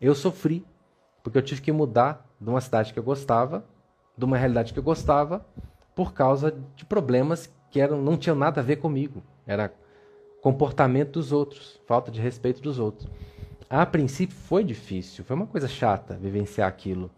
Eu 0.00 0.14
sofri, 0.14 0.64
porque 1.22 1.36
eu 1.36 1.42
tive 1.42 1.60
que 1.60 1.70
mudar 1.70 2.26
de 2.40 2.48
uma 2.48 2.60
cidade 2.62 2.90
que 2.90 2.98
eu 2.98 3.02
gostava, 3.02 3.66
de 4.16 4.24
uma 4.24 4.38
realidade 4.38 4.72
que 4.72 4.78
eu 4.78 4.82
gostava, 4.82 5.44
por 5.94 6.14
causa 6.14 6.56
de 6.74 6.86
problemas 6.86 7.52
que 7.70 7.82
eram, 7.82 8.00
não 8.00 8.16
tinham 8.16 8.34
nada 8.34 8.62
a 8.62 8.64
ver 8.64 8.76
comigo. 8.76 9.22
Era 9.46 9.70
comportamento 10.40 11.12
dos 11.12 11.32
outros, 11.32 11.78
falta 11.86 12.10
de 12.10 12.18
respeito 12.18 12.62
dos 12.62 12.78
outros. 12.78 13.10
A 13.70 13.86
princípio 13.86 14.36
foi 14.36 14.64
difícil, 14.64 15.24
foi 15.24 15.36
uma 15.36 15.46
coisa 15.46 15.68
chata 15.68 16.18
vivenciar 16.20 16.68
aquilo. 16.68 17.08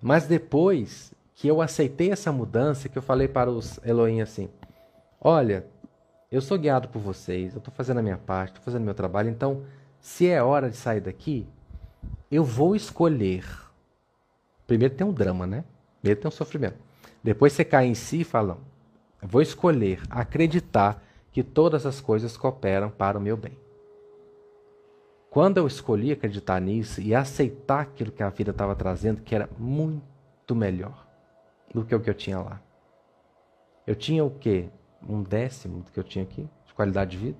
Mas 0.00 0.26
depois 0.26 1.12
que 1.34 1.46
eu 1.46 1.60
aceitei 1.60 2.10
essa 2.10 2.32
mudança, 2.32 2.88
que 2.88 2.96
eu 2.96 3.02
falei 3.02 3.28
para 3.28 3.50
os 3.50 3.78
Elohim 3.84 4.22
assim: 4.22 4.48
Olha, 5.20 5.66
eu 6.32 6.40
sou 6.40 6.58
guiado 6.58 6.88
por 6.88 7.02
vocês, 7.02 7.52
eu 7.52 7.58
estou 7.58 7.72
fazendo 7.74 7.98
a 7.98 8.02
minha 8.02 8.16
parte, 8.16 8.52
estou 8.52 8.64
fazendo 8.64 8.82
meu 8.82 8.94
trabalho, 8.94 9.28
então, 9.28 9.62
se 10.00 10.26
é 10.26 10.42
hora 10.42 10.70
de 10.70 10.76
sair 10.76 11.02
daqui, 11.02 11.46
eu 12.30 12.42
vou 12.42 12.74
escolher. 12.74 13.44
Primeiro 14.66 14.94
tem 14.94 15.06
um 15.06 15.12
drama, 15.12 15.46
né? 15.46 15.64
Primeiro 16.00 16.22
tem 16.22 16.28
um 16.28 16.32
sofrimento. 16.32 16.78
Depois 17.22 17.52
você 17.52 17.62
cai 17.62 17.84
em 17.84 17.94
si 17.94 18.22
e 18.22 18.24
fala: 18.24 18.56
vou 19.20 19.42
escolher 19.42 20.00
acreditar 20.08 21.02
que 21.30 21.42
todas 21.42 21.84
as 21.84 22.00
coisas 22.00 22.38
cooperam 22.38 22.88
para 22.88 23.18
o 23.18 23.20
meu 23.20 23.36
bem. 23.36 23.52
Quando 25.30 25.58
eu 25.58 25.66
escolhi 25.68 26.10
acreditar 26.10 26.60
nisso 26.60 27.00
e 27.00 27.14
aceitar 27.14 27.82
aquilo 27.82 28.10
que 28.10 28.22
a 28.22 28.30
vida 28.30 28.50
estava 28.50 28.74
trazendo, 28.74 29.22
que 29.22 29.32
era 29.32 29.48
muito 29.56 30.56
melhor 30.56 31.06
do 31.72 31.84
que 31.84 31.94
o 31.94 32.00
que 32.00 32.10
eu 32.10 32.14
tinha 32.14 32.40
lá. 32.40 32.60
Eu 33.86 33.94
tinha 33.94 34.24
o 34.24 34.30
quê? 34.30 34.68
Um 35.08 35.22
décimo 35.22 35.82
do 35.82 35.92
que 35.92 36.00
eu 36.00 36.04
tinha 36.04 36.24
aqui 36.24 36.48
de 36.66 36.74
qualidade 36.74 37.12
de 37.12 37.18
vida? 37.18 37.38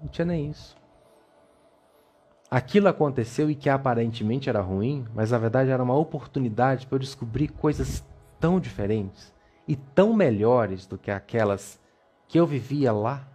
Não 0.00 0.08
tinha 0.08 0.24
nem 0.24 0.48
isso. 0.48 0.76
Aquilo 2.48 2.86
aconteceu 2.86 3.50
e 3.50 3.56
que 3.56 3.68
aparentemente 3.68 4.48
era 4.48 4.60
ruim, 4.60 5.04
mas 5.12 5.32
na 5.32 5.38
verdade 5.38 5.70
era 5.70 5.82
uma 5.82 5.96
oportunidade 5.96 6.86
para 6.86 6.94
eu 6.94 7.00
descobrir 7.00 7.48
coisas 7.48 8.04
tão 8.38 8.60
diferentes 8.60 9.34
e 9.66 9.74
tão 9.74 10.14
melhores 10.14 10.86
do 10.86 10.96
que 10.96 11.10
aquelas 11.10 11.80
que 12.28 12.38
eu 12.38 12.46
vivia 12.46 12.92
lá 12.92 13.26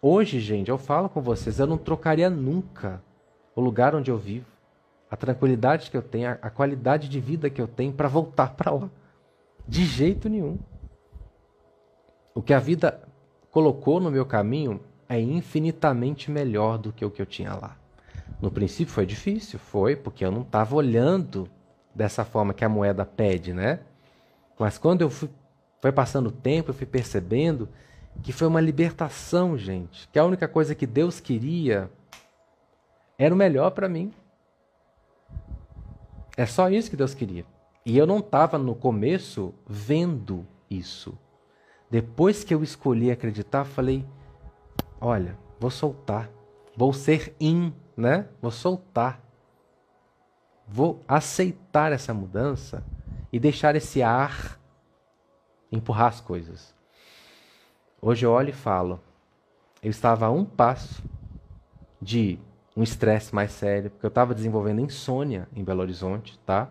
Hoje, 0.00 0.38
gente, 0.38 0.70
eu 0.70 0.78
falo 0.78 1.08
com 1.08 1.20
vocês, 1.20 1.58
eu 1.58 1.66
não 1.66 1.76
trocaria 1.76 2.30
nunca 2.30 3.02
o 3.56 3.60
lugar 3.60 3.96
onde 3.96 4.10
eu 4.10 4.16
vivo, 4.16 4.46
a 5.10 5.16
tranquilidade 5.16 5.90
que 5.90 5.96
eu 5.96 6.02
tenho, 6.02 6.38
a 6.40 6.50
qualidade 6.50 7.08
de 7.08 7.18
vida 7.18 7.50
que 7.50 7.60
eu 7.60 7.66
tenho 7.66 7.92
para 7.92 8.06
voltar 8.06 8.54
para 8.54 8.70
lá. 8.70 8.88
De 9.66 9.84
jeito 9.84 10.28
nenhum. 10.28 10.56
O 12.32 12.40
que 12.40 12.54
a 12.54 12.60
vida 12.60 13.02
colocou 13.50 13.98
no 13.98 14.10
meu 14.10 14.24
caminho 14.24 14.80
é 15.08 15.20
infinitamente 15.20 16.30
melhor 16.30 16.78
do 16.78 16.92
que 16.92 17.04
o 17.04 17.10
que 17.10 17.20
eu 17.20 17.26
tinha 17.26 17.54
lá. 17.54 17.76
No 18.40 18.52
princípio 18.52 18.94
foi 18.94 19.04
difícil, 19.04 19.58
foi, 19.58 19.96
porque 19.96 20.24
eu 20.24 20.30
não 20.30 20.42
estava 20.42 20.76
olhando 20.76 21.48
dessa 21.92 22.24
forma 22.24 22.54
que 22.54 22.64
a 22.64 22.68
moeda 22.68 23.04
pede, 23.04 23.52
né? 23.52 23.80
Mas 24.56 24.78
quando 24.78 25.02
eu 25.02 25.10
fui, 25.10 25.28
foi 25.80 25.90
passando 25.90 26.28
o 26.28 26.32
tempo, 26.32 26.70
eu 26.70 26.74
fui 26.74 26.86
percebendo 26.86 27.68
que 28.22 28.32
foi 28.32 28.46
uma 28.46 28.60
libertação, 28.60 29.56
gente. 29.56 30.08
Que 30.08 30.18
a 30.18 30.24
única 30.24 30.48
coisa 30.48 30.74
que 30.74 30.86
Deus 30.86 31.20
queria 31.20 31.90
era 33.18 33.34
o 33.34 33.38
melhor 33.38 33.70
para 33.70 33.88
mim. 33.88 34.12
É 36.36 36.46
só 36.46 36.70
isso 36.70 36.90
que 36.90 36.96
Deus 36.96 37.14
queria. 37.14 37.44
E 37.84 37.96
eu 37.96 38.06
não 38.06 38.18
estava 38.18 38.58
no 38.58 38.74
começo 38.74 39.54
vendo 39.66 40.46
isso. 40.70 41.18
Depois 41.90 42.44
que 42.44 42.54
eu 42.54 42.62
escolhi 42.62 43.10
acreditar, 43.10 43.64
falei: 43.64 44.06
olha, 45.00 45.36
vou 45.58 45.70
soltar. 45.70 46.30
Vou 46.76 46.92
ser 46.92 47.34
in, 47.40 47.72
né? 47.96 48.28
Vou 48.40 48.50
soltar. 48.50 49.20
Vou 50.66 51.02
aceitar 51.08 51.92
essa 51.92 52.12
mudança 52.12 52.84
e 53.32 53.40
deixar 53.40 53.74
esse 53.74 54.02
ar 54.02 54.60
empurrar 55.72 56.08
as 56.08 56.20
coisas. 56.20 56.77
Hoje 58.00 58.24
eu 58.24 58.30
olho 58.30 58.50
e 58.50 58.52
falo, 58.52 59.00
eu 59.82 59.90
estava 59.90 60.26
a 60.26 60.30
um 60.30 60.44
passo 60.44 61.02
de 62.00 62.38
um 62.76 62.82
estresse 62.84 63.34
mais 63.34 63.50
sério, 63.50 63.90
porque 63.90 64.06
eu 64.06 64.08
estava 64.08 64.36
desenvolvendo 64.36 64.80
insônia 64.80 65.48
em 65.52 65.64
Belo 65.64 65.80
Horizonte, 65.80 66.38
tá? 66.46 66.68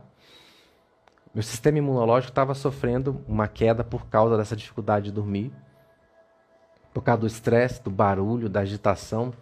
Meu 1.34 1.44
sistema 1.44 1.80
imunológico 1.80 2.32
estava 2.32 2.54
sofrendo 2.54 3.22
uma 3.28 3.46
queda 3.46 3.84
por 3.84 4.06
causa 4.06 4.38
dessa 4.38 4.56
dificuldade 4.56 5.08
de 5.08 5.12
dormir, 5.12 5.52
por 6.94 7.04
causa 7.04 7.20
do 7.20 7.28
estresse, 7.28 7.84
do 7.84 7.92
barulho, 7.92 8.48
da 8.48 8.62
agitação. 8.62 9.34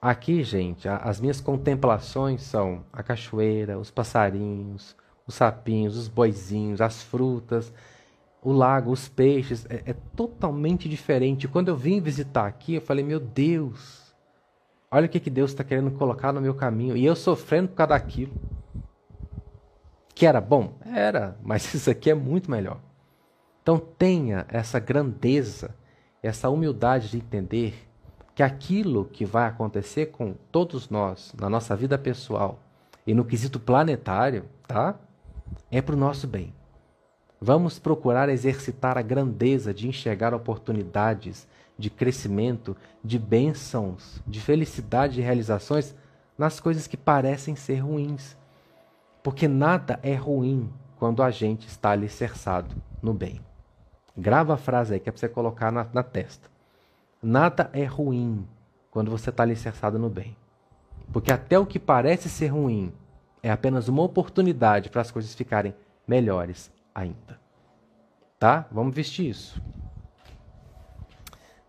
Aqui, 0.00 0.42
gente, 0.42 0.88
a, 0.88 0.96
as 0.96 1.20
minhas 1.20 1.42
contemplações 1.42 2.40
são 2.42 2.86
a 2.90 3.02
cachoeira, 3.02 3.78
os 3.78 3.90
passarinhos, 3.90 4.96
os 5.26 5.34
sapinhos, 5.34 5.94
os 5.94 6.08
boizinhos, 6.08 6.80
as 6.80 7.02
frutas, 7.02 7.70
o 8.42 8.50
lago, 8.50 8.90
os 8.90 9.08
peixes, 9.08 9.64
é, 9.70 9.82
é, 9.86 9.92
totalmente 10.16 10.88
diferente. 10.88 11.46
Quando 11.46 11.68
eu 11.68 11.76
vim 11.76 12.00
visitar 12.00 12.46
aqui, 12.46 12.74
eu 12.74 12.80
falei, 12.80 13.04
meu 13.04 13.20
Deus, 13.20 14.12
olha 14.90 15.06
o 15.06 15.08
que, 15.08 15.20
que 15.20 15.30
Deus 15.30 15.52
está 15.52 15.62
querendo 15.62 15.92
colocar 15.92 16.32
no 16.32 16.40
meu 16.40 16.52
caminho. 16.52 16.96
E 16.96 17.04
eu 17.04 17.14
sofrendo 17.14 17.68
por 17.68 17.76
causa 17.76 17.90
daquilo. 17.90 18.32
Que 20.12 20.26
era 20.26 20.40
bom? 20.40 20.74
Era, 20.84 21.38
mas 21.42 21.72
isso 21.72 21.88
aqui 21.88 22.10
é 22.10 22.14
muito 22.14 22.50
melhor. 22.50 22.80
Então 23.62 23.78
tenha 23.78 24.44
essa 24.48 24.80
grandeza, 24.80 25.76
essa 26.20 26.50
humildade 26.50 27.10
de 27.10 27.18
entender 27.18 27.88
que 28.34 28.42
aquilo 28.42 29.04
que 29.04 29.24
vai 29.24 29.46
acontecer 29.46 30.06
com 30.06 30.34
todos 30.50 30.90
nós, 30.90 31.32
na 31.38 31.48
nossa 31.48 31.76
vida 31.76 31.96
pessoal 31.96 32.58
e 33.06 33.14
no 33.14 33.24
quesito 33.24 33.60
planetário, 33.60 34.46
tá? 34.66 34.98
É 35.70 35.80
para 35.80 35.94
o 35.94 35.98
nosso 35.98 36.26
bem. 36.26 36.52
Vamos 37.44 37.76
procurar 37.76 38.28
exercitar 38.28 38.96
a 38.96 39.02
grandeza 39.02 39.74
de 39.74 39.88
enxergar 39.88 40.32
oportunidades 40.32 41.48
de 41.76 41.90
crescimento, 41.90 42.76
de 43.02 43.18
bênçãos, 43.18 44.22
de 44.24 44.40
felicidade 44.40 45.18
e 45.18 45.24
realizações 45.24 45.92
nas 46.38 46.60
coisas 46.60 46.86
que 46.86 46.96
parecem 46.96 47.56
ser 47.56 47.80
ruins. 47.80 48.36
Porque 49.24 49.48
nada 49.48 49.98
é 50.04 50.14
ruim 50.14 50.72
quando 50.96 51.20
a 51.20 51.32
gente 51.32 51.66
está 51.66 51.90
alicerçado 51.90 52.76
no 53.02 53.12
bem. 53.12 53.40
Grava 54.16 54.54
a 54.54 54.56
frase 54.56 54.94
aí 54.94 55.00
que 55.00 55.08
é 55.08 55.12
para 55.12 55.18
você 55.18 55.28
colocar 55.28 55.72
na, 55.72 55.88
na 55.92 56.04
testa. 56.04 56.48
Nada 57.20 57.68
é 57.72 57.84
ruim 57.84 58.46
quando 58.88 59.10
você 59.10 59.30
está 59.30 59.42
alicerçado 59.42 59.98
no 59.98 60.08
bem. 60.08 60.36
Porque 61.12 61.32
até 61.32 61.58
o 61.58 61.66
que 61.66 61.80
parece 61.80 62.28
ser 62.28 62.52
ruim 62.52 62.92
é 63.42 63.50
apenas 63.50 63.88
uma 63.88 64.04
oportunidade 64.04 64.90
para 64.90 65.00
as 65.00 65.10
coisas 65.10 65.34
ficarem 65.34 65.74
melhores 66.06 66.70
ainda. 66.94 67.40
Tá? 68.38 68.66
Vamos 68.70 68.94
vestir 68.94 69.30
isso. 69.30 69.62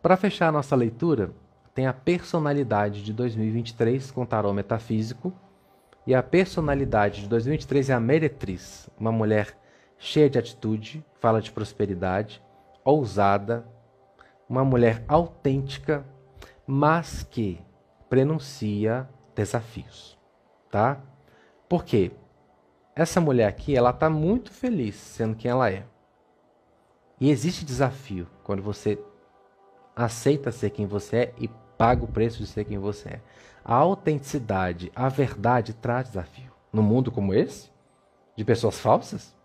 Para 0.02 0.18
fechar 0.18 0.50
a 0.50 0.52
nossa 0.52 0.76
leitura, 0.76 1.32
tem 1.74 1.88
a 1.88 1.94
personalidade 1.94 3.04
de 3.04 3.14
2023 3.14 4.12
com 4.12 4.26
tarô 4.26 4.54
metafísico. 4.54 5.34
E 6.06 6.14
a 6.14 6.22
personalidade 6.22 7.22
de 7.22 7.30
2023 7.30 7.90
é 7.90 7.94
a 7.94 8.00
meretriz, 8.00 8.90
uma 9.00 9.12
mulher 9.12 9.58
cheia 9.98 10.30
de 10.30 10.38
atitude, 10.38 11.04
fala 11.22 11.42
de 11.42 11.50
prosperidade, 11.50 12.44
ousada, 12.84 13.66
uma 14.50 14.66
mulher 14.66 15.06
autêntica, 15.08 16.06
mas 16.68 17.24
que 17.24 17.62
prenuncia 18.10 19.08
desafios, 19.34 20.20
tá? 20.70 21.02
Por 21.70 21.86
quê? 21.86 22.12
Essa 22.96 23.20
mulher 23.20 23.48
aqui, 23.48 23.76
ela 23.76 23.90
está 23.90 24.10
muito 24.10 24.52
feliz 24.52 24.96
sendo 24.96 25.36
quem 25.36 25.50
ela 25.50 25.70
é. 25.70 25.86
E 27.20 27.30
existe 27.30 27.66
desafio 27.66 28.28
quando 28.44 28.62
você 28.62 29.00
aceita 29.96 30.52
ser 30.52 30.70
quem 30.70 30.86
você 30.86 31.18
é 31.18 31.34
e 31.38 31.48
paga 31.78 32.04
o 32.04 32.08
preço 32.08 32.40
de 32.40 32.48
ser 32.48 32.66
quem 32.66 32.78
você 32.78 33.10
é. 33.10 33.22
A 33.64 33.76
autenticidade, 33.76 34.92
a 34.96 35.10
verdade 35.10 35.74
traz 35.74 36.08
desafio. 36.08 36.52
No 36.72 36.84
mundo 36.84 37.12
como 37.12 37.34
esse, 37.34 37.72
de 38.36 38.44
pessoas 38.44 38.80
falsas, 38.80 39.36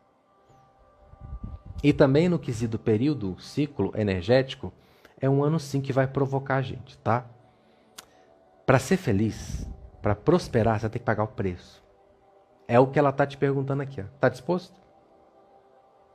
e 1.83 1.93
também 1.93 2.29
no 2.29 2.39
quesito 2.39 2.79
período, 2.79 3.39
ciclo 3.39 3.93
energético, 3.95 4.73
é 5.21 5.29
um 5.29 5.45
ano 5.45 5.61
sim 5.61 5.81
que 5.81 5.93
vai 5.93 6.07
provocar 6.07 6.57
a 6.57 6.63
gente, 6.63 6.99
tá? 6.99 7.27
Para 8.67 8.79
ser 8.79 8.97
feliz, 8.97 9.69
para 10.03 10.15
prosperar, 10.15 10.81
você 10.81 10.89
tem 10.89 10.99
que 10.99 11.07
pagar 11.07 11.23
o 11.23 11.29
preço. 11.29 11.83
É 12.69 12.79
o 12.79 12.87
que 12.87 12.99
ela 12.99 13.09
está 13.09 13.27
te 13.27 13.39
perguntando 13.39 13.83
aqui. 13.83 14.01
Está 14.03 14.29
disposto 14.29 14.79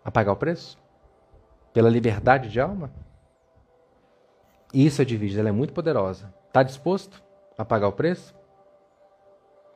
a 0.06 0.12
pagar 0.12 0.34
o 0.34 0.36
preço? 0.36 0.78
Pela 1.74 1.90
liberdade 1.90 2.50
de 2.50 2.62
alma? 2.62 2.92
Isso 4.72 5.02
é 5.02 5.06
divide, 5.06 5.40
ela 5.40 5.50
é 5.50 5.52
muito 5.52 5.74
poderosa. 5.74 6.32
Está 6.48 6.62
disposto 6.62 7.24
a 7.58 7.66
pagar 7.66 7.88
o 7.88 7.94
preço? 7.94 8.36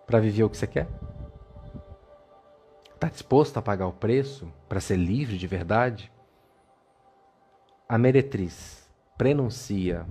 Para 0.06 0.20
viver 0.20 0.44
o 0.44 0.50
que 0.50 0.58
você 0.58 0.68
quer? 0.68 0.88
Está 2.94 3.10
disposto 3.10 3.58
a 3.58 3.62
pagar 3.62 3.88
o 3.88 3.94
preço 3.94 4.52
para 4.70 4.80
ser 4.80 4.98
livre 4.98 5.38
de 5.38 5.48
verdade? 5.48 6.12
A 7.90 7.98
meretriz 7.98 8.88
prenuncia 9.18 10.06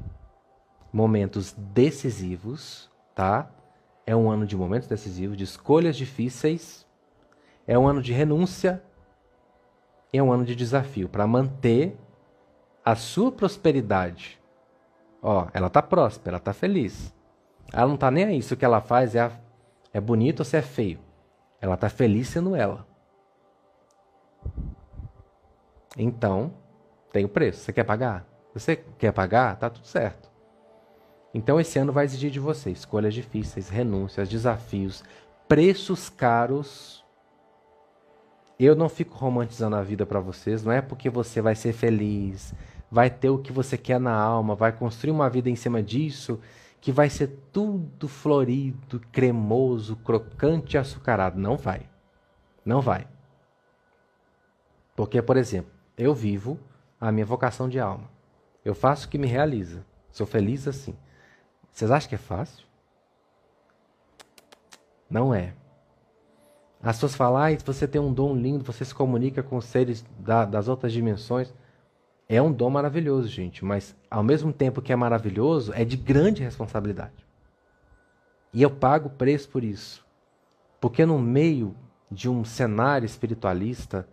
momentos 0.93 1.53
decisivos, 1.53 2.91
tá? 3.15 3.51
É 4.07 4.15
um 4.15 4.31
ano 4.31 4.47
de 4.47 4.57
momentos 4.57 4.89
decisivos, 4.89 5.37
de 5.37 5.43
escolhas 5.43 5.97
difíceis. 5.97 6.87
É 7.67 7.77
um 7.77 7.89
ano 7.89 8.01
de 8.01 8.13
renúncia. 8.13 8.81
E 10.13 10.19
é 10.19 10.23
um 10.23 10.33
ano 10.33 10.45
de 10.45 10.55
desafio 10.55 11.09
para 11.09 11.27
manter 11.27 11.99
a 12.85 12.95
sua 12.95 13.33
prosperidade. 13.33 14.41
Ó, 15.21 15.49
ela 15.53 15.69
tá 15.69 15.83
próspera, 15.83 16.37
ela 16.37 16.41
tá 16.41 16.53
feliz. 16.53 17.13
Ela 17.73 17.89
não 17.89 17.97
tá 17.97 18.13
nem 18.13 18.25
aí 18.25 18.41
se 18.41 18.55
o 18.55 18.57
que 18.57 18.65
ela 18.65 18.81
faz 18.81 19.17
é, 19.17 19.29
é 19.93 20.01
bonito 20.01 20.41
ou 20.41 20.45
se 20.45 20.57
é 20.57 20.63
feio. 20.63 21.01
Ela 21.61 21.77
tá 21.77 21.89
feliz 21.89 22.29
sendo 22.29 22.55
ela. 22.55 22.87
Então, 25.99 26.53
tem 27.13 27.25
o 27.25 27.29
preço. 27.29 27.61
Você 27.61 27.73
quer 27.73 27.85
pagar? 27.85 28.25
Você 28.55 28.77
quer 28.77 29.13
pagar? 29.13 29.57
Tá 29.57 29.69
tudo 29.69 29.87
certo. 29.87 30.31
Então 31.37 31.61
esse 31.61 31.79
ano 31.79 31.93
vai 31.93 32.07
exigir 32.07 32.31
de 32.31 32.41
você 32.41 32.71
escolhas 32.71 33.13
difíceis, 33.13 33.69
renúncias, 33.69 34.27
desafios, 34.27 35.05
preços 35.47 36.09
caros. 36.09 37.05
Eu 38.59 38.75
não 38.75 38.89
fico 38.89 39.15
romantizando 39.19 39.77
a 39.77 39.83
vida 39.83 40.07
para 40.07 40.19
vocês, 40.19 40.65
não 40.65 40.73
é 40.73 40.81
porque 40.81 41.11
você 41.11 41.43
vai 41.43 41.55
ser 41.55 41.75
feliz, 41.75 42.55
vai 42.91 43.11
ter 43.11 43.29
o 43.29 43.37
que 43.37 43.53
você 43.53 43.77
quer 43.77 44.01
na 44.01 44.15
alma, 44.15 44.55
vai 44.55 44.73
construir 44.73 45.11
uma 45.11 45.29
vida 45.29 45.51
em 45.51 45.57
cima 45.57 45.83
disso, 45.83 46.41
que 46.81 46.91
vai 46.91 47.11
ser 47.11 47.27
tudo 47.53 48.09
florido, 48.09 48.99
cremoso, 49.13 49.95
crocante 49.97 50.77
e 50.77 50.79
açucarado. 50.79 51.39
Não 51.39 51.59
vai. 51.59 51.83
Não 52.65 52.81
vai. 52.81 53.07
Porque, 54.97 55.21
por 55.21 55.37
exemplo, 55.37 55.71
eu 55.99 56.15
vivo 56.15 56.59
a 56.99 57.13
minha 57.13 57.27
vocação 57.27 57.69
de 57.69 57.79
alma. 57.79 58.09
Eu 58.65 58.75
faço 58.75 59.07
o 59.07 59.11
que 59.11 59.19
me 59.19 59.27
realiza. 59.27 59.85
Sou 60.11 60.27
feliz 60.27 60.67
assim. 60.67 60.97
Vocês 61.77 61.91
acham 61.91 62.09
que 62.09 62.15
é 62.15 62.19
fácil? 62.19 62.65
Não 65.11 65.35
é. 65.35 65.53
As 66.83 66.97
pessoas 66.97 67.15
falam, 67.15 67.43
ah, 67.43 67.59
você 67.67 67.87
tem 67.87 68.01
um 68.01 68.15
dom 68.15 68.35
lindo, 68.35 68.65
você 68.65 68.83
se 68.83 68.95
comunica 68.95 69.43
com 69.43 69.61
seres 69.61 70.03
da, 70.19 70.47
das 70.47 70.69
outras 70.69 70.91
dimensões. 70.91 71.53
É 72.27 72.41
um 72.41 72.51
dom 72.51 72.71
maravilhoso, 72.71 73.29
gente, 73.29 73.63
mas 73.63 73.95
ao 74.11 74.23
mesmo 74.23 74.55
tempo 74.55 74.81
que 74.81 74.91
é 74.91 74.97
maravilhoso, 74.97 75.71
é 75.75 75.85
de 75.85 75.99
grande 75.99 76.43
responsabilidade. 76.43 77.27
E 78.55 78.63
eu 78.63 78.71
pago 78.71 79.11
preço 79.11 79.51
por 79.51 79.63
isso. 79.63 80.03
Porque 80.81 81.05
no 81.05 81.19
meio 81.19 81.77
de 82.11 82.27
um 82.27 82.43
cenário 82.43 83.05
espiritualista, 83.05 84.09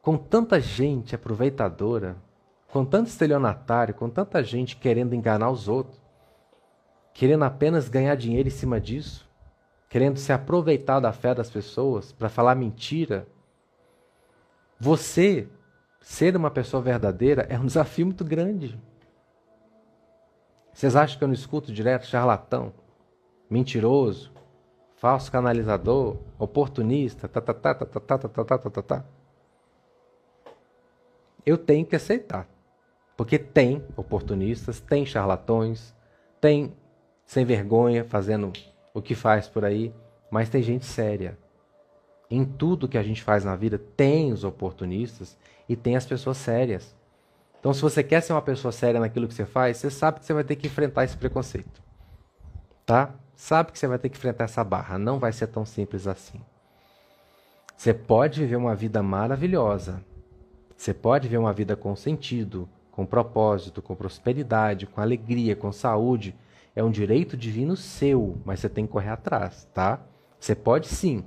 com 0.00 0.16
tanta 0.16 0.58
gente 0.58 1.14
aproveitadora, 1.14 2.16
com 2.72 2.82
tanto 2.82 3.08
estelionatário, 3.08 3.92
com 3.92 4.08
tanta 4.08 4.42
gente 4.42 4.74
querendo 4.74 5.14
enganar 5.14 5.50
os 5.50 5.68
outros, 5.68 6.07
querendo 7.18 7.42
apenas 7.42 7.88
ganhar 7.88 8.14
dinheiro 8.14 8.46
em 8.46 8.52
cima 8.52 8.80
disso, 8.80 9.28
querendo 9.88 10.18
se 10.18 10.32
aproveitar 10.32 11.00
da 11.00 11.12
fé 11.12 11.34
das 11.34 11.50
pessoas 11.50 12.12
para 12.12 12.28
falar 12.28 12.54
mentira. 12.54 13.26
Você 14.78 15.48
ser 16.00 16.36
uma 16.36 16.48
pessoa 16.48 16.80
verdadeira 16.80 17.44
é 17.50 17.58
um 17.58 17.66
desafio 17.66 18.06
muito 18.06 18.24
grande. 18.24 18.80
Vocês 20.72 20.94
acham 20.94 21.18
que 21.18 21.24
eu 21.24 21.26
não 21.26 21.34
escuto 21.34 21.72
direto 21.72 22.06
charlatão, 22.06 22.72
mentiroso, 23.50 24.32
falso 24.94 25.32
canalizador, 25.32 26.18
oportunista, 26.38 27.26
tá 27.26 27.40
tá 27.40 27.52
tá 27.52 27.74
tá 27.74 27.84
tá 27.84 28.00
tá 28.00 28.16
tá 28.16 28.28
tá 28.28 28.58
tá 28.58 28.70
tá 28.70 28.82
tá? 28.82 29.04
Eu 31.44 31.58
tenho 31.58 31.84
que 31.84 31.96
aceitar. 31.96 32.46
Porque 33.16 33.40
tem 33.40 33.84
oportunistas, 33.96 34.78
tem 34.78 35.04
charlatões, 35.04 35.92
tem 36.40 36.72
sem 37.28 37.44
vergonha, 37.44 38.04
fazendo 38.04 38.50
o 38.94 39.02
que 39.02 39.14
faz 39.14 39.46
por 39.46 39.62
aí, 39.62 39.92
mas 40.30 40.48
tem 40.48 40.62
gente 40.62 40.86
séria. 40.86 41.36
Em 42.30 42.42
tudo 42.42 42.88
que 42.88 42.96
a 42.96 43.02
gente 43.02 43.22
faz 43.22 43.44
na 43.44 43.54
vida, 43.54 43.78
tem 43.78 44.32
os 44.32 44.44
oportunistas 44.44 45.36
e 45.68 45.76
tem 45.76 45.94
as 45.94 46.06
pessoas 46.06 46.38
sérias. 46.38 46.96
Então, 47.60 47.74
se 47.74 47.82
você 47.82 48.02
quer 48.02 48.22
ser 48.22 48.32
uma 48.32 48.40
pessoa 48.40 48.72
séria 48.72 48.98
naquilo 48.98 49.28
que 49.28 49.34
você 49.34 49.44
faz, 49.44 49.76
você 49.76 49.90
sabe 49.90 50.20
que 50.20 50.24
você 50.24 50.32
vai 50.32 50.42
ter 50.42 50.56
que 50.56 50.68
enfrentar 50.68 51.04
esse 51.04 51.18
preconceito. 51.18 51.82
Tá? 52.86 53.10
Sabe 53.36 53.72
que 53.72 53.78
você 53.78 53.86
vai 53.86 53.98
ter 53.98 54.08
que 54.08 54.16
enfrentar 54.16 54.44
essa 54.44 54.64
barra. 54.64 54.98
Não 54.98 55.18
vai 55.18 55.30
ser 55.30 55.48
tão 55.48 55.66
simples 55.66 56.06
assim. 56.06 56.40
Você 57.76 57.92
pode 57.92 58.40
viver 58.40 58.56
uma 58.56 58.74
vida 58.74 59.02
maravilhosa. 59.02 60.02
Você 60.74 60.94
pode 60.94 61.28
viver 61.28 61.36
uma 61.36 61.52
vida 61.52 61.76
com 61.76 61.94
sentido, 61.94 62.66
com 62.90 63.04
propósito, 63.04 63.82
com 63.82 63.94
prosperidade, 63.94 64.86
com 64.86 65.02
alegria, 65.02 65.54
com 65.54 65.70
saúde 65.70 66.34
é 66.74 66.82
um 66.82 66.90
direito 66.90 67.36
divino 67.36 67.76
seu, 67.76 68.38
mas 68.44 68.60
você 68.60 68.68
tem 68.68 68.86
que 68.86 68.92
correr 68.92 69.10
atrás, 69.10 69.68
tá? 69.74 70.00
Você 70.38 70.54
pode 70.54 70.86
sim 70.88 71.24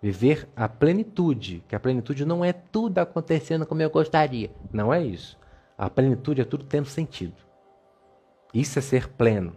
viver 0.00 0.48
a 0.54 0.68
plenitude, 0.68 1.64
que 1.66 1.74
a 1.74 1.80
plenitude 1.80 2.24
não 2.24 2.44
é 2.44 2.52
tudo 2.52 2.98
acontecendo 2.98 3.64
como 3.64 3.80
eu 3.80 3.88
gostaria. 3.88 4.50
Não 4.72 4.92
é 4.92 5.02
isso. 5.02 5.38
A 5.78 5.88
plenitude 5.88 6.42
é 6.42 6.44
tudo 6.44 6.64
tendo 6.64 6.86
sentido. 6.86 7.34
Isso 8.52 8.78
é 8.78 8.82
ser 8.82 9.08
pleno. 9.08 9.56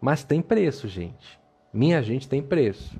Mas 0.00 0.24
tem 0.24 0.40
preço, 0.40 0.88
gente. 0.88 1.38
Minha 1.72 2.02
gente 2.02 2.28
tem 2.28 2.42
preço. 2.42 2.98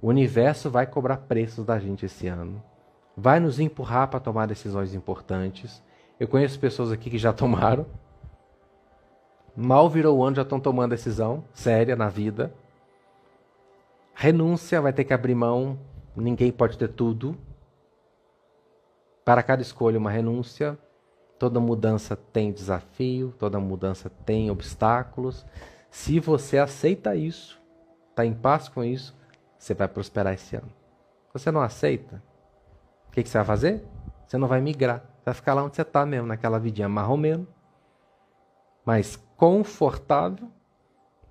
O 0.00 0.08
universo 0.08 0.70
vai 0.70 0.86
cobrar 0.86 1.16
preços 1.18 1.64
da 1.64 1.78
gente 1.78 2.06
esse 2.06 2.26
ano. 2.26 2.62
Vai 3.16 3.40
nos 3.40 3.58
empurrar 3.58 4.08
para 4.08 4.20
tomar 4.20 4.46
decisões 4.46 4.94
importantes. 4.94 5.82
Eu 6.18 6.28
conheço 6.28 6.60
pessoas 6.60 6.92
aqui 6.92 7.10
que 7.10 7.18
já 7.18 7.32
tomaram 7.34 7.86
Mal 9.56 9.88
virou 9.88 10.18
o 10.18 10.24
ano, 10.24 10.36
já 10.36 10.42
estão 10.42 10.58
tomando 10.58 10.90
decisão 10.90 11.44
séria 11.52 11.94
na 11.94 12.08
vida. 12.08 12.52
Renúncia, 14.14 14.80
vai 14.80 14.92
ter 14.92 15.04
que 15.04 15.12
abrir 15.12 15.34
mão. 15.34 15.78
Ninguém 16.16 16.50
pode 16.50 16.76
ter 16.76 16.88
tudo. 16.88 17.36
Para 19.24 19.42
cada 19.42 19.62
escolha, 19.62 19.98
uma 19.98 20.10
renúncia. 20.10 20.78
Toda 21.38 21.60
mudança 21.60 22.16
tem 22.16 22.52
desafio, 22.52 23.34
toda 23.38 23.58
mudança 23.58 24.10
tem 24.24 24.50
obstáculos. 24.50 25.44
Se 25.90 26.18
você 26.18 26.58
aceita 26.58 27.14
isso, 27.14 27.60
está 28.10 28.24
em 28.24 28.32
paz 28.32 28.68
com 28.68 28.82
isso, 28.82 29.16
você 29.58 29.74
vai 29.74 29.88
prosperar 29.88 30.34
esse 30.34 30.56
ano. 30.56 30.70
Você 31.32 31.50
não 31.50 31.60
aceita? 31.60 32.22
O 33.08 33.12
que, 33.12 33.22
que 33.22 33.28
você 33.28 33.38
vai 33.38 33.46
fazer? 33.46 33.84
Você 34.26 34.38
não 34.38 34.48
vai 34.48 34.60
migrar. 34.60 35.00
Você 35.00 35.24
vai 35.26 35.34
ficar 35.34 35.54
lá 35.54 35.64
onde 35.64 35.76
você 35.76 35.82
está 35.82 36.04
mesmo, 36.04 36.26
naquela 36.26 36.58
vidinha 36.58 36.88
marromeno. 36.88 37.46
Mas 38.84 39.16
confortável. 39.36 40.48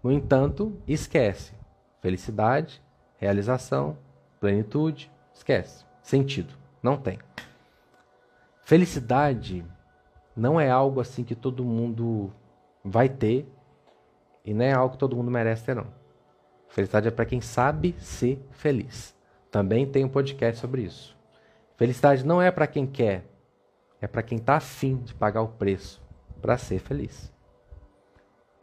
No 0.03 0.11
entanto, 0.11 0.77
esquece. 0.87 1.53
Felicidade, 2.01 2.81
realização, 3.17 3.97
plenitude, 4.39 5.11
esquece. 5.33 5.85
Sentido, 6.01 6.53
não 6.81 6.97
tem. 6.97 7.19
Felicidade 8.63 9.65
não 10.35 10.59
é 10.59 10.69
algo 10.69 10.99
assim 10.99 11.23
que 11.23 11.35
todo 11.35 11.63
mundo 11.63 12.33
vai 12.83 13.07
ter 13.07 13.47
e 14.43 14.53
nem 14.53 14.69
é 14.69 14.73
algo 14.73 14.93
que 14.93 14.99
todo 14.99 15.15
mundo 15.15 15.31
merece 15.31 15.63
ter, 15.63 15.75
não. 15.75 15.87
Felicidade 16.67 17.07
é 17.07 17.11
para 17.11 17.25
quem 17.25 17.39
sabe 17.39 17.95
ser 17.99 18.45
feliz. 18.51 19.15
Também 19.49 19.85
tem 19.85 20.03
um 20.03 20.09
podcast 20.09 20.59
sobre 20.59 20.81
isso. 20.81 21.15
Felicidade 21.77 22.25
não 22.25 22.41
é 22.41 22.51
para 22.51 22.67
quem 22.67 22.85
quer, 22.85 23.25
é 24.01 24.07
para 24.07 24.23
quem 24.23 24.37
está 24.37 24.57
afim 24.57 24.97
de 24.97 25.13
pagar 25.13 25.41
o 25.41 25.47
preço 25.47 26.01
para 26.41 26.57
ser 26.57 26.79
feliz 26.79 27.32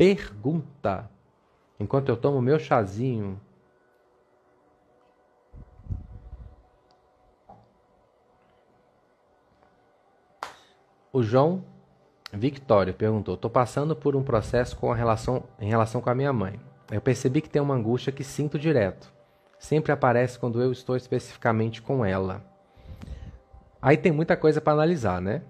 pergunta. 0.01 1.11
Enquanto 1.79 2.09
eu 2.09 2.17
tomo 2.17 2.41
meu 2.41 2.59
chazinho. 2.59 3.39
O 11.13 11.23
João 11.23 11.63
Victória 12.33 12.95
perguntou: 12.95 13.37
"Tô 13.37 13.51
passando 13.51 13.95
por 13.95 14.17
um 14.17 14.23
processo 14.23 14.75
com 14.75 14.91
relação 14.91 15.45
em 15.59 15.69
relação 15.69 16.01
com 16.01 16.09
a 16.09 16.15
minha 16.15 16.33
mãe. 16.33 16.59
Eu 16.91 17.03
percebi 17.03 17.43
que 17.43 17.51
tem 17.51 17.61
uma 17.61 17.75
angústia 17.75 18.11
que 18.11 18.25
sinto 18.25 18.59
direto. 18.59 19.13
Sempre 19.59 19.93
aparece 19.93 20.39
quando 20.39 20.63
eu 20.63 20.73
estou 20.73 20.97
especificamente 20.97 21.83
com 21.83 22.03
ela. 22.07 22.43
Aí 23.83 23.99
tem 23.99 24.13
muita 24.13 24.35
coisa 24.35 24.63
para 24.63 24.73
analisar, 24.73 25.21
né? 25.21 25.43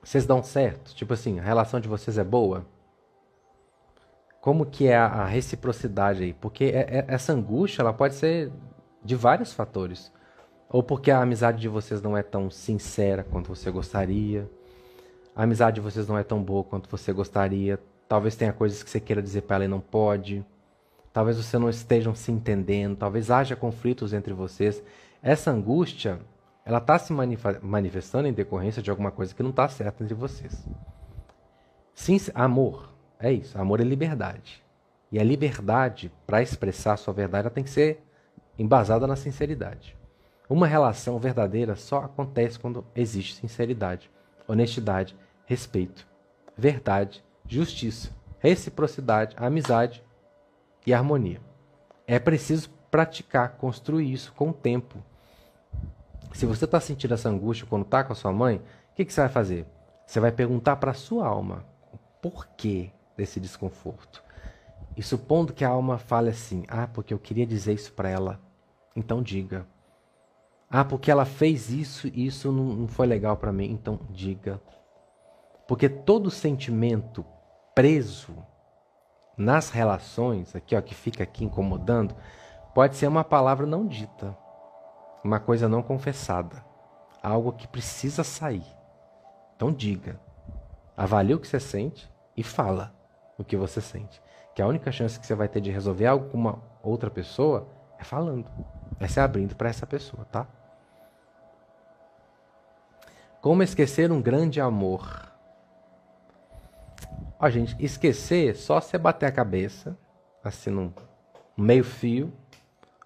Vocês 0.00 0.24
dão 0.24 0.44
certo? 0.44 0.94
Tipo 0.94 1.14
assim, 1.14 1.40
a 1.40 1.42
relação 1.42 1.80
de 1.80 1.88
vocês 1.88 2.18
é 2.18 2.22
boa? 2.22 2.75
Como 4.46 4.64
que 4.64 4.86
é 4.86 4.96
a, 4.96 5.24
reciprocidade 5.24 6.22
aí? 6.22 6.32
Porque 6.32 6.66
é, 6.66 6.98
é, 6.98 7.04
essa 7.08 7.32
angústia 7.32 7.82
ela 7.82 7.92
pode 7.92 8.14
ser 8.14 8.52
de 9.02 9.16
vários 9.16 9.52
fatores. 9.52 10.12
Ou 10.68 10.84
porque 10.84 11.10
a 11.10 11.20
amizade 11.20 11.60
de 11.60 11.68
vocês 11.68 12.00
não 12.00 12.16
é 12.16 12.22
tão 12.22 12.48
sincera 12.48 13.24
quanto 13.24 13.48
você 13.48 13.72
gostaria. 13.72 14.48
A 15.34 15.42
amizade 15.42 15.74
de 15.74 15.80
vocês 15.80 16.06
não 16.06 16.16
é 16.16 16.22
tão 16.22 16.40
boa 16.40 16.62
quanto 16.62 16.88
você 16.88 17.12
gostaria. 17.12 17.76
Talvez 18.08 18.36
tenha 18.36 18.52
coisas 18.52 18.84
que 18.84 18.88
você 18.88 19.00
queira 19.00 19.20
dizer 19.20 19.42
para 19.42 19.56
ela 19.56 19.64
e 19.64 19.68
não 19.68 19.80
pode. 19.80 20.46
Talvez 21.12 21.36
vocês 21.38 21.60
não 21.60 21.68
estejam 21.68 22.14
se 22.14 22.30
entendendo. 22.30 22.96
Talvez 22.96 23.32
haja 23.32 23.56
conflitos 23.56 24.12
entre 24.12 24.32
vocês. 24.32 24.80
Essa 25.20 25.50
angústia, 25.50 26.20
ela 26.64 26.78
está 26.78 26.96
se 27.00 27.12
manifestando 27.12 28.28
em 28.28 28.32
decorrência 28.32 28.80
de 28.80 28.90
alguma 28.90 29.10
coisa 29.10 29.34
que 29.34 29.42
não 29.42 29.50
está 29.50 29.68
certa 29.68 30.04
entre 30.04 30.14
vocês. 30.14 30.64
Sim, 31.92 32.16
amor, 32.32 32.95
é 33.18 33.32
isso. 33.32 33.58
Amor 33.58 33.80
é 33.80 33.84
liberdade. 33.84 34.62
E 35.10 35.18
a 35.18 35.24
liberdade, 35.24 36.12
para 36.26 36.42
expressar 36.42 36.94
a 36.94 36.96
sua 36.96 37.14
verdade, 37.14 37.46
ela 37.46 37.54
tem 37.54 37.64
que 37.64 37.70
ser 37.70 38.02
embasada 38.58 39.06
na 39.06 39.16
sinceridade. 39.16 39.96
Uma 40.48 40.66
relação 40.66 41.18
verdadeira 41.18 41.74
só 41.74 42.00
acontece 42.00 42.58
quando 42.58 42.84
existe 42.94 43.34
sinceridade, 43.34 44.10
honestidade, 44.46 45.16
respeito, 45.44 46.06
verdade, 46.56 47.24
justiça, 47.46 48.10
reciprocidade, 48.38 49.34
amizade 49.38 50.04
e 50.86 50.94
harmonia. 50.94 51.40
É 52.06 52.18
preciso 52.18 52.70
praticar, 52.90 53.56
construir 53.56 54.12
isso 54.12 54.32
com 54.34 54.50
o 54.50 54.54
tempo. 54.54 55.02
Se 56.32 56.46
você 56.46 56.64
está 56.64 56.78
sentindo 56.78 57.14
essa 57.14 57.28
angústia 57.28 57.66
quando 57.68 57.84
está 57.84 58.04
com 58.04 58.12
a 58.12 58.16
sua 58.16 58.32
mãe, 58.32 58.56
o 58.92 58.94
que, 58.94 59.04
que 59.04 59.12
você 59.12 59.22
vai 59.22 59.30
fazer? 59.30 59.66
Você 60.06 60.20
vai 60.20 60.30
perguntar 60.30 60.76
para 60.76 60.92
a 60.92 60.94
sua 60.94 61.26
alma 61.26 61.64
o 61.92 61.98
porquê 62.22 62.92
desse 63.16 63.40
desconforto. 63.40 64.22
E 64.96 65.02
supondo 65.02 65.52
que 65.52 65.64
a 65.64 65.68
alma 65.68 65.98
fale 65.98 66.30
assim: 66.30 66.64
Ah, 66.68 66.86
porque 66.86 67.12
eu 67.12 67.18
queria 67.18 67.46
dizer 67.46 67.74
isso 67.74 67.92
para 67.92 68.08
ela, 68.08 68.40
então 68.94 69.22
diga. 69.22 69.66
Ah, 70.70 70.84
porque 70.84 71.10
ela 71.10 71.24
fez 71.24 71.70
isso 71.70 72.08
e 72.08 72.26
isso 72.26 72.50
não, 72.50 72.64
não 72.64 72.88
foi 72.88 73.06
legal 73.06 73.36
para 73.36 73.52
mim, 73.52 73.70
então 73.70 74.00
diga. 74.10 74.60
Porque 75.68 75.88
todo 75.88 76.30
sentimento 76.30 77.24
preso 77.74 78.36
nas 79.36 79.70
relações, 79.70 80.56
aqui 80.56 80.74
ó, 80.74 80.80
que 80.80 80.94
fica 80.94 81.22
aqui 81.22 81.44
incomodando, 81.44 82.16
pode 82.74 82.96
ser 82.96 83.06
uma 83.06 83.22
palavra 83.22 83.66
não 83.66 83.86
dita, 83.86 84.36
uma 85.22 85.38
coisa 85.38 85.68
não 85.68 85.82
confessada, 85.82 86.64
algo 87.22 87.52
que 87.52 87.68
precisa 87.68 88.24
sair. 88.24 88.66
Então 89.54 89.70
diga, 89.72 90.18
avalie 90.96 91.34
o 91.34 91.38
que 91.38 91.46
você 91.46 91.60
sente 91.60 92.10
e 92.36 92.42
fala 92.42 92.95
o 93.38 93.44
que 93.44 93.56
você 93.56 93.80
sente. 93.80 94.22
Que 94.54 94.62
a 94.62 94.66
única 94.66 94.90
chance 94.90 95.18
que 95.18 95.26
você 95.26 95.34
vai 95.34 95.48
ter 95.48 95.60
de 95.60 95.70
resolver 95.70 96.06
algo 96.06 96.30
com 96.30 96.38
uma 96.38 96.62
outra 96.82 97.10
pessoa 97.10 97.68
é 97.98 98.04
falando, 98.04 98.46
é 98.98 99.06
se 99.06 99.20
abrindo 99.20 99.54
para 99.54 99.68
essa 99.68 99.86
pessoa, 99.86 100.24
tá? 100.26 100.46
Como 103.40 103.62
esquecer 103.62 104.10
um 104.10 104.20
grande 104.20 104.60
amor? 104.60 105.32
Ó, 107.38 107.48
gente, 107.50 107.76
esquecer 107.78 108.56
só 108.56 108.80
você 108.80 108.96
bater 108.96 109.26
a 109.26 109.32
cabeça, 109.32 109.96
assim, 110.42 110.70
num 110.70 110.92
meio 111.56 111.84
fio, 111.84 112.32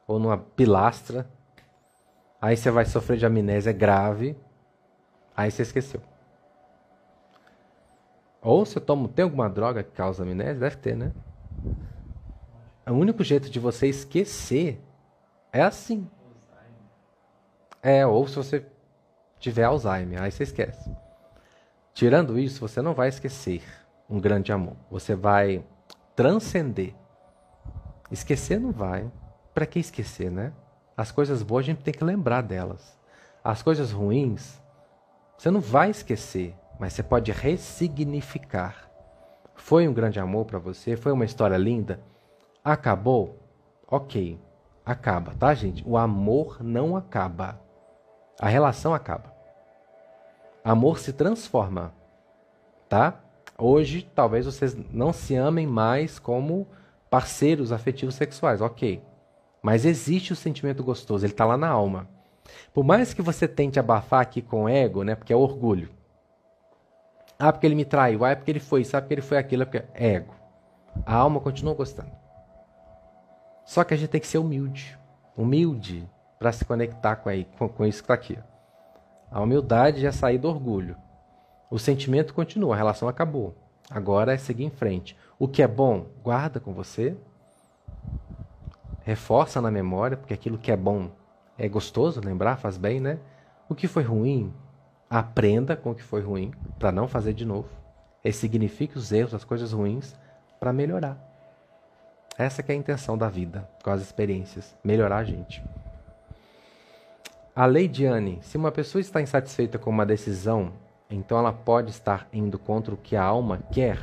ou 0.06 0.18
numa 0.18 0.38
pilastra. 0.38 1.28
Aí 2.40 2.56
você 2.56 2.70
vai 2.70 2.84
sofrer 2.84 3.18
de 3.18 3.26
amnésia 3.26 3.72
grave. 3.72 4.36
Aí 5.36 5.50
você 5.50 5.62
esqueceu. 5.62 6.00
Ou 8.42 8.64
você 8.64 8.80
toma, 8.80 9.08
tem 9.08 9.22
alguma 9.22 9.48
droga 9.48 9.82
que 9.82 9.90
causa 9.92 10.22
amnésia? 10.22 10.54
Deve 10.54 10.76
ter, 10.76 10.96
né? 10.96 11.12
O 12.86 12.92
único 12.92 13.22
jeito 13.22 13.50
de 13.50 13.60
você 13.60 13.86
esquecer 13.86 14.80
é 15.52 15.62
assim. 15.62 16.08
É, 17.82 18.06
ou 18.06 18.26
se 18.26 18.36
você 18.36 18.66
tiver 19.38 19.64
Alzheimer, 19.64 20.22
aí 20.22 20.30
você 20.30 20.42
esquece. 20.42 20.90
Tirando 21.92 22.38
isso, 22.38 22.60
você 22.60 22.80
não 22.80 22.94
vai 22.94 23.08
esquecer 23.08 23.62
um 24.08 24.18
grande 24.18 24.52
amor. 24.52 24.76
Você 24.90 25.14
vai 25.14 25.64
transcender. 26.16 26.94
Esquecer 28.10 28.58
não 28.58 28.72
vai. 28.72 29.10
Para 29.54 29.66
que 29.66 29.78
esquecer, 29.78 30.30
né? 30.30 30.52
As 30.96 31.10
coisas 31.10 31.42
boas 31.42 31.64
a 31.64 31.66
gente 31.66 31.82
tem 31.82 31.94
que 31.94 32.04
lembrar 32.04 32.42
delas. 32.42 32.98
As 33.42 33.62
coisas 33.62 33.90
ruins, 33.90 34.60
você 35.36 35.50
não 35.50 35.60
vai 35.60 35.90
esquecer, 35.90 36.54
mas 36.80 36.94
você 36.94 37.02
pode 37.02 37.30
ressignificar. 37.30 38.90
Foi 39.54 39.86
um 39.86 39.92
grande 39.92 40.18
amor 40.18 40.46
para 40.46 40.58
você? 40.58 40.96
Foi 40.96 41.12
uma 41.12 41.26
história 41.26 41.58
linda? 41.58 42.00
Acabou? 42.64 43.38
Ok, 43.86 44.40
acaba, 44.84 45.34
tá, 45.34 45.52
gente? 45.52 45.84
O 45.86 45.98
amor 45.98 46.64
não 46.64 46.96
acaba. 46.96 47.60
A 48.40 48.48
relação 48.48 48.94
acaba. 48.94 49.30
Amor 50.64 50.98
se 50.98 51.12
transforma, 51.12 51.92
tá? 52.88 53.20
Hoje, 53.58 54.10
talvez 54.14 54.46
vocês 54.46 54.74
não 54.90 55.12
se 55.12 55.34
amem 55.34 55.66
mais 55.66 56.18
como 56.18 56.66
parceiros 57.10 57.72
afetivos 57.72 58.14
sexuais, 58.14 58.62
ok. 58.62 59.02
Mas 59.60 59.84
existe 59.84 60.32
o 60.32 60.36
sentimento 60.36 60.82
gostoso, 60.82 61.26
ele 61.26 61.34
está 61.34 61.44
lá 61.44 61.58
na 61.58 61.68
alma. 61.68 62.08
Por 62.72 62.82
mais 62.82 63.12
que 63.12 63.20
você 63.20 63.46
tente 63.46 63.78
abafar 63.78 64.22
aqui 64.22 64.40
com 64.40 64.66
ego, 64.66 65.04
né? 65.04 65.14
Porque 65.14 65.32
é 65.32 65.36
orgulho. 65.36 65.99
Ah, 67.42 67.50
porque 67.50 67.66
ele 67.66 67.74
me 67.74 67.86
traiu. 67.86 68.22
Ah, 68.22 68.32
é 68.32 68.34
porque 68.34 68.50
ele 68.50 68.60
foi. 68.60 68.84
Sabe 68.84 69.04
porque 69.04 69.14
ele 69.14 69.22
foi 69.22 69.38
aquilo? 69.38 69.62
É 69.62 69.64
porque 69.64 69.84
é 69.94 70.14
ego. 70.16 70.34
A 71.06 71.14
alma 71.14 71.40
continua 71.40 71.72
gostando. 71.72 72.10
Só 73.64 73.82
que 73.82 73.94
a 73.94 73.96
gente 73.96 74.10
tem 74.10 74.20
que 74.20 74.26
ser 74.26 74.36
humilde. 74.36 74.98
Humilde 75.34 76.06
para 76.38 76.52
se 76.52 76.66
conectar 76.66 77.16
com, 77.16 77.30
aí, 77.30 77.46
com, 77.58 77.66
com 77.66 77.86
isso 77.86 78.02
que 78.02 78.04
está 78.04 78.14
aqui. 78.14 78.38
A 79.30 79.40
humildade 79.40 80.04
é 80.04 80.12
sair 80.12 80.36
do 80.36 80.48
orgulho. 80.48 80.96
O 81.70 81.78
sentimento 81.78 82.34
continua, 82.34 82.74
a 82.74 82.76
relação 82.76 83.08
acabou. 83.08 83.56
Agora 83.88 84.34
é 84.34 84.36
seguir 84.36 84.64
em 84.64 84.70
frente. 84.70 85.16
O 85.38 85.48
que 85.48 85.62
é 85.62 85.68
bom, 85.68 86.06
guarda 86.22 86.60
com 86.60 86.74
você. 86.74 87.16
Reforça 89.02 89.62
na 89.62 89.70
memória, 89.70 90.16
porque 90.16 90.34
aquilo 90.34 90.58
que 90.58 90.70
é 90.70 90.76
bom 90.76 91.10
é 91.56 91.68
gostoso, 91.68 92.20
lembrar 92.22 92.56
faz 92.56 92.76
bem, 92.76 93.00
né? 93.00 93.18
O 93.68 93.74
que 93.74 93.86
foi 93.86 94.02
ruim, 94.02 94.52
aprenda 95.10 95.76
com 95.76 95.90
o 95.90 95.94
que 95.94 96.04
foi 96.04 96.22
ruim, 96.22 96.52
para 96.78 96.92
não 96.92 97.08
fazer 97.08 97.34
de 97.34 97.44
novo. 97.44 97.68
Signifique 98.32 98.96
os 98.96 99.10
erros, 99.10 99.34
as 99.34 99.42
coisas 99.42 99.72
ruins, 99.72 100.14
para 100.60 100.72
melhorar. 100.72 101.18
Essa 102.38 102.62
é 102.62 102.72
a 102.72 102.74
intenção 102.74 103.18
da 103.18 103.28
vida, 103.28 103.68
com 103.82 103.90
as 103.90 104.00
experiências, 104.00 104.76
melhorar 104.84 105.18
a 105.18 105.24
gente. 105.24 105.62
A 107.56 107.66
lei 107.66 107.88
de 107.88 108.06
Anne, 108.06 108.38
se 108.42 108.56
uma 108.56 108.70
pessoa 108.70 109.00
está 109.00 109.20
insatisfeita 109.20 109.78
com 109.78 109.90
uma 109.90 110.06
decisão, 110.06 110.72
então 111.10 111.38
ela 111.38 111.52
pode 111.52 111.90
estar 111.90 112.28
indo 112.32 112.58
contra 112.58 112.94
o 112.94 112.96
que 112.96 113.16
a 113.16 113.22
alma 113.22 113.58
quer. 113.72 113.98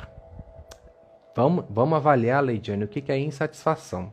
Vamos, 1.33 1.65
vamos 1.69 1.95
avaliar, 1.95 2.43
Leidiane, 2.43 2.83
o 2.83 2.87
que 2.87 3.11
é 3.11 3.17
insatisfação. 3.17 4.11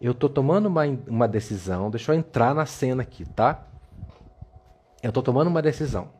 Eu 0.00 0.12
estou 0.12 0.30
tomando 0.30 0.66
uma, 0.66 0.84
uma 1.06 1.28
decisão, 1.28 1.90
deixa 1.90 2.12
eu 2.12 2.16
entrar 2.16 2.54
na 2.54 2.64
cena 2.64 3.02
aqui, 3.02 3.26
tá? 3.26 3.67
Eu 5.02 5.08
estou 5.08 5.22
tomando 5.22 5.48
uma 5.48 5.62
decisão. 5.62 6.10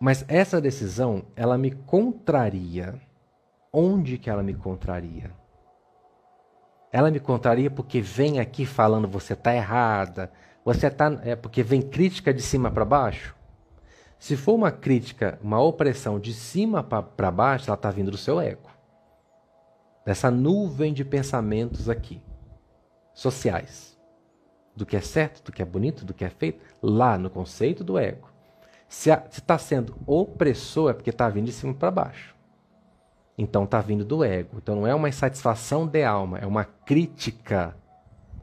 Mas 0.00 0.24
essa 0.28 0.60
decisão, 0.60 1.24
ela 1.34 1.58
me 1.58 1.70
contraria. 1.70 2.94
Onde 3.72 4.16
que 4.16 4.30
ela 4.30 4.42
me 4.42 4.54
contraria? 4.54 5.30
Ela 6.90 7.10
me 7.10 7.20
contraria 7.20 7.70
porque 7.70 8.00
vem 8.00 8.40
aqui 8.40 8.64
falando 8.64 9.06
você 9.06 9.34
está 9.34 9.54
errada, 9.54 10.32
você 10.64 10.86
está 10.86 11.18
é 11.22 11.36
porque 11.36 11.62
vem 11.62 11.82
crítica 11.82 12.32
de 12.32 12.40
cima 12.40 12.70
para 12.70 12.84
baixo. 12.84 13.36
Se 14.18 14.36
for 14.36 14.54
uma 14.54 14.72
crítica, 14.72 15.38
uma 15.42 15.60
opressão 15.60 16.18
de 16.18 16.34
cima 16.34 16.82
para 16.82 17.30
baixo, 17.30 17.68
ela 17.68 17.76
está 17.76 17.90
vindo 17.90 18.10
do 18.10 18.16
seu 18.16 18.40
ego. 18.40 18.68
Dessa 20.04 20.30
nuvem 20.30 20.92
de 20.92 21.04
pensamentos 21.04 21.88
aqui, 21.88 22.22
sociais. 23.12 23.96
Do 24.74 24.86
que 24.86 24.96
é 24.96 25.00
certo, 25.00 25.44
do 25.44 25.52
que 25.52 25.60
é 25.60 25.64
bonito, 25.64 26.04
do 26.04 26.14
que 26.14 26.24
é 26.24 26.30
feito, 26.30 26.64
lá 26.82 27.18
no 27.18 27.30
conceito 27.30 27.82
do 27.82 27.98
ego. 27.98 28.28
Se 28.88 29.10
está 29.10 29.58
sendo 29.58 29.96
opressor, 30.06 30.90
é 30.90 30.94
porque 30.94 31.10
está 31.10 31.28
vindo 31.28 31.46
de 31.46 31.52
cima 31.52 31.74
para 31.74 31.90
baixo. 31.90 32.34
Então 33.36 33.64
está 33.64 33.80
vindo 33.80 34.04
do 34.04 34.24
ego. 34.24 34.56
Então 34.56 34.76
não 34.76 34.86
é 34.86 34.94
uma 34.94 35.08
insatisfação 35.08 35.86
de 35.86 36.02
alma, 36.04 36.38
é 36.38 36.46
uma 36.46 36.64
crítica 36.64 37.76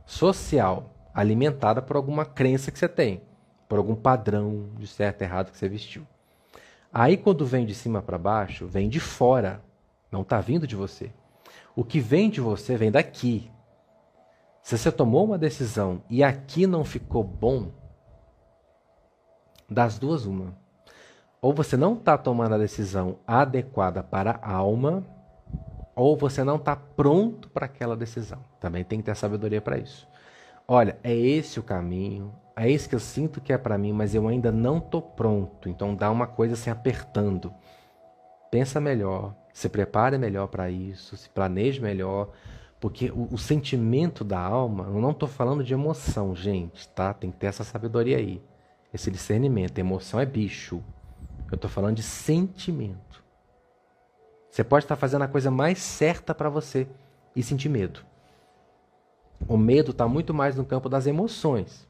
social 0.05 0.91
alimentada 1.13 1.81
por 1.81 1.95
alguma 1.95 2.25
crença 2.25 2.71
que 2.71 2.77
você 2.77 2.87
tem 2.87 3.21
por 3.67 3.77
algum 3.77 3.95
padrão 3.95 4.69
de 4.77 4.87
certo 4.87 5.21
e 5.21 5.23
errado 5.23 5.51
que 5.51 5.57
você 5.57 5.67
vestiu. 5.67 6.05
Aí 6.93 7.17
quando 7.17 7.45
vem 7.45 7.65
de 7.65 7.73
cima 7.73 8.01
para 8.01 8.17
baixo, 8.17 8.67
vem 8.67 8.87
de 8.87 8.99
fora, 8.99 9.61
não 10.11 10.21
está 10.21 10.39
vindo 10.39 10.67
de 10.67 10.75
você. 10.75 11.11
O 11.75 11.83
que 11.83 11.99
vem 11.99 12.29
de 12.29 12.39
você 12.39 12.77
vem 12.77 12.91
daqui. 12.91 13.51
Se 14.61 14.77
você 14.77 14.91
tomou 14.91 15.25
uma 15.25 15.37
decisão 15.37 16.01
e 16.09 16.23
aqui 16.23 16.65
não 16.65 16.83
ficou 16.83 17.23
bom, 17.23 17.71
das 19.69 19.97
duas 19.99 20.25
uma. 20.25 20.53
Ou 21.41 21.53
você 21.53 21.77
não 21.77 21.93
está 21.93 22.17
tomando 22.17 22.55
a 22.55 22.57
decisão 22.57 23.17
adequada 23.27 24.01
para 24.01 24.39
a 24.41 24.53
alma, 24.53 25.03
ou 25.95 26.17
você 26.17 26.43
não 26.43 26.55
está 26.55 26.75
pronto 26.75 27.49
para 27.49 27.65
aquela 27.65 27.95
decisão. 27.95 28.39
Também 28.59 28.83
tem 28.83 28.99
que 28.99 29.05
ter 29.05 29.15
sabedoria 29.15 29.61
para 29.61 29.77
isso. 29.77 30.07
Olha, 30.67 30.97
é 31.03 31.13
esse 31.15 31.59
o 31.59 31.63
caminho, 31.63 32.33
é 32.55 32.69
isso 32.69 32.89
que 32.89 32.95
eu 32.95 32.99
sinto 32.99 33.39
que 33.41 33.53
é 33.53 33.57
para 33.57 33.77
mim, 33.77 33.91
mas 33.91 34.15
eu 34.15 34.27
ainda 34.27 34.51
não 34.51 34.79
tô 34.79 35.01
pronto. 35.01 35.69
Então 35.69 35.93
dá 35.95 36.09
uma 36.09 36.25
coisa 36.25 36.55
assim 36.55 36.69
apertando. 36.69 37.53
Pensa 38.49 38.79
melhor, 38.79 39.35
se 39.53 39.69
prepare 39.69 40.17
melhor 40.17 40.47
para 40.47 40.69
isso, 40.69 41.15
se 41.17 41.29
planeje 41.29 41.81
melhor, 41.81 42.29
Porque 42.79 43.09
o, 43.11 43.29
o 43.31 43.37
sentimento 43.37 44.23
da 44.23 44.39
alma, 44.39 44.85
eu 44.85 45.01
não 45.01 45.11
estou 45.11 45.27
falando 45.27 45.63
de 45.63 45.73
emoção, 45.73 46.35
gente, 46.35 46.87
tá? 46.89 47.13
Tem 47.13 47.31
que 47.31 47.37
ter 47.37 47.47
essa 47.47 47.63
sabedoria 47.63 48.17
aí. 48.17 48.41
Esse 48.95 49.11
discernimento. 49.11 49.77
Emoção 49.77 50.21
é 50.21 50.25
bicho. 50.25 50.81
Eu 51.51 51.55
estou 51.55 51.69
falando 51.69 51.97
de 51.97 52.01
sentimento. 52.01 53.21
Você 54.49 54.63
pode 54.63 54.85
estar 54.85 54.95
fazendo 54.95 55.23
a 55.23 55.27
coisa 55.27 55.51
mais 55.51 55.79
certa 55.79 56.33
para 56.33 56.47
você 56.47 56.87
e 57.35 57.43
sentir 57.43 57.67
medo. 57.67 58.05
O 59.49 59.57
medo 59.57 59.91
está 59.91 60.07
muito 60.07 60.33
mais 60.33 60.55
no 60.55 60.63
campo 60.63 60.87
das 60.87 61.07
emoções. 61.07 61.85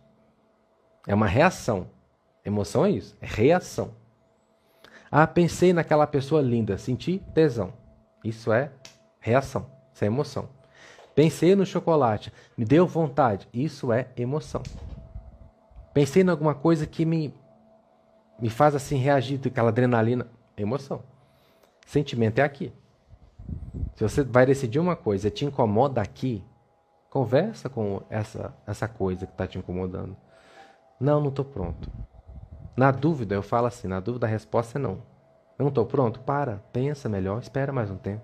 É 1.06 1.14
uma 1.14 1.28
reação. 1.28 1.88
Emoção 2.44 2.84
é 2.84 2.90
isso, 2.90 3.16
é 3.22 3.28
reação. 3.28 3.92
Ah, 5.12 5.28
pensei 5.28 5.74
naquela 5.74 6.08
pessoa 6.08 6.42
linda, 6.42 6.76
senti 6.76 7.20
tesão. 7.36 7.72
Isso 8.24 8.52
é 8.52 8.72
reação, 9.20 9.70
isso 9.94 10.04
é 10.04 10.08
emoção. 10.08 10.50
Pensei 11.14 11.56
no 11.56 11.68
chocolate, 11.68 12.34
me 12.58 12.66
deu 12.66 12.88
vontade. 12.88 13.48
Isso 13.54 13.94
é 13.94 14.08
emoção. 14.18 14.64
Pensei 15.96 16.24
em 16.24 16.30
alguma 16.30 16.54
coisa 16.54 16.86
que 16.86 17.06
me, 17.06 17.34
me 18.38 18.50
faz 18.50 18.76
assim 18.76 18.98
reagir, 18.98 19.40
aquela 19.46 19.70
adrenalina. 19.70 20.28
Emoção. 20.58 21.02
Sentimento 21.88 22.40
é 22.40 22.42
aqui. 22.42 22.74
Se 23.96 24.04
você 24.04 24.22
vai 24.22 24.46
decidir 24.46 24.78
uma 24.78 24.98
coisa 24.98 25.32
te 25.32 25.46
incomoda 25.46 26.02
aqui, 26.02 26.44
conversa 27.10 27.70
com 27.70 28.02
essa, 28.10 28.54
essa 28.68 28.90
coisa 28.90 29.26
que 29.26 29.32
está 29.32 29.48
te 29.48 29.58
incomodando. 29.58 30.18
Não, 31.00 31.22
não 31.22 31.30
estou 31.30 31.46
pronto. 31.46 31.90
Na 32.76 32.92
dúvida, 32.92 33.34
eu 33.34 33.42
falo 33.42 33.68
assim: 33.68 33.88
na 33.88 34.02
dúvida, 34.02 34.28
a 34.28 34.30
resposta 34.30 34.78
é 34.78 34.82
não. 34.82 35.02
Eu 35.58 35.64
não 35.64 35.70
estou 35.70 35.86
pronto? 35.86 36.20
Para, 36.20 36.58
pensa 36.74 37.08
melhor, 37.08 37.42
espera 37.42 37.72
mais 37.72 37.90
um 37.90 37.96
tempo. 37.96 38.24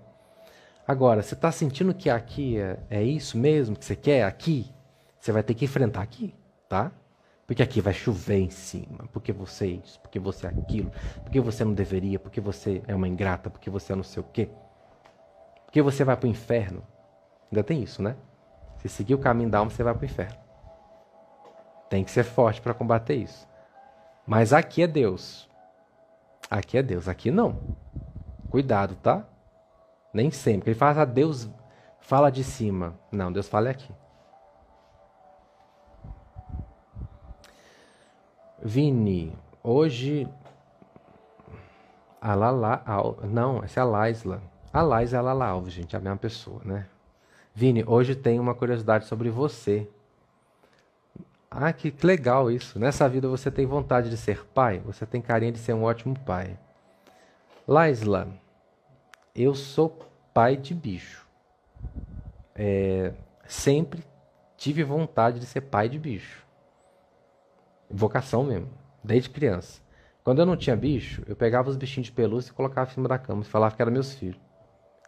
Agora, 0.86 1.22
você 1.22 1.32
está 1.32 1.50
sentindo 1.50 1.94
que 1.94 2.10
aqui 2.10 2.58
é, 2.58 2.78
é 2.90 3.02
isso 3.02 3.38
mesmo 3.38 3.74
que 3.76 3.84
você 3.86 3.96
quer? 3.96 4.24
Aqui? 4.24 4.70
Você 5.18 5.32
vai 5.32 5.42
ter 5.42 5.54
que 5.54 5.64
enfrentar 5.64 6.02
aqui, 6.02 6.34
tá? 6.68 6.92
Porque 7.52 7.62
aqui 7.62 7.82
vai 7.82 7.92
chover 7.92 8.38
em 8.38 8.48
cima. 8.48 9.06
Porque 9.12 9.30
você 9.30 9.66
é 9.66 9.68
isso, 9.68 10.00
porque 10.00 10.18
você 10.18 10.46
é 10.46 10.48
aquilo. 10.48 10.90
Porque 11.22 11.38
você 11.38 11.62
não 11.62 11.74
deveria, 11.74 12.18
porque 12.18 12.40
você 12.40 12.82
é 12.88 12.94
uma 12.94 13.06
ingrata, 13.06 13.50
porque 13.50 13.68
você 13.68 13.92
é 13.92 13.96
não 13.96 14.02
sei 14.02 14.22
o 14.22 14.26
quê. 14.32 14.48
Porque 15.66 15.82
você 15.82 16.02
vai 16.02 16.16
para 16.16 16.26
o 16.26 16.30
inferno. 16.30 16.82
Ainda 17.50 17.62
tem 17.62 17.82
isso, 17.82 18.02
né? 18.02 18.16
Se 18.78 18.88
seguir 18.88 19.12
o 19.12 19.18
caminho 19.18 19.50
da 19.50 19.58
alma, 19.58 19.70
você 19.70 19.82
vai 19.82 19.92
para 19.92 20.00
o 20.00 20.06
inferno. 20.06 20.38
Tem 21.90 22.02
que 22.02 22.10
ser 22.10 22.24
forte 22.24 22.62
para 22.62 22.72
combater 22.72 23.16
isso. 23.16 23.46
Mas 24.26 24.54
aqui 24.54 24.82
é 24.82 24.86
Deus. 24.86 25.46
Aqui 26.50 26.78
é 26.78 26.82
Deus, 26.82 27.06
aqui 27.06 27.30
não. 27.30 27.60
Cuidado, 28.48 28.94
tá? 28.94 29.26
Nem 30.10 30.30
sempre. 30.30 30.70
Ele 30.70 30.78
fala, 30.78 31.02
ah, 31.02 31.04
Deus 31.04 31.50
fala 32.00 32.30
de 32.30 32.44
cima. 32.44 32.98
Não, 33.12 33.30
Deus 33.30 33.46
fala 33.46 33.68
aqui. 33.68 33.92
Vini, 38.64 39.36
hoje. 39.62 40.28
A 42.20 42.34
Lala. 42.34 42.84
Não, 43.24 43.62
essa 43.64 43.80
é 43.80 43.82
a 43.82 43.84
Laisla. 43.84 44.40
A 44.72 44.80
Laisla 44.80 45.18
é 45.18 45.20
a 45.20 45.22
Lala 45.22 45.46
Alves, 45.46 45.72
gente, 45.72 45.96
é 45.96 45.98
a 45.98 46.02
mesma 46.02 46.16
pessoa, 46.16 46.60
né? 46.64 46.86
Vini, 47.52 47.84
hoje 47.84 48.14
tem 48.14 48.38
uma 48.38 48.54
curiosidade 48.54 49.06
sobre 49.06 49.28
você. 49.28 49.88
Ah, 51.50 51.72
que 51.72 51.92
legal 52.02 52.50
isso. 52.50 52.78
Nessa 52.78 53.08
vida 53.08 53.28
você 53.28 53.50
tem 53.50 53.66
vontade 53.66 54.08
de 54.08 54.16
ser 54.16 54.46
pai? 54.46 54.78
Você 54.86 55.04
tem 55.04 55.20
carinha 55.20 55.52
de 55.52 55.58
ser 55.58 55.74
um 55.74 55.82
ótimo 55.82 56.18
pai. 56.20 56.56
Laisla, 57.66 58.28
eu 59.34 59.54
sou 59.54 59.98
pai 60.32 60.56
de 60.56 60.72
bicho. 60.72 61.26
É, 62.54 63.12
sempre 63.46 64.04
tive 64.56 64.84
vontade 64.84 65.40
de 65.40 65.46
ser 65.46 65.62
pai 65.62 65.88
de 65.88 65.98
bicho. 65.98 66.41
Vocação 67.92 68.44
mesmo, 68.44 68.70
desde 69.04 69.30
criança. 69.30 69.80
Quando 70.24 70.38
eu 70.38 70.46
não 70.46 70.56
tinha 70.56 70.76
bicho, 70.76 71.22
eu 71.26 71.36
pegava 71.36 71.68
os 71.68 71.76
bichinhos 71.76 72.06
de 72.06 72.12
pelúcia 72.12 72.50
e 72.50 72.54
colocava 72.54 72.90
em 72.90 72.94
cima 72.94 73.08
da 73.08 73.18
cama 73.18 73.42
e 73.42 73.44
falava 73.44 73.74
que 73.74 73.82
eram 73.82 73.92
meus 73.92 74.14
filhos. 74.14 74.40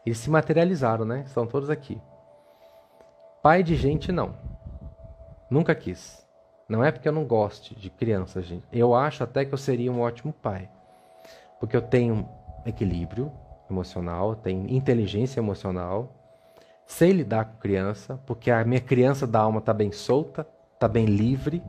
Eles 0.04 0.18
se 0.18 0.28
materializaram, 0.28 1.04
né? 1.04 1.22
Estão 1.26 1.46
todos 1.46 1.70
aqui. 1.70 2.00
Pai 3.42 3.62
de 3.62 3.74
gente, 3.76 4.12
não. 4.12 4.34
Nunca 5.50 5.74
quis. 5.74 6.26
Não 6.68 6.82
é 6.82 6.90
porque 6.90 7.08
eu 7.08 7.12
não 7.12 7.24
goste 7.24 7.74
de 7.74 7.90
criança, 7.90 8.42
gente. 8.42 8.64
Eu 8.72 8.94
acho 8.94 9.22
até 9.22 9.44
que 9.44 9.52
eu 9.52 9.58
seria 9.58 9.92
um 9.92 10.00
ótimo 10.00 10.32
pai. 10.32 10.68
Porque 11.60 11.76
eu 11.76 11.82
tenho 11.82 12.28
equilíbrio 12.66 13.30
emocional, 13.70 14.34
tenho 14.34 14.68
inteligência 14.70 15.40
emocional, 15.40 16.12
sei 16.86 17.12
lidar 17.12 17.44
com 17.46 17.58
criança, 17.58 18.20
porque 18.26 18.50
a 18.50 18.64
minha 18.64 18.80
criança 18.80 19.26
da 19.26 19.40
alma 19.40 19.58
está 19.58 19.72
bem 19.72 19.92
solta, 19.92 20.46
está 20.74 20.88
bem 20.88 21.06
livre. 21.06 21.62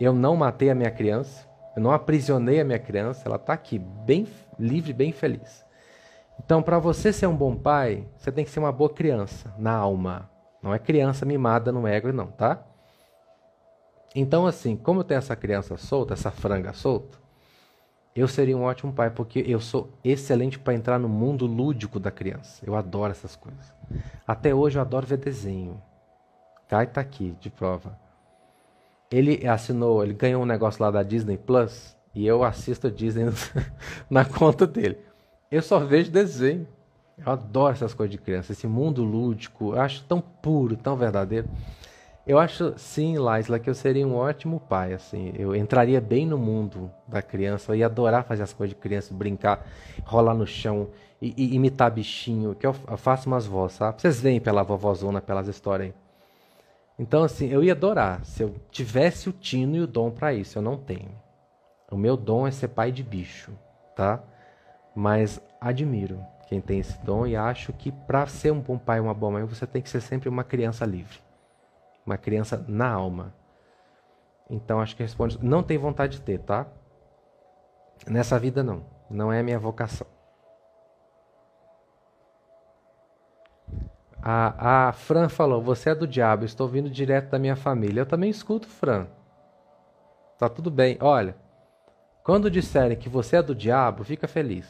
Eu 0.00 0.12
não 0.12 0.36
matei 0.36 0.70
a 0.70 0.74
minha 0.74 0.90
criança, 0.90 1.48
eu 1.76 1.82
não 1.82 1.90
aprisionei 1.90 2.60
a 2.60 2.64
minha 2.64 2.78
criança, 2.78 3.22
ela 3.26 3.36
está 3.36 3.52
aqui, 3.52 3.78
bem 3.78 4.26
livre, 4.58 4.92
bem 4.92 5.12
feliz. 5.12 5.64
Então, 6.44 6.62
para 6.62 6.78
você 6.78 7.12
ser 7.12 7.26
um 7.26 7.36
bom 7.36 7.54
pai, 7.54 8.06
você 8.16 8.32
tem 8.32 8.44
que 8.44 8.50
ser 8.50 8.58
uma 8.58 8.72
boa 8.72 8.90
criança 8.90 9.54
na 9.58 9.72
alma. 9.72 10.30
Não 10.62 10.74
é 10.74 10.78
criança 10.78 11.24
mimada 11.24 11.70
no 11.72 11.86
ego, 11.86 12.12
não, 12.12 12.26
tá? 12.26 12.64
Então, 14.14 14.46
assim, 14.46 14.76
como 14.76 15.00
eu 15.00 15.04
tenho 15.04 15.18
essa 15.18 15.34
criança 15.36 15.76
solta, 15.76 16.14
essa 16.14 16.30
franga 16.30 16.72
solta, 16.72 17.18
eu 18.14 18.28
seria 18.28 18.56
um 18.56 18.64
ótimo 18.64 18.92
pai, 18.92 19.08
porque 19.10 19.42
eu 19.46 19.58
sou 19.58 19.90
excelente 20.04 20.58
para 20.58 20.74
entrar 20.74 20.98
no 20.98 21.08
mundo 21.08 21.46
lúdico 21.46 21.98
da 21.98 22.10
criança. 22.10 22.62
Eu 22.66 22.76
adoro 22.76 23.10
essas 23.10 23.34
coisas. 23.34 23.74
Até 24.26 24.54
hoje 24.54 24.76
eu 24.76 24.82
adoro 24.82 25.06
ver 25.06 25.16
desenho. 25.16 25.82
Kai 26.68 26.86
tá 26.86 27.00
aqui, 27.00 27.34
de 27.40 27.48
prova. 27.48 27.98
Ele 29.12 29.46
assinou, 29.46 30.02
ele 30.02 30.14
ganhou 30.14 30.42
um 30.42 30.46
negócio 30.46 30.82
lá 30.82 30.90
da 30.90 31.02
Disney 31.02 31.36
Plus 31.36 31.96
e 32.14 32.26
eu 32.26 32.42
assisto 32.42 32.86
a 32.86 32.90
Disney 32.90 33.26
na 34.08 34.24
conta 34.24 34.66
dele. 34.66 34.98
Eu 35.50 35.60
só 35.62 35.78
vejo 35.78 36.10
desenho. 36.10 36.66
Eu 37.18 37.30
adoro 37.30 37.74
essas 37.74 37.92
coisas 37.92 38.10
de 38.10 38.18
criança, 38.18 38.52
esse 38.52 38.66
mundo 38.66 39.04
lúdico. 39.04 39.74
Eu 39.74 39.80
acho 39.80 40.02
tão 40.04 40.20
puro, 40.20 40.76
tão 40.76 40.96
verdadeiro. 40.96 41.46
Eu 42.26 42.38
acho, 42.38 42.72
sim, 42.76 43.18
Laisla, 43.18 43.58
que 43.58 43.68
eu 43.68 43.74
seria 43.74 44.06
um 44.06 44.14
ótimo 44.14 44.60
pai, 44.60 44.94
assim. 44.94 45.32
Eu 45.36 45.54
entraria 45.54 46.00
bem 46.00 46.24
no 46.24 46.38
mundo 46.38 46.90
da 47.06 47.20
criança. 47.20 47.72
Eu 47.72 47.76
ia 47.76 47.86
adorar 47.86 48.24
fazer 48.24 48.44
as 48.44 48.52
coisas 48.52 48.74
de 48.74 48.80
criança, 48.80 49.12
brincar, 49.12 49.66
rolar 50.04 50.34
no 50.34 50.46
chão 50.46 50.88
e, 51.20 51.34
e 51.36 51.54
imitar 51.54 51.90
bichinho, 51.90 52.54
que 52.54 52.66
eu, 52.66 52.74
eu, 52.88 52.96
faço 52.96 53.28
umas 53.28 53.44
vozes, 53.44 53.76
sabe? 53.76 54.00
Vocês 54.00 54.20
veem 54.20 54.40
pela 54.40 54.62
vovózona, 54.62 55.20
pelas 55.20 55.48
histórias 55.48 55.88
aí. 55.88 56.01
Então, 56.98 57.24
assim, 57.24 57.48
eu 57.48 57.64
ia 57.64 57.72
adorar 57.72 58.24
se 58.24 58.42
eu 58.42 58.54
tivesse 58.70 59.28
o 59.28 59.32
tino 59.32 59.76
e 59.76 59.80
o 59.80 59.86
dom 59.86 60.10
para 60.10 60.32
isso. 60.34 60.58
Eu 60.58 60.62
não 60.62 60.76
tenho. 60.76 61.10
O 61.90 61.96
meu 61.96 62.16
dom 62.16 62.46
é 62.46 62.50
ser 62.50 62.68
pai 62.68 62.92
de 62.92 63.02
bicho, 63.02 63.52
tá? 63.96 64.22
Mas 64.94 65.40
admiro 65.60 66.24
quem 66.48 66.60
tem 66.60 66.78
esse 66.78 66.98
dom 67.04 67.26
e 67.26 67.34
acho 67.34 67.72
que 67.72 67.90
para 67.90 68.26
ser 68.26 68.52
um 68.52 68.60
bom 68.60 68.78
pai 68.78 68.98
e 68.98 69.00
uma 69.00 69.14
boa 69.14 69.32
mãe, 69.32 69.44
você 69.44 69.66
tem 69.66 69.82
que 69.82 69.90
ser 69.90 70.00
sempre 70.00 70.28
uma 70.28 70.44
criança 70.44 70.84
livre 70.84 71.18
uma 72.04 72.16
criança 72.16 72.62
na 72.68 72.90
alma. 72.90 73.34
Então 74.50 74.80
acho 74.80 74.96
que 74.96 75.02
responde, 75.02 75.38
não 75.42 75.62
tem 75.62 75.78
vontade 75.78 76.18
de 76.18 76.22
ter, 76.22 76.38
tá? 76.40 76.66
Nessa 78.06 78.38
vida 78.38 78.62
não, 78.62 78.84
não 79.08 79.32
é 79.32 79.40
a 79.40 79.42
minha 79.42 79.58
vocação. 79.58 80.06
A, 84.22 84.88
a 84.88 84.92
Fran 84.92 85.28
falou: 85.28 85.60
Você 85.60 85.90
é 85.90 85.94
do 85.94 86.06
diabo, 86.06 86.44
estou 86.44 86.68
vindo 86.68 86.88
direto 86.88 87.30
da 87.30 87.38
minha 87.38 87.56
família. 87.56 88.00
Eu 88.00 88.06
também 88.06 88.30
escuto, 88.30 88.68
Fran. 88.68 89.06
Tá 90.38 90.48
tudo 90.48 90.70
bem. 90.70 90.96
Olha, 91.00 91.36
quando 92.22 92.50
disserem 92.50 92.96
que 92.96 93.08
você 93.08 93.36
é 93.36 93.42
do 93.42 93.54
diabo, 93.54 94.04
fica 94.04 94.28
feliz. 94.28 94.66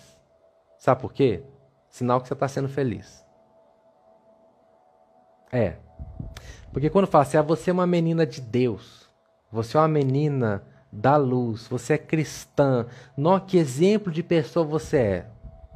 Sabe 0.79 1.01
por 1.01 1.12
quê? 1.12 1.45
Sinal 1.91 2.20
que 2.20 2.29
você 2.29 2.35
está 2.35 2.49
sendo 2.49 2.69
feliz. 2.69 3.23
É, 5.53 5.77
porque 6.73 6.89
quando 6.89 7.07
fala 7.07 7.23
assim, 7.23 7.37
ah, 7.37 7.43
você 7.43 7.70
é 7.70 7.73
uma 7.73 7.87
menina 7.87 8.27
de 8.27 8.41
Deus, 8.41 9.07
você 9.51 9.77
é 9.77 9.81
uma 9.81 9.89
menina 9.89 10.62
da 10.91 11.16
luz, 11.16 11.69
você 11.69 11.95
é 11.95 11.99
cristã, 11.99 12.87
nossa, 13.16 13.45
que 13.45 13.59
exemplo 13.59 14.11
de 14.11 14.23
pessoa 14.23 14.65
você 14.65 14.97
é. 14.97 15.27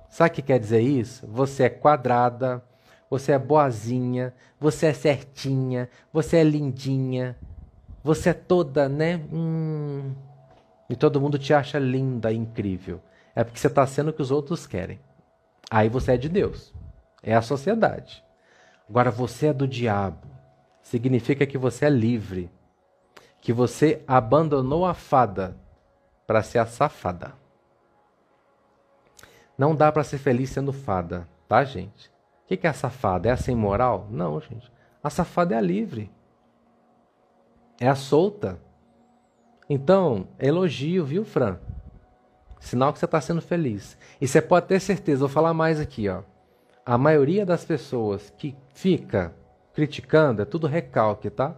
Sabe 0.09 0.31
o 0.31 0.33
que 0.33 0.43
quer 0.43 0.59
dizer 0.59 0.81
isso? 0.81 1.27
Você 1.27 1.65
é 1.65 1.69
quadrada, 1.69 2.65
você 3.11 3.33
é 3.33 3.39
boazinha, 3.39 4.35
você 4.59 4.87
é 4.87 4.93
certinha, 4.93 5.89
você 6.13 6.39
é 6.39 6.45
lindinha, 6.45 7.37
você 8.03 8.31
é 8.31 8.35
toda, 8.35 8.89
né? 8.89 9.21
Hum, 9.33 10.15
e 10.89 10.97
todo 10.97 11.21
mundo 11.21 11.39
te 11.39 11.53
acha 11.53 11.79
linda, 11.79 12.33
incrível. 12.33 13.01
É 13.35 13.45
porque 13.45 13.59
você 13.59 13.67
está 13.67 13.87
sendo 13.87 14.09
o 14.09 14.13
que 14.13 14.23
os 14.23 14.31
outros 14.31 14.67
querem. 14.67 14.99
Aí 15.71 15.89
você 15.89 16.13
é 16.13 16.17
de 16.17 16.29
Deus. 16.29 16.73
É 17.23 17.35
a 17.35 17.43
sociedade. 17.43 18.25
Agora 18.89 19.11
você 19.11 19.49
é 19.49 19.53
do 19.53 19.67
diabo 19.67 20.37
significa 20.87 21.45
que 21.45 21.59
você 21.59 21.87
é 21.87 21.91
livre, 21.91 22.49
que 23.41 23.53
você 23.53 24.05
abandonou 24.07 24.87
a 24.87 24.95
fada 24.95 25.57
para 26.27 26.45
ser 26.45 26.59
a 26.59 26.67
safada. 26.67 27.35
Não 29.59 29.75
dá 29.75 29.91
para 29.91 30.05
ser 30.05 30.19
feliz 30.19 30.51
sendo 30.51 30.73
fada, 30.73 31.27
tá, 31.49 31.65
gente? 31.65 32.09
O 32.47 32.49
que, 32.49 32.57
que 32.57 32.67
é 32.69 32.71
a 32.71 32.73
safada? 32.73 33.29
É 33.29 33.33
a 33.33 33.37
sem 33.37 33.57
moral? 33.57 34.07
Não, 34.09 34.41
gente. 34.41 34.71
A 35.03 35.11
safada 35.11 35.57
é 35.57 35.59
a 35.59 35.61
livre. 35.61 36.09
É 37.81 37.89
a 37.89 37.97
solta. 37.97 38.57
Então, 39.69 40.29
elogio, 40.39 41.05
viu, 41.05 41.25
Fran? 41.25 41.59
Sinal 42.61 42.93
que 42.93 43.01
você 43.01 43.05
está 43.05 43.21
sendo 43.21 43.43
feliz. 43.43 43.99
E 44.21 44.29
você 44.29 44.41
pode 44.41 44.67
ter 44.67 44.79
certeza, 44.79 45.19
vou 45.19 45.29
falar 45.29 45.53
mais 45.53 45.81
aqui, 45.81 46.09
ó. 46.09 46.23
A 46.85 46.97
maioria 46.97 47.45
das 47.45 47.65
pessoas 47.65 48.33
que 48.39 48.55
fica 48.69 49.35
criticando 49.75 50.41
é 50.41 50.45
tudo 50.45 50.69
recalque, 50.69 51.29
tá? 51.29 51.57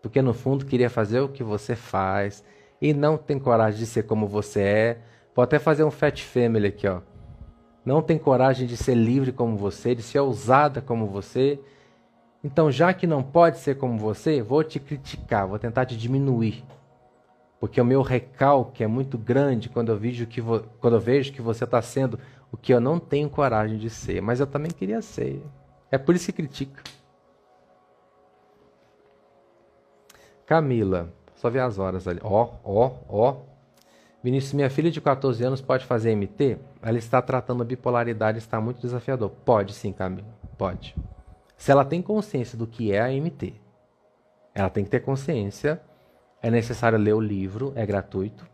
Porque 0.00 0.22
no 0.22 0.32
fundo 0.32 0.64
queria 0.64 0.88
fazer 0.88 1.18
o 1.18 1.28
que 1.28 1.42
você 1.42 1.74
faz 1.74 2.44
e 2.80 2.94
não 2.94 3.18
tem 3.18 3.36
coragem 3.36 3.80
de 3.80 3.86
ser 3.86 4.04
como 4.04 4.28
você 4.28 4.60
é. 4.60 4.98
Pode 5.34 5.46
até 5.46 5.58
fazer 5.58 5.82
um 5.82 5.90
fat 5.90 6.22
family 6.22 6.68
aqui, 6.68 6.86
ó. 6.86 7.00
Não 7.84 8.02
tem 8.02 8.18
coragem 8.18 8.66
de 8.66 8.76
ser 8.76 8.94
livre 8.94 9.32
como 9.32 9.56
você, 9.56 9.94
de 9.94 10.02
ser 10.02 10.20
ousada 10.20 10.80
como 10.80 11.06
você. 11.06 11.60
Então, 12.42 12.70
já 12.70 12.92
que 12.94 13.06
não 13.06 13.22
pode 13.22 13.58
ser 13.58 13.76
como 13.76 13.98
você, 13.98 14.42
vou 14.42 14.64
te 14.64 14.78
criticar, 14.78 15.46
vou 15.46 15.58
tentar 15.58 15.86
te 15.86 15.96
diminuir 15.96 16.64
porque 17.64 17.80
o 17.80 17.84
meu 17.84 18.02
recalque 18.02 18.84
é 18.84 18.86
muito 18.86 19.16
grande 19.16 19.70
quando 19.70 19.88
eu 19.90 19.96
vejo 19.96 20.26
que, 20.26 20.38
vo 20.38 20.64
quando 20.78 20.96
eu 20.96 21.00
vejo 21.00 21.32
que 21.32 21.40
você 21.40 21.64
está 21.64 21.80
sendo 21.80 22.20
o 22.52 22.58
que 22.58 22.74
eu 22.74 22.78
não 22.78 23.00
tenho 23.00 23.30
coragem 23.30 23.78
de 23.78 23.88
ser, 23.88 24.20
mas 24.20 24.38
eu 24.38 24.46
também 24.46 24.70
queria 24.70 25.00
ser. 25.00 25.42
É 25.90 25.96
por 25.96 26.14
isso 26.14 26.26
que 26.26 26.32
critica. 26.34 26.82
Camila, 30.44 31.10
só 31.36 31.48
ver 31.48 31.60
as 31.60 31.78
horas 31.78 32.06
ali. 32.06 32.20
Ó, 32.22 32.50
ó, 32.62 32.92
ó. 33.08 33.36
Vinícius, 34.24 34.54
minha 34.54 34.70
filha 34.70 34.90
de 34.90 35.02
14 35.02 35.44
anos 35.44 35.60
pode 35.60 35.84
fazer 35.84 36.16
MT? 36.16 36.58
Ela 36.80 36.96
está 36.96 37.20
tratando 37.20 37.62
a 37.62 37.64
bipolaridade, 37.64 38.38
está 38.38 38.58
muito 38.58 38.80
desafiador. 38.80 39.28
Pode 39.28 39.74
sim, 39.74 39.92
Camila, 39.92 40.26
pode. 40.56 40.96
Se 41.58 41.70
ela 41.70 41.84
tem 41.84 42.00
consciência 42.00 42.56
do 42.56 42.66
que 42.66 42.90
é 42.90 43.02
a 43.02 43.08
MT, 43.08 43.54
ela 44.54 44.70
tem 44.70 44.82
que 44.82 44.90
ter 44.90 45.00
consciência 45.00 45.80
é 46.44 46.50
necessário 46.50 46.98
ler 46.98 47.14
o 47.14 47.20
livro, 47.20 47.72
é 47.74 47.86
gratuito. 47.86 48.46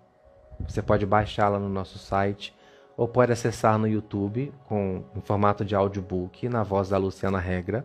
Você 0.60 0.80
pode 0.80 1.04
baixá-la 1.04 1.58
no 1.58 1.68
nosso 1.68 1.98
site 1.98 2.54
ou 2.96 3.08
pode 3.08 3.32
acessar 3.32 3.76
no 3.78 3.88
YouTube 3.88 4.52
com 4.66 5.02
em 5.16 5.20
formato 5.20 5.64
de 5.64 5.74
audiobook 5.74 6.48
na 6.48 6.62
voz 6.62 6.88
da 6.88 6.98
Luciana 6.98 7.40
Regra. 7.40 7.84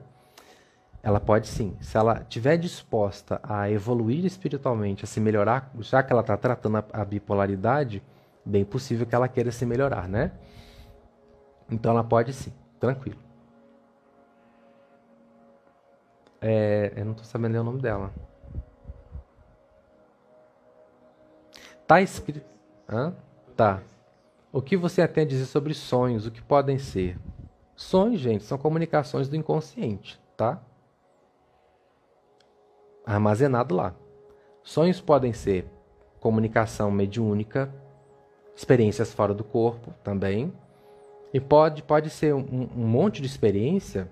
Ela 1.06 1.20
pode 1.20 1.48
sim, 1.48 1.78
se 1.80 1.96
ela 1.96 2.22
estiver 2.22 2.58
disposta 2.58 3.40
a 3.44 3.70
evoluir 3.70 4.26
espiritualmente, 4.26 5.04
a 5.04 5.08
se 5.08 5.20
melhorar, 5.20 5.72
já 5.82 6.02
que 6.02 6.12
ela 6.12 6.22
está 6.22 6.36
tratando 6.36 6.78
a, 6.78 6.86
a 6.94 7.06
bipolaridade, 7.06 8.02
bem 8.44 8.66
possível 8.66 9.06
que 9.06 9.14
ela 9.14 9.28
queira 9.28 9.52
se 9.52 9.68
melhorar, 9.68 10.10
né? 10.10 10.32
Então 11.70 11.92
ela 11.92 12.04
pode 12.04 12.34
sim, 12.34 12.52
tranquilo. 12.80 13.20
É, 16.42 16.92
eu 16.96 17.06
não 17.06 17.12
estou 17.12 17.26
sabendo 17.26 17.54
ler 17.54 17.60
o 17.60 17.64
nome 17.64 17.82
dela. 17.84 18.12
Tá 21.86 22.02
escrito. 22.02 22.44
Hã? 22.90 23.14
Tá. 23.56 23.84
O 24.52 24.60
que 24.60 24.76
você 24.76 25.08
tem 25.08 25.24
a 25.24 25.28
dizer 25.28 25.46
sobre 25.46 25.76
sonhos? 25.76 26.26
O 26.26 26.32
que 26.32 26.42
podem 26.42 26.80
ser? 26.80 27.16
Sonhos, 27.76 28.20
gente, 28.20 28.44
são 28.44 28.58
comunicações 28.58 29.30
do 29.30 29.36
inconsciente, 29.36 30.20
tá? 30.36 30.60
Armazenado 33.06 33.76
lá. 33.76 33.94
Sonhos 34.64 35.00
podem 35.00 35.34
ser 35.34 35.66
comunicação 36.20 36.90
mediúnica, 36.90 37.74
experiências 38.56 39.14
fora 39.14 39.34
do 39.34 39.44
corpo 39.44 39.94
também. 40.04 40.52
E 41.34 41.40
pode, 41.40 41.84
pode 41.84 42.10
ser 42.10 42.34
um, 42.34 42.70
um 42.76 42.88
monte 42.88 43.22
de 43.22 43.28
experiência 43.28 44.10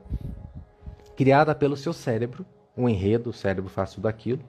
criada 1.15 1.55
pelo 1.55 1.77
seu 1.77 1.93
cérebro, 1.93 2.45
um 2.75 2.89
enredo, 2.89 3.29
o 3.29 3.33
cérebro 3.33 3.69
faz 3.69 3.93
tudo 3.93 4.07
aquilo 4.07 4.43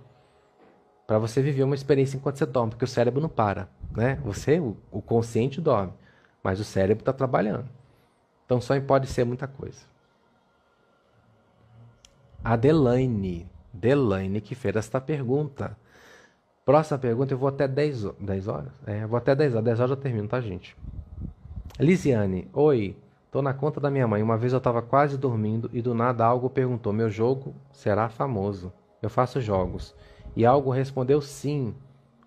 para 1.06 1.18
você 1.18 1.42
viver 1.42 1.62
uma 1.62 1.74
experiência 1.74 2.16
enquanto 2.16 2.38
você 2.38 2.46
dorme, 2.46 2.70
porque 2.70 2.84
o 2.84 2.88
cérebro 2.88 3.20
não 3.20 3.28
para, 3.28 3.68
né? 3.90 4.16
Você, 4.24 4.58
o, 4.58 4.76
o 4.90 5.02
consciente 5.02 5.60
dorme, 5.60 5.92
mas 6.42 6.60
o 6.60 6.64
cérebro 6.64 7.02
está 7.02 7.12
trabalhando. 7.12 7.68
Então 8.44 8.60
sonho 8.60 8.82
pode 8.82 9.06
ser 9.06 9.24
muita 9.24 9.46
coisa. 9.46 9.82
Adelaine, 12.42 13.48
Delaine 13.74 14.40
que 14.40 14.54
fez 14.54 14.76
esta 14.76 15.00
pergunta. 15.00 15.76
Próxima 16.64 16.98
pergunta, 16.98 17.34
eu 17.34 17.38
vou 17.38 17.48
até 17.48 17.68
10, 17.68 18.04
10 18.20 18.48
horas? 18.48 18.72
É, 18.86 19.06
vou 19.06 19.18
até 19.18 19.34
10 19.34 19.54
horas. 19.54 19.64
10 19.64 19.80
horas 19.80 19.90
eu 19.90 19.96
termino, 19.96 20.28
tá, 20.28 20.40
gente? 20.40 20.76
Lisiane, 21.78 22.48
oi. 22.52 22.96
Tô 23.30 23.42
na 23.42 23.52
conta 23.52 23.80
da 23.80 23.90
minha 23.90 24.06
mãe. 24.06 24.22
Uma 24.22 24.38
vez 24.38 24.52
eu 24.52 24.58
estava 24.58 24.80
quase 24.80 25.18
dormindo 25.18 25.68
e 25.72 25.82
do 25.82 25.92
nada 25.92 26.24
algo 26.24 26.48
perguntou: 26.48 26.92
Meu 26.92 27.10
jogo 27.10 27.52
será 27.72 28.08
famoso. 28.08 28.72
Eu 29.02 29.10
faço 29.10 29.40
jogos. 29.40 29.94
E 30.36 30.46
algo 30.46 30.70
respondeu 30.70 31.20
sim. 31.20 31.74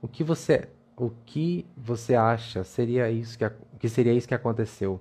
O 0.01 0.07
que 0.07 0.23
você, 0.23 0.67
o 0.97 1.09
que 1.25 1.65
você 1.75 2.13
acha 2.13 2.63
seria 2.63 3.09
isso 3.09 3.37
que, 3.37 3.49
que 3.79 3.87
seria 3.89 4.13
isso 4.13 4.27
que 4.27 4.35
aconteceu? 4.35 4.99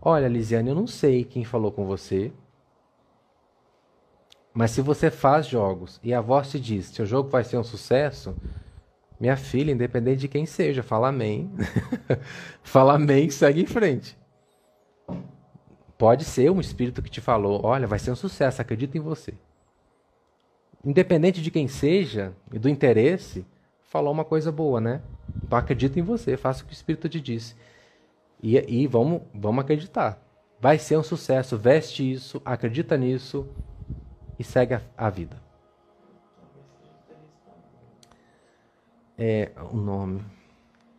Olha, 0.00 0.28
Lisiane, 0.28 0.68
eu 0.68 0.74
não 0.74 0.86
sei 0.86 1.24
quem 1.24 1.44
falou 1.44 1.72
com 1.72 1.86
você. 1.86 2.30
Mas 4.56 4.70
se 4.70 4.80
você 4.80 5.10
faz 5.10 5.46
jogos 5.46 6.00
e 6.02 6.14
a 6.14 6.20
voz 6.20 6.50
te 6.50 6.58
diz 6.58 6.86
seu 6.86 7.04
jogo 7.04 7.28
vai 7.28 7.44
ser 7.44 7.58
um 7.58 7.64
sucesso, 7.64 8.34
minha 9.20 9.36
filha, 9.36 9.70
independente 9.70 10.20
de 10.20 10.28
quem 10.28 10.46
seja, 10.46 10.82
fala 10.82 11.08
amém. 11.08 11.50
fala 12.64 12.94
amém 12.94 13.26
e 13.26 13.30
segue 13.30 13.62
em 13.62 13.66
frente. 13.66 14.18
Pode 15.98 16.24
ser 16.24 16.50
um 16.50 16.60
espírito 16.60 17.02
que 17.02 17.10
te 17.10 17.20
falou: 17.20 17.60
olha, 17.64 17.86
vai 17.86 17.98
ser 17.98 18.10
um 18.10 18.16
sucesso, 18.16 18.60
acredita 18.62 18.96
em 18.96 19.00
você 19.00 19.34
independente 20.86 21.42
de 21.42 21.50
quem 21.50 21.66
seja 21.66 22.32
e 22.52 22.60
do 22.60 22.68
interesse, 22.68 23.44
falou 23.82 24.12
uma 24.12 24.24
coisa 24.24 24.52
boa, 24.52 24.80
né? 24.80 25.02
Então 25.42 25.58
acredita 25.58 25.98
em 25.98 26.02
você, 26.02 26.36
faça 26.36 26.62
o 26.62 26.66
que 26.66 26.72
o 26.72 26.72
Espírito 26.72 27.08
te 27.08 27.20
disse. 27.20 27.56
E, 28.40 28.56
e 28.56 28.86
vamos, 28.86 29.22
vamos 29.34 29.64
acreditar. 29.64 30.22
Vai 30.60 30.78
ser 30.78 30.96
um 30.96 31.02
sucesso, 31.02 31.58
veste 31.58 32.08
isso, 32.08 32.40
acredita 32.44 32.96
nisso 32.96 33.48
e 34.38 34.44
segue 34.44 34.74
a, 34.74 34.82
a 34.96 35.10
vida. 35.10 35.36
É, 39.18 39.50
o 39.72 39.76
nome. 39.76 40.22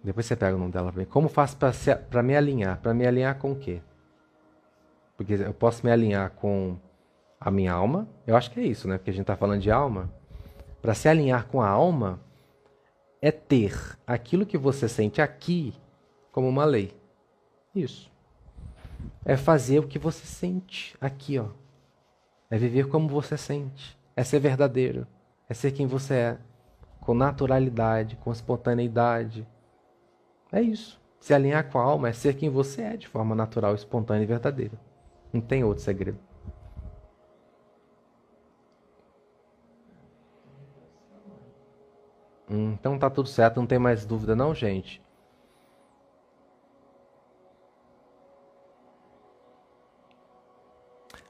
Depois 0.03 0.25
você 0.25 0.35
pega 0.35 0.55
o 0.55 0.59
nome 0.59 0.71
dela 0.71 0.91
pra 0.91 1.01
mim. 1.01 1.07
Como 1.07 1.29
faço 1.29 1.57
para 1.57 2.23
me 2.23 2.35
alinhar? 2.35 2.79
Para 2.79 2.93
me 2.93 3.05
alinhar 3.05 3.37
com 3.37 3.51
o 3.51 3.55
quê? 3.55 3.81
Porque 5.15 5.33
eu 5.33 5.53
posso 5.53 5.85
me 5.85 5.91
alinhar 5.91 6.31
com 6.31 6.77
a 7.39 7.51
minha 7.51 7.73
alma. 7.73 8.07
Eu 8.25 8.35
acho 8.35 8.51
que 8.51 8.59
é 8.59 8.63
isso, 8.63 8.87
né? 8.87 8.97
Porque 8.97 9.09
a 9.09 9.13
gente 9.13 9.23
está 9.23 9.35
falando 9.35 9.61
de 9.61 9.71
alma. 9.71 10.11
Para 10.81 10.93
se 10.93 11.07
alinhar 11.09 11.47
com 11.47 11.61
a 11.61 11.67
alma 11.67 12.19
é 13.21 13.31
ter 13.31 13.73
aquilo 14.05 14.45
que 14.45 14.57
você 14.57 14.87
sente 14.87 15.21
aqui 15.21 15.73
como 16.31 16.47
uma 16.47 16.65
lei. 16.65 16.95
Isso. 17.73 18.11
É 19.25 19.35
fazer 19.35 19.79
o 19.79 19.87
que 19.87 19.99
você 19.99 20.25
sente 20.25 20.95
aqui, 21.01 21.37
ó. 21.37 21.47
É 22.49 22.57
viver 22.57 22.87
como 22.87 23.07
você 23.07 23.37
sente. 23.37 23.97
É 24.15 24.23
ser 24.23 24.39
verdadeiro. 24.39 25.05
É 25.49 25.53
ser 25.53 25.71
quem 25.71 25.85
você 25.85 26.13
é. 26.13 26.37
Com 27.01 27.13
naturalidade, 27.13 28.15
com 28.17 28.31
espontaneidade. 28.31 29.47
É 30.51 30.61
isso. 30.61 30.99
Se 31.19 31.33
alinhar 31.33 31.69
com 31.69 31.79
a 31.79 31.83
alma 31.83 32.09
é 32.09 32.13
ser 32.13 32.35
quem 32.35 32.49
você 32.49 32.81
é 32.81 32.97
de 32.97 33.07
forma 33.07 33.35
natural, 33.35 33.75
espontânea 33.75 34.23
e 34.23 34.27
verdadeira. 34.27 34.79
Não 35.33 35.41
tem 35.41 35.63
outro 35.63 35.83
segredo. 35.83 36.19
Hum, 42.49 42.71
então 42.79 42.97
tá 42.97 43.09
tudo 43.09 43.27
certo, 43.27 43.57
não 43.57 43.67
tem 43.67 43.77
mais 43.77 44.05
dúvida 44.05 44.35
não, 44.35 44.55
gente? 44.55 45.01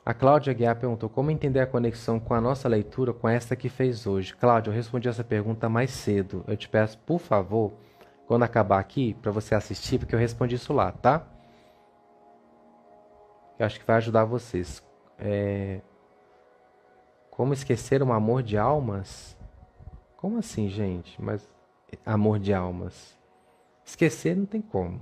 A 0.07 0.13
Cláudia 0.13 0.53
Guiar 0.53 0.79
perguntou 0.79 1.09
como 1.09 1.31
entender 1.31 1.59
a 1.59 1.67
conexão 1.67 2.17
com 2.17 2.34
a 2.34 2.39
nossa 2.39 2.65
leitura 2.69 3.11
com 3.11 3.27
esta 3.27 3.57
que 3.57 3.67
fez 3.67 4.07
hoje. 4.07 4.34
Cláudia, 4.34 4.69
eu 4.69 4.73
respondi 4.73 5.09
essa 5.09 5.21
pergunta 5.21 5.67
mais 5.67 5.91
cedo. 5.91 6.45
Eu 6.47 6.55
te 6.55 6.69
peço, 6.69 6.97
por 6.99 7.19
favor, 7.19 7.73
quando 8.25 8.43
acabar 8.43 8.79
aqui, 8.79 9.15
para 9.15 9.34
você 9.34 9.53
assistir, 9.53 9.99
porque 9.99 10.15
eu 10.15 10.19
respondi 10.19 10.55
isso 10.55 10.71
lá, 10.71 10.93
tá? 10.93 11.27
Eu 13.59 13.65
acho 13.65 13.81
que 13.81 13.85
vai 13.85 13.97
ajudar 13.97 14.23
vocês. 14.23 14.81
É... 15.19 15.81
Como 17.29 17.51
esquecer 17.51 18.01
um 18.01 18.13
amor 18.13 18.41
de 18.41 18.57
almas? 18.57 19.38
Como 20.15 20.38
assim, 20.38 20.69
gente? 20.69 21.21
Mas 21.21 21.51
amor 22.05 22.39
de 22.39 22.53
almas. 22.53 23.19
Esquecer 23.84 24.38
não 24.38 24.45
tem 24.45 24.61
como. 24.61 25.01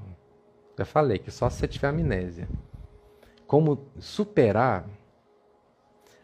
Já 0.76 0.84
falei 0.84 1.20
que 1.20 1.30
só 1.30 1.48
se 1.48 1.60
você 1.60 1.68
tiver 1.68 1.90
amnésia. 1.90 2.50
Como 3.48 3.88
superar? 4.00 4.86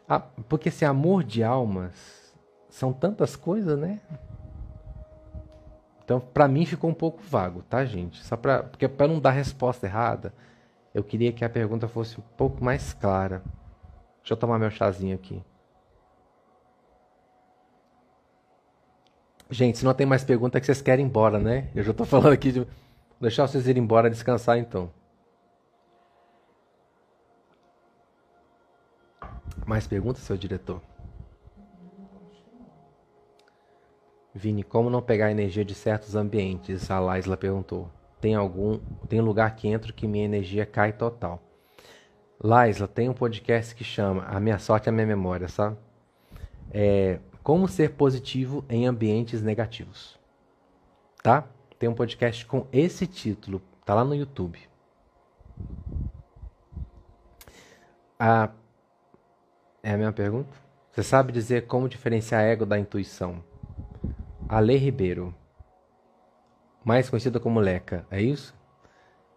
Ah, 0.07 0.19
porque 0.19 0.69
esse 0.69 0.83
amor 0.83 1.23
de 1.23 1.43
almas 1.43 2.33
são 2.69 2.91
tantas 2.91 3.35
coisas, 3.35 3.77
né? 3.77 3.99
Então, 6.03 6.19
para 6.19 6.47
mim 6.47 6.65
ficou 6.65 6.89
um 6.89 6.93
pouco 6.93 7.21
vago, 7.21 7.61
tá, 7.63 7.85
gente? 7.85 8.23
Só 8.23 8.35
para 8.35 8.63
porque 8.63 8.87
para 8.87 9.07
não 9.07 9.19
dar 9.19 9.31
resposta 9.31 9.85
errada, 9.85 10.33
Eu 10.93 11.03
queria 11.03 11.31
que 11.31 11.45
a 11.45 11.49
pergunta 11.49 11.87
fosse 11.87 12.19
um 12.19 12.23
pouco 12.35 12.63
mais 12.63 12.93
clara. 12.93 13.41
Deixa 14.21 14.33
eu 14.33 14.37
tomar 14.37 14.59
meu 14.59 14.69
chazinho 14.69 15.15
aqui. 15.15 15.41
Gente, 19.49 19.77
se 19.77 19.85
não 19.85 19.93
tem 19.93 20.05
mais 20.05 20.23
pergunta 20.23 20.57
é 20.57 20.61
que 20.61 20.65
vocês 20.65 20.81
querem 20.81 21.05
ir 21.05 21.07
embora, 21.07 21.39
né? 21.39 21.69
Eu 21.75 21.83
já 21.83 21.91
estou 21.91 22.05
falando 22.05 22.33
aqui 22.33 22.51
de 22.51 22.67
deixar 23.19 23.47
vocês 23.47 23.67
irem 23.67 23.83
embora 23.83 24.09
descansar 24.09 24.57
então. 24.57 24.91
Mais 29.65 29.87
perguntas, 29.87 30.23
seu 30.23 30.37
diretor? 30.37 30.81
Vini, 34.33 34.63
como 34.63 34.89
não 34.89 35.01
pegar 35.01 35.27
a 35.27 35.31
energia 35.31 35.65
de 35.65 35.75
certos 35.75 36.15
ambientes? 36.15 36.89
A 36.89 36.99
Laisla 36.99 37.35
perguntou. 37.35 37.89
Tem 38.19 38.33
algum, 38.35 38.79
tem 39.09 39.19
lugar 39.19 39.55
que 39.55 39.67
entro 39.67 39.93
que 39.93 40.07
minha 40.07 40.25
energia 40.25 40.65
cai 40.65 40.93
total. 40.93 41.41
Laisla, 42.41 42.87
tem 42.87 43.09
um 43.09 43.13
podcast 43.13 43.75
que 43.75 43.83
chama 43.83 44.23
A 44.23 44.39
Minha 44.39 44.57
Sorte 44.57 44.87
é 44.87 44.89
a 44.89 44.93
Minha 44.93 45.07
Memória, 45.07 45.47
sabe? 45.47 45.77
É, 46.71 47.19
como 47.43 47.67
ser 47.67 47.91
positivo 47.91 48.63
em 48.69 48.87
ambientes 48.87 49.41
negativos. 49.41 50.17
Tá? 51.21 51.45
Tem 51.77 51.89
um 51.89 51.93
podcast 51.93 52.45
com 52.45 52.65
esse 52.71 53.05
título, 53.05 53.61
tá 53.83 53.93
lá 53.93 54.03
no 54.03 54.15
YouTube. 54.15 54.59
A 58.19 58.49
é 59.83 59.93
a 59.93 59.97
minha 59.97 60.11
pergunta? 60.11 60.49
Você 60.91 61.03
sabe 61.03 61.31
dizer 61.31 61.67
como 61.67 61.87
diferenciar 61.87 62.43
ego 62.43 62.65
da 62.65 62.77
intuição? 62.77 63.43
Ale 64.47 64.75
Ribeiro, 64.75 65.33
mais 66.83 67.09
conhecida 67.09 67.39
como 67.39 67.59
Leca, 67.59 68.05
é 68.11 68.21
isso? 68.21 68.53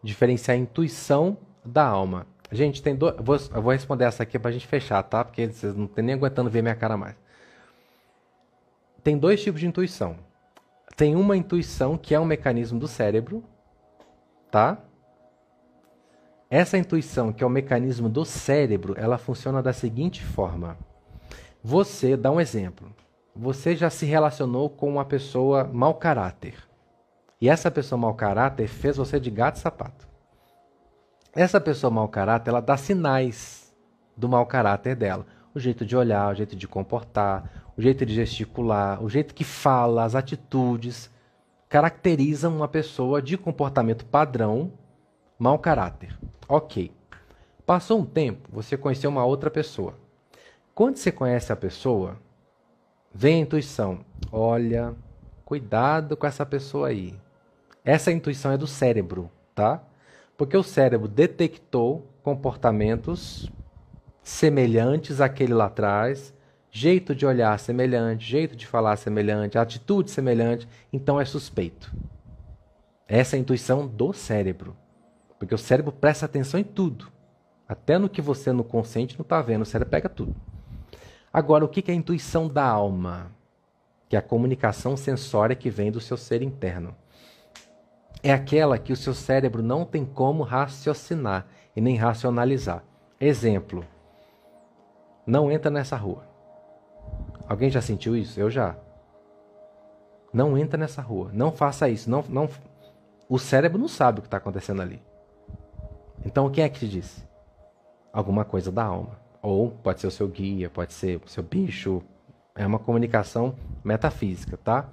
Diferenciar 0.02 0.56
a 0.56 0.60
intuição 0.60 1.38
da 1.64 1.86
alma. 1.86 2.26
Gente, 2.50 2.82
tem 2.82 2.94
dois. 2.94 3.14
Vou, 3.18 3.36
eu 3.36 3.62
vou 3.62 3.72
responder 3.72 4.04
essa 4.04 4.22
aqui 4.22 4.38
pra 4.38 4.50
gente 4.50 4.66
fechar, 4.66 5.02
tá? 5.02 5.24
Porque 5.24 5.46
vocês 5.46 5.74
não 5.74 5.86
estão 5.86 6.04
nem 6.04 6.14
aguentando 6.14 6.50
ver 6.50 6.62
minha 6.62 6.74
cara 6.74 6.96
mais. 6.96 7.16
Tem 9.02 9.16
dois 9.18 9.42
tipos 9.42 9.60
de 9.60 9.66
intuição. 9.66 10.16
Tem 10.96 11.16
uma 11.16 11.36
intuição 11.36 11.98
que 11.98 12.14
é 12.14 12.20
um 12.20 12.24
mecanismo 12.24 12.78
do 12.78 12.86
cérebro, 12.86 13.44
tá? 14.50 14.78
Essa 16.55 16.78
intuição, 16.78 17.32
que 17.32 17.43
é 17.43 17.47
o 17.48 17.51
mecanismo 17.51 18.09
do 18.09 18.24
cérebro, 18.24 18.94
ela 18.97 19.18
funciona 19.18 19.60
da 19.60 19.72
seguinte 19.72 20.22
forma. 20.22 20.78
Você, 21.64 22.16
dá 22.16 22.31
um 22.31 22.40
exemplo. 22.40 22.94
Você 23.35 23.74
já 23.74 23.90
se 23.90 24.06
relacionou 24.06 24.70
com 24.70 24.89
uma 24.89 25.05
pessoa 25.05 25.64
mau 25.64 25.94
caráter. 25.94 26.55
E 27.40 27.48
essa 27.48 27.72
pessoa 27.72 27.98
mau 27.98 28.14
caráter 28.14 28.68
fez 28.68 28.97
você 28.97 29.18
de 29.18 29.32
gato 29.32 29.56
e 29.56 29.59
sapato. 29.59 30.06
Essa 31.35 31.60
pessoa 31.60 31.90
mau 31.90 32.06
caráter, 32.06 32.51
ela 32.51 32.60
dá 32.60 32.76
sinais 32.76 33.74
do 34.16 34.28
mau 34.28 34.47
caráter 34.47 34.94
dela. 34.94 35.26
O 35.52 35.59
jeito 35.59 35.85
de 35.85 35.97
olhar, 35.97 36.31
o 36.31 36.36
jeito 36.36 36.55
de 36.55 36.68
comportar, 36.68 37.72
o 37.76 37.82
jeito 37.82 38.06
de 38.06 38.14
gesticular, 38.14 39.02
o 39.02 39.10
jeito 39.10 39.35
que 39.35 39.43
fala, 39.43 40.05
as 40.05 40.14
atitudes 40.14 41.10
caracterizam 41.68 42.55
uma 42.55 42.68
pessoa 42.68 43.20
de 43.20 43.36
comportamento 43.36 44.06
padrão 44.06 44.70
mau 45.39 45.59
caráter. 45.59 46.16
Ok. 46.48 46.93
Passou 47.66 48.01
um 48.01 48.05
tempo, 48.05 48.48
você 48.52 48.77
conheceu 48.77 49.11
uma 49.11 49.24
outra 49.24 49.51
pessoa. 49.51 49.94
Quando 50.74 50.97
você 50.97 51.11
conhece 51.11 51.52
a 51.52 51.56
pessoa, 51.56 52.19
vem 53.12 53.36
a 53.36 53.40
intuição. 53.40 54.05
Olha, 54.31 54.94
cuidado 55.44 56.16
com 56.16 56.27
essa 56.27 56.44
pessoa 56.44 56.89
aí. 56.89 57.19
Essa 57.85 58.12
intuição 58.12 58.52
é 58.52 58.59
do 58.59 58.66
cérebro, 58.66 59.31
tá? 59.55 59.82
Porque 60.36 60.56
o 60.56 60.62
cérebro 60.62 61.06
detectou 61.06 62.06
comportamentos 62.23 63.51
semelhantes 64.23 65.20
àquele 65.20 65.52
lá 65.52 65.66
atrás, 65.66 66.35
jeito 66.70 67.15
de 67.15 67.24
olhar 67.24 67.56
semelhante, 67.59 68.24
jeito 68.27 68.56
de 68.56 68.66
falar 68.66 68.97
semelhante, 68.97 69.59
atitude 69.59 70.11
semelhante, 70.11 70.66
então 70.93 71.20
é 71.20 71.24
suspeito. 71.24 71.94
Essa 73.06 73.36
é 73.36 73.39
a 73.39 73.40
intuição 73.40 73.86
do 73.86 74.12
cérebro. 74.12 74.74
Porque 75.39 75.55
o 75.55 75.59
cérebro 75.59 75.93
presta 75.93 76.27
atenção 76.27 76.59
em 76.59 76.65
tudo. 76.65 77.12
Até 77.69 77.98
no 77.98 78.09
que 78.09 78.20
você 78.20 78.52
no 78.52 78.62
consciente 78.62 79.19
não 79.19 79.23
está 79.23 79.40
vendo, 79.40 79.62
o 79.62 79.66
cérebro 79.66 79.90
pega 79.90 80.09
tudo. 80.09 80.35
Agora, 81.32 81.65
o 81.65 81.69
que 81.69 81.90
é 81.90 81.94
a 81.94 81.97
intuição 81.97 82.47
da 82.47 82.65
alma? 82.65 83.32
Que 84.09 84.16
é 84.16 84.19
a 84.19 84.23
comunicação 84.23 84.97
sensória 84.97 85.56
que 85.56 85.70
vem 85.70 85.90
do 85.90 86.01
seu 86.01 86.16
ser 86.16 86.43
interno. 86.43 86.94
É 88.23 88.32
aquela 88.32 88.78
que 88.78 88.93
o 88.93 88.97
seu 88.97 89.12
cérebro 89.12 89.62
não 89.62 89.85
tem 89.85 90.05
como 90.05 90.43
raciocinar 90.43 91.47
e 91.74 91.81
nem 91.81 91.97
racionalizar. 91.97 92.85
Exemplo: 93.20 93.85
não 95.27 95.51
entra 95.51 95.70
nessa 95.70 95.97
rua. 95.97 96.24
Alguém 97.48 97.70
já 97.70 97.81
sentiu 97.81 98.16
isso? 98.16 98.39
Eu 98.39 98.51
já. 98.51 98.77
Não 100.32 100.56
entra 100.59 100.78
nessa 100.78 101.01
rua. 101.01 101.31
Não 101.32 101.52
faça 101.52 101.89
isso. 101.89 102.11
Não, 102.11 102.24
não... 102.28 102.48
O 103.28 103.39
cérebro 103.39 103.78
não 103.78 103.89
sabe 103.89 104.19
o 104.19 104.23
que 104.23 104.27
está 104.27 104.36
acontecendo 104.36 104.82
ali. 104.82 105.01
Então, 106.24 106.51
quem 106.51 106.64
é 106.64 106.68
que 106.68 106.80
te 106.80 106.88
disse? 106.88 107.22
Alguma 108.12 108.44
coisa 108.44 108.72
da 108.72 108.84
alma. 108.84 109.18
Ou 109.42 109.70
pode 109.70 110.01
ser 110.01 110.06
o 110.06 110.10
seu 110.10 110.26
guia, 110.26 110.70
pode 110.70 110.94
ser 110.94 111.20
o 111.24 111.28
seu 111.28 111.42
bicho. 111.42 112.02
É 112.55 112.66
uma 112.66 112.78
comunicação 112.78 113.55
metafísica, 113.84 114.56
tá? 114.56 114.88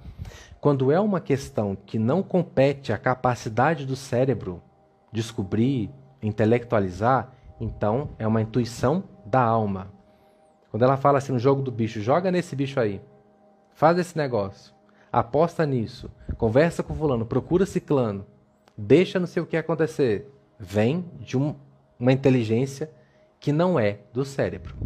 Quando 0.60 0.92
é 0.92 1.00
uma 1.00 1.20
questão 1.20 1.74
que 1.74 1.98
não 1.98 2.22
compete 2.22 2.92
à 2.92 2.98
capacidade 2.98 3.86
do 3.86 3.96
cérebro 3.96 4.62
descobrir, 5.10 5.90
intelectualizar, 6.22 7.32
então 7.60 8.10
é 8.18 8.26
uma 8.26 8.42
intuição 8.42 9.04
da 9.24 9.40
alma. 9.40 9.90
Quando 10.70 10.82
ela 10.82 10.96
fala 10.96 11.18
assim 11.18 11.32
no 11.32 11.38
jogo 11.38 11.62
do 11.62 11.70
bicho, 11.70 12.00
joga 12.00 12.30
nesse 12.30 12.54
bicho 12.54 12.78
aí. 12.78 13.00
Faz 13.72 13.98
esse 13.98 14.16
negócio. 14.16 14.74
Aposta 15.10 15.64
nisso. 15.64 16.10
Conversa 16.36 16.82
com 16.82 16.94
fulano, 16.94 17.24
procura 17.24 17.64
ciclano. 17.64 18.26
Deixa 18.76 19.20
não 19.20 19.26
sei 19.26 19.42
o 19.42 19.46
que 19.46 19.56
acontecer 19.56 20.30
vem 20.62 21.04
de 21.18 21.36
um, 21.36 21.56
uma 21.98 22.12
inteligência 22.12 22.88
que 23.40 23.50
não 23.50 23.80
é 23.80 23.98
do 24.12 24.24
cérebro, 24.24 24.76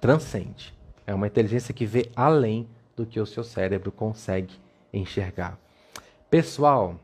transcende. 0.00 0.74
É 1.06 1.14
uma 1.14 1.28
inteligência 1.28 1.72
que 1.72 1.86
vê 1.86 2.10
além 2.16 2.68
do 2.96 3.06
que 3.06 3.20
o 3.20 3.26
seu 3.26 3.44
cérebro 3.44 3.92
consegue 3.92 4.54
enxergar. 4.92 5.56
Pessoal, 6.28 6.96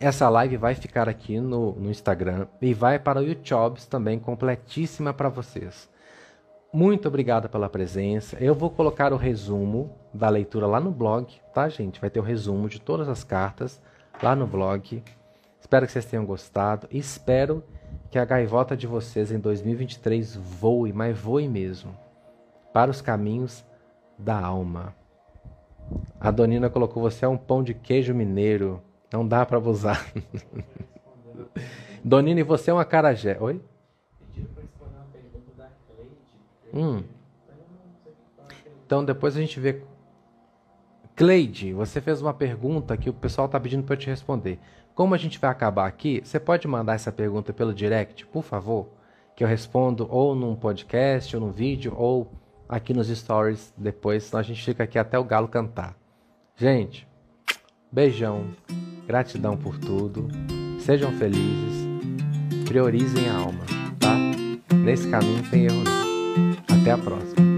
essa 0.00 0.28
live 0.30 0.56
vai 0.56 0.74
ficar 0.74 1.06
aqui 1.06 1.38
no, 1.38 1.72
no 1.72 1.90
Instagram 1.90 2.46
e 2.62 2.72
vai 2.72 2.98
para 2.98 3.20
o 3.20 3.24
YouTube 3.24 3.78
também, 3.88 4.18
completíssima 4.18 5.12
para 5.12 5.28
vocês. 5.28 5.88
Muito 6.72 7.06
obrigado 7.06 7.48
pela 7.48 7.68
presença. 7.68 8.38
Eu 8.40 8.54
vou 8.54 8.70
colocar 8.70 9.12
o 9.12 9.16
resumo 9.16 9.94
da 10.12 10.30
leitura 10.30 10.66
lá 10.66 10.80
no 10.80 10.90
blog, 10.90 11.28
tá, 11.52 11.68
gente? 11.68 12.00
Vai 12.00 12.08
ter 12.08 12.20
o 12.20 12.22
resumo 12.24 12.68
de 12.68 12.80
todas 12.80 13.08
as 13.08 13.22
cartas 13.22 13.80
lá 14.22 14.34
no 14.34 14.46
blog. 14.46 15.02
Espero 15.74 15.86
que 15.86 15.92
vocês 15.92 16.04
tenham 16.04 16.24
gostado. 16.24 16.86
Espero 16.88 17.64
que 18.08 18.16
a 18.16 18.24
gaivota 18.24 18.76
de 18.76 18.86
vocês 18.86 19.32
em 19.32 19.40
2023 19.40 20.36
voe, 20.36 20.92
mas 20.92 21.18
voe 21.18 21.48
mesmo, 21.48 21.98
para 22.72 22.92
os 22.92 23.02
caminhos 23.02 23.66
da 24.16 24.38
alma. 24.38 24.94
A 26.20 26.30
Donina 26.30 26.70
colocou 26.70 27.02
você 27.02 27.24
é 27.24 27.28
um 27.28 27.36
pão 27.36 27.60
de 27.60 27.74
queijo 27.74 28.14
mineiro. 28.14 28.80
Não 29.12 29.26
dá 29.26 29.44
para 29.44 29.58
usar. 29.58 30.06
Donina, 32.04 32.38
e 32.38 32.44
você 32.44 32.70
é 32.70 32.72
uma 32.72 32.84
carajé. 32.84 33.36
Oi? 33.40 33.60
Hum. 36.72 37.02
Então 38.86 39.04
depois 39.04 39.36
a 39.36 39.40
gente 39.40 39.58
vê. 39.58 39.82
Cleide, 41.16 41.72
você 41.72 42.00
fez 42.00 42.22
uma 42.22 42.32
pergunta 42.32 42.96
que 42.96 43.10
o 43.10 43.14
pessoal 43.14 43.46
está 43.46 43.58
pedindo 43.58 43.82
para 43.82 43.94
eu 43.94 43.98
te 43.98 44.06
responder. 44.06 44.60
Como 44.94 45.12
a 45.12 45.18
gente 45.18 45.40
vai 45.40 45.50
acabar 45.50 45.86
aqui, 45.86 46.22
você 46.24 46.38
pode 46.38 46.68
mandar 46.68 46.94
essa 46.94 47.10
pergunta 47.10 47.52
pelo 47.52 47.74
direct, 47.74 48.24
por 48.26 48.44
favor, 48.44 48.88
que 49.34 49.42
eu 49.42 49.48
respondo 49.48 50.06
ou 50.08 50.36
num 50.36 50.54
podcast, 50.54 51.34
ou 51.34 51.42
num 51.42 51.50
vídeo, 51.50 51.92
ou 51.96 52.30
aqui 52.68 52.94
nos 52.94 53.08
stories 53.08 53.74
depois, 53.76 54.24
senão 54.24 54.38
a 54.38 54.44
gente 54.44 54.64
fica 54.64 54.84
aqui 54.84 54.96
até 54.96 55.18
o 55.18 55.24
galo 55.24 55.48
cantar. 55.48 55.96
Gente, 56.56 57.08
beijão, 57.90 58.46
gratidão 59.04 59.56
por 59.56 59.76
tudo, 59.78 60.28
sejam 60.78 61.10
felizes, 61.12 61.88
priorizem 62.64 63.28
a 63.28 63.36
alma, 63.36 63.64
tá? 63.98 64.14
Nesse 64.76 65.10
caminho 65.10 65.42
tem 65.50 65.64
erro 65.64 65.82
não. 65.82 66.80
Até 66.80 66.92
a 66.92 66.98
próxima. 66.98 67.53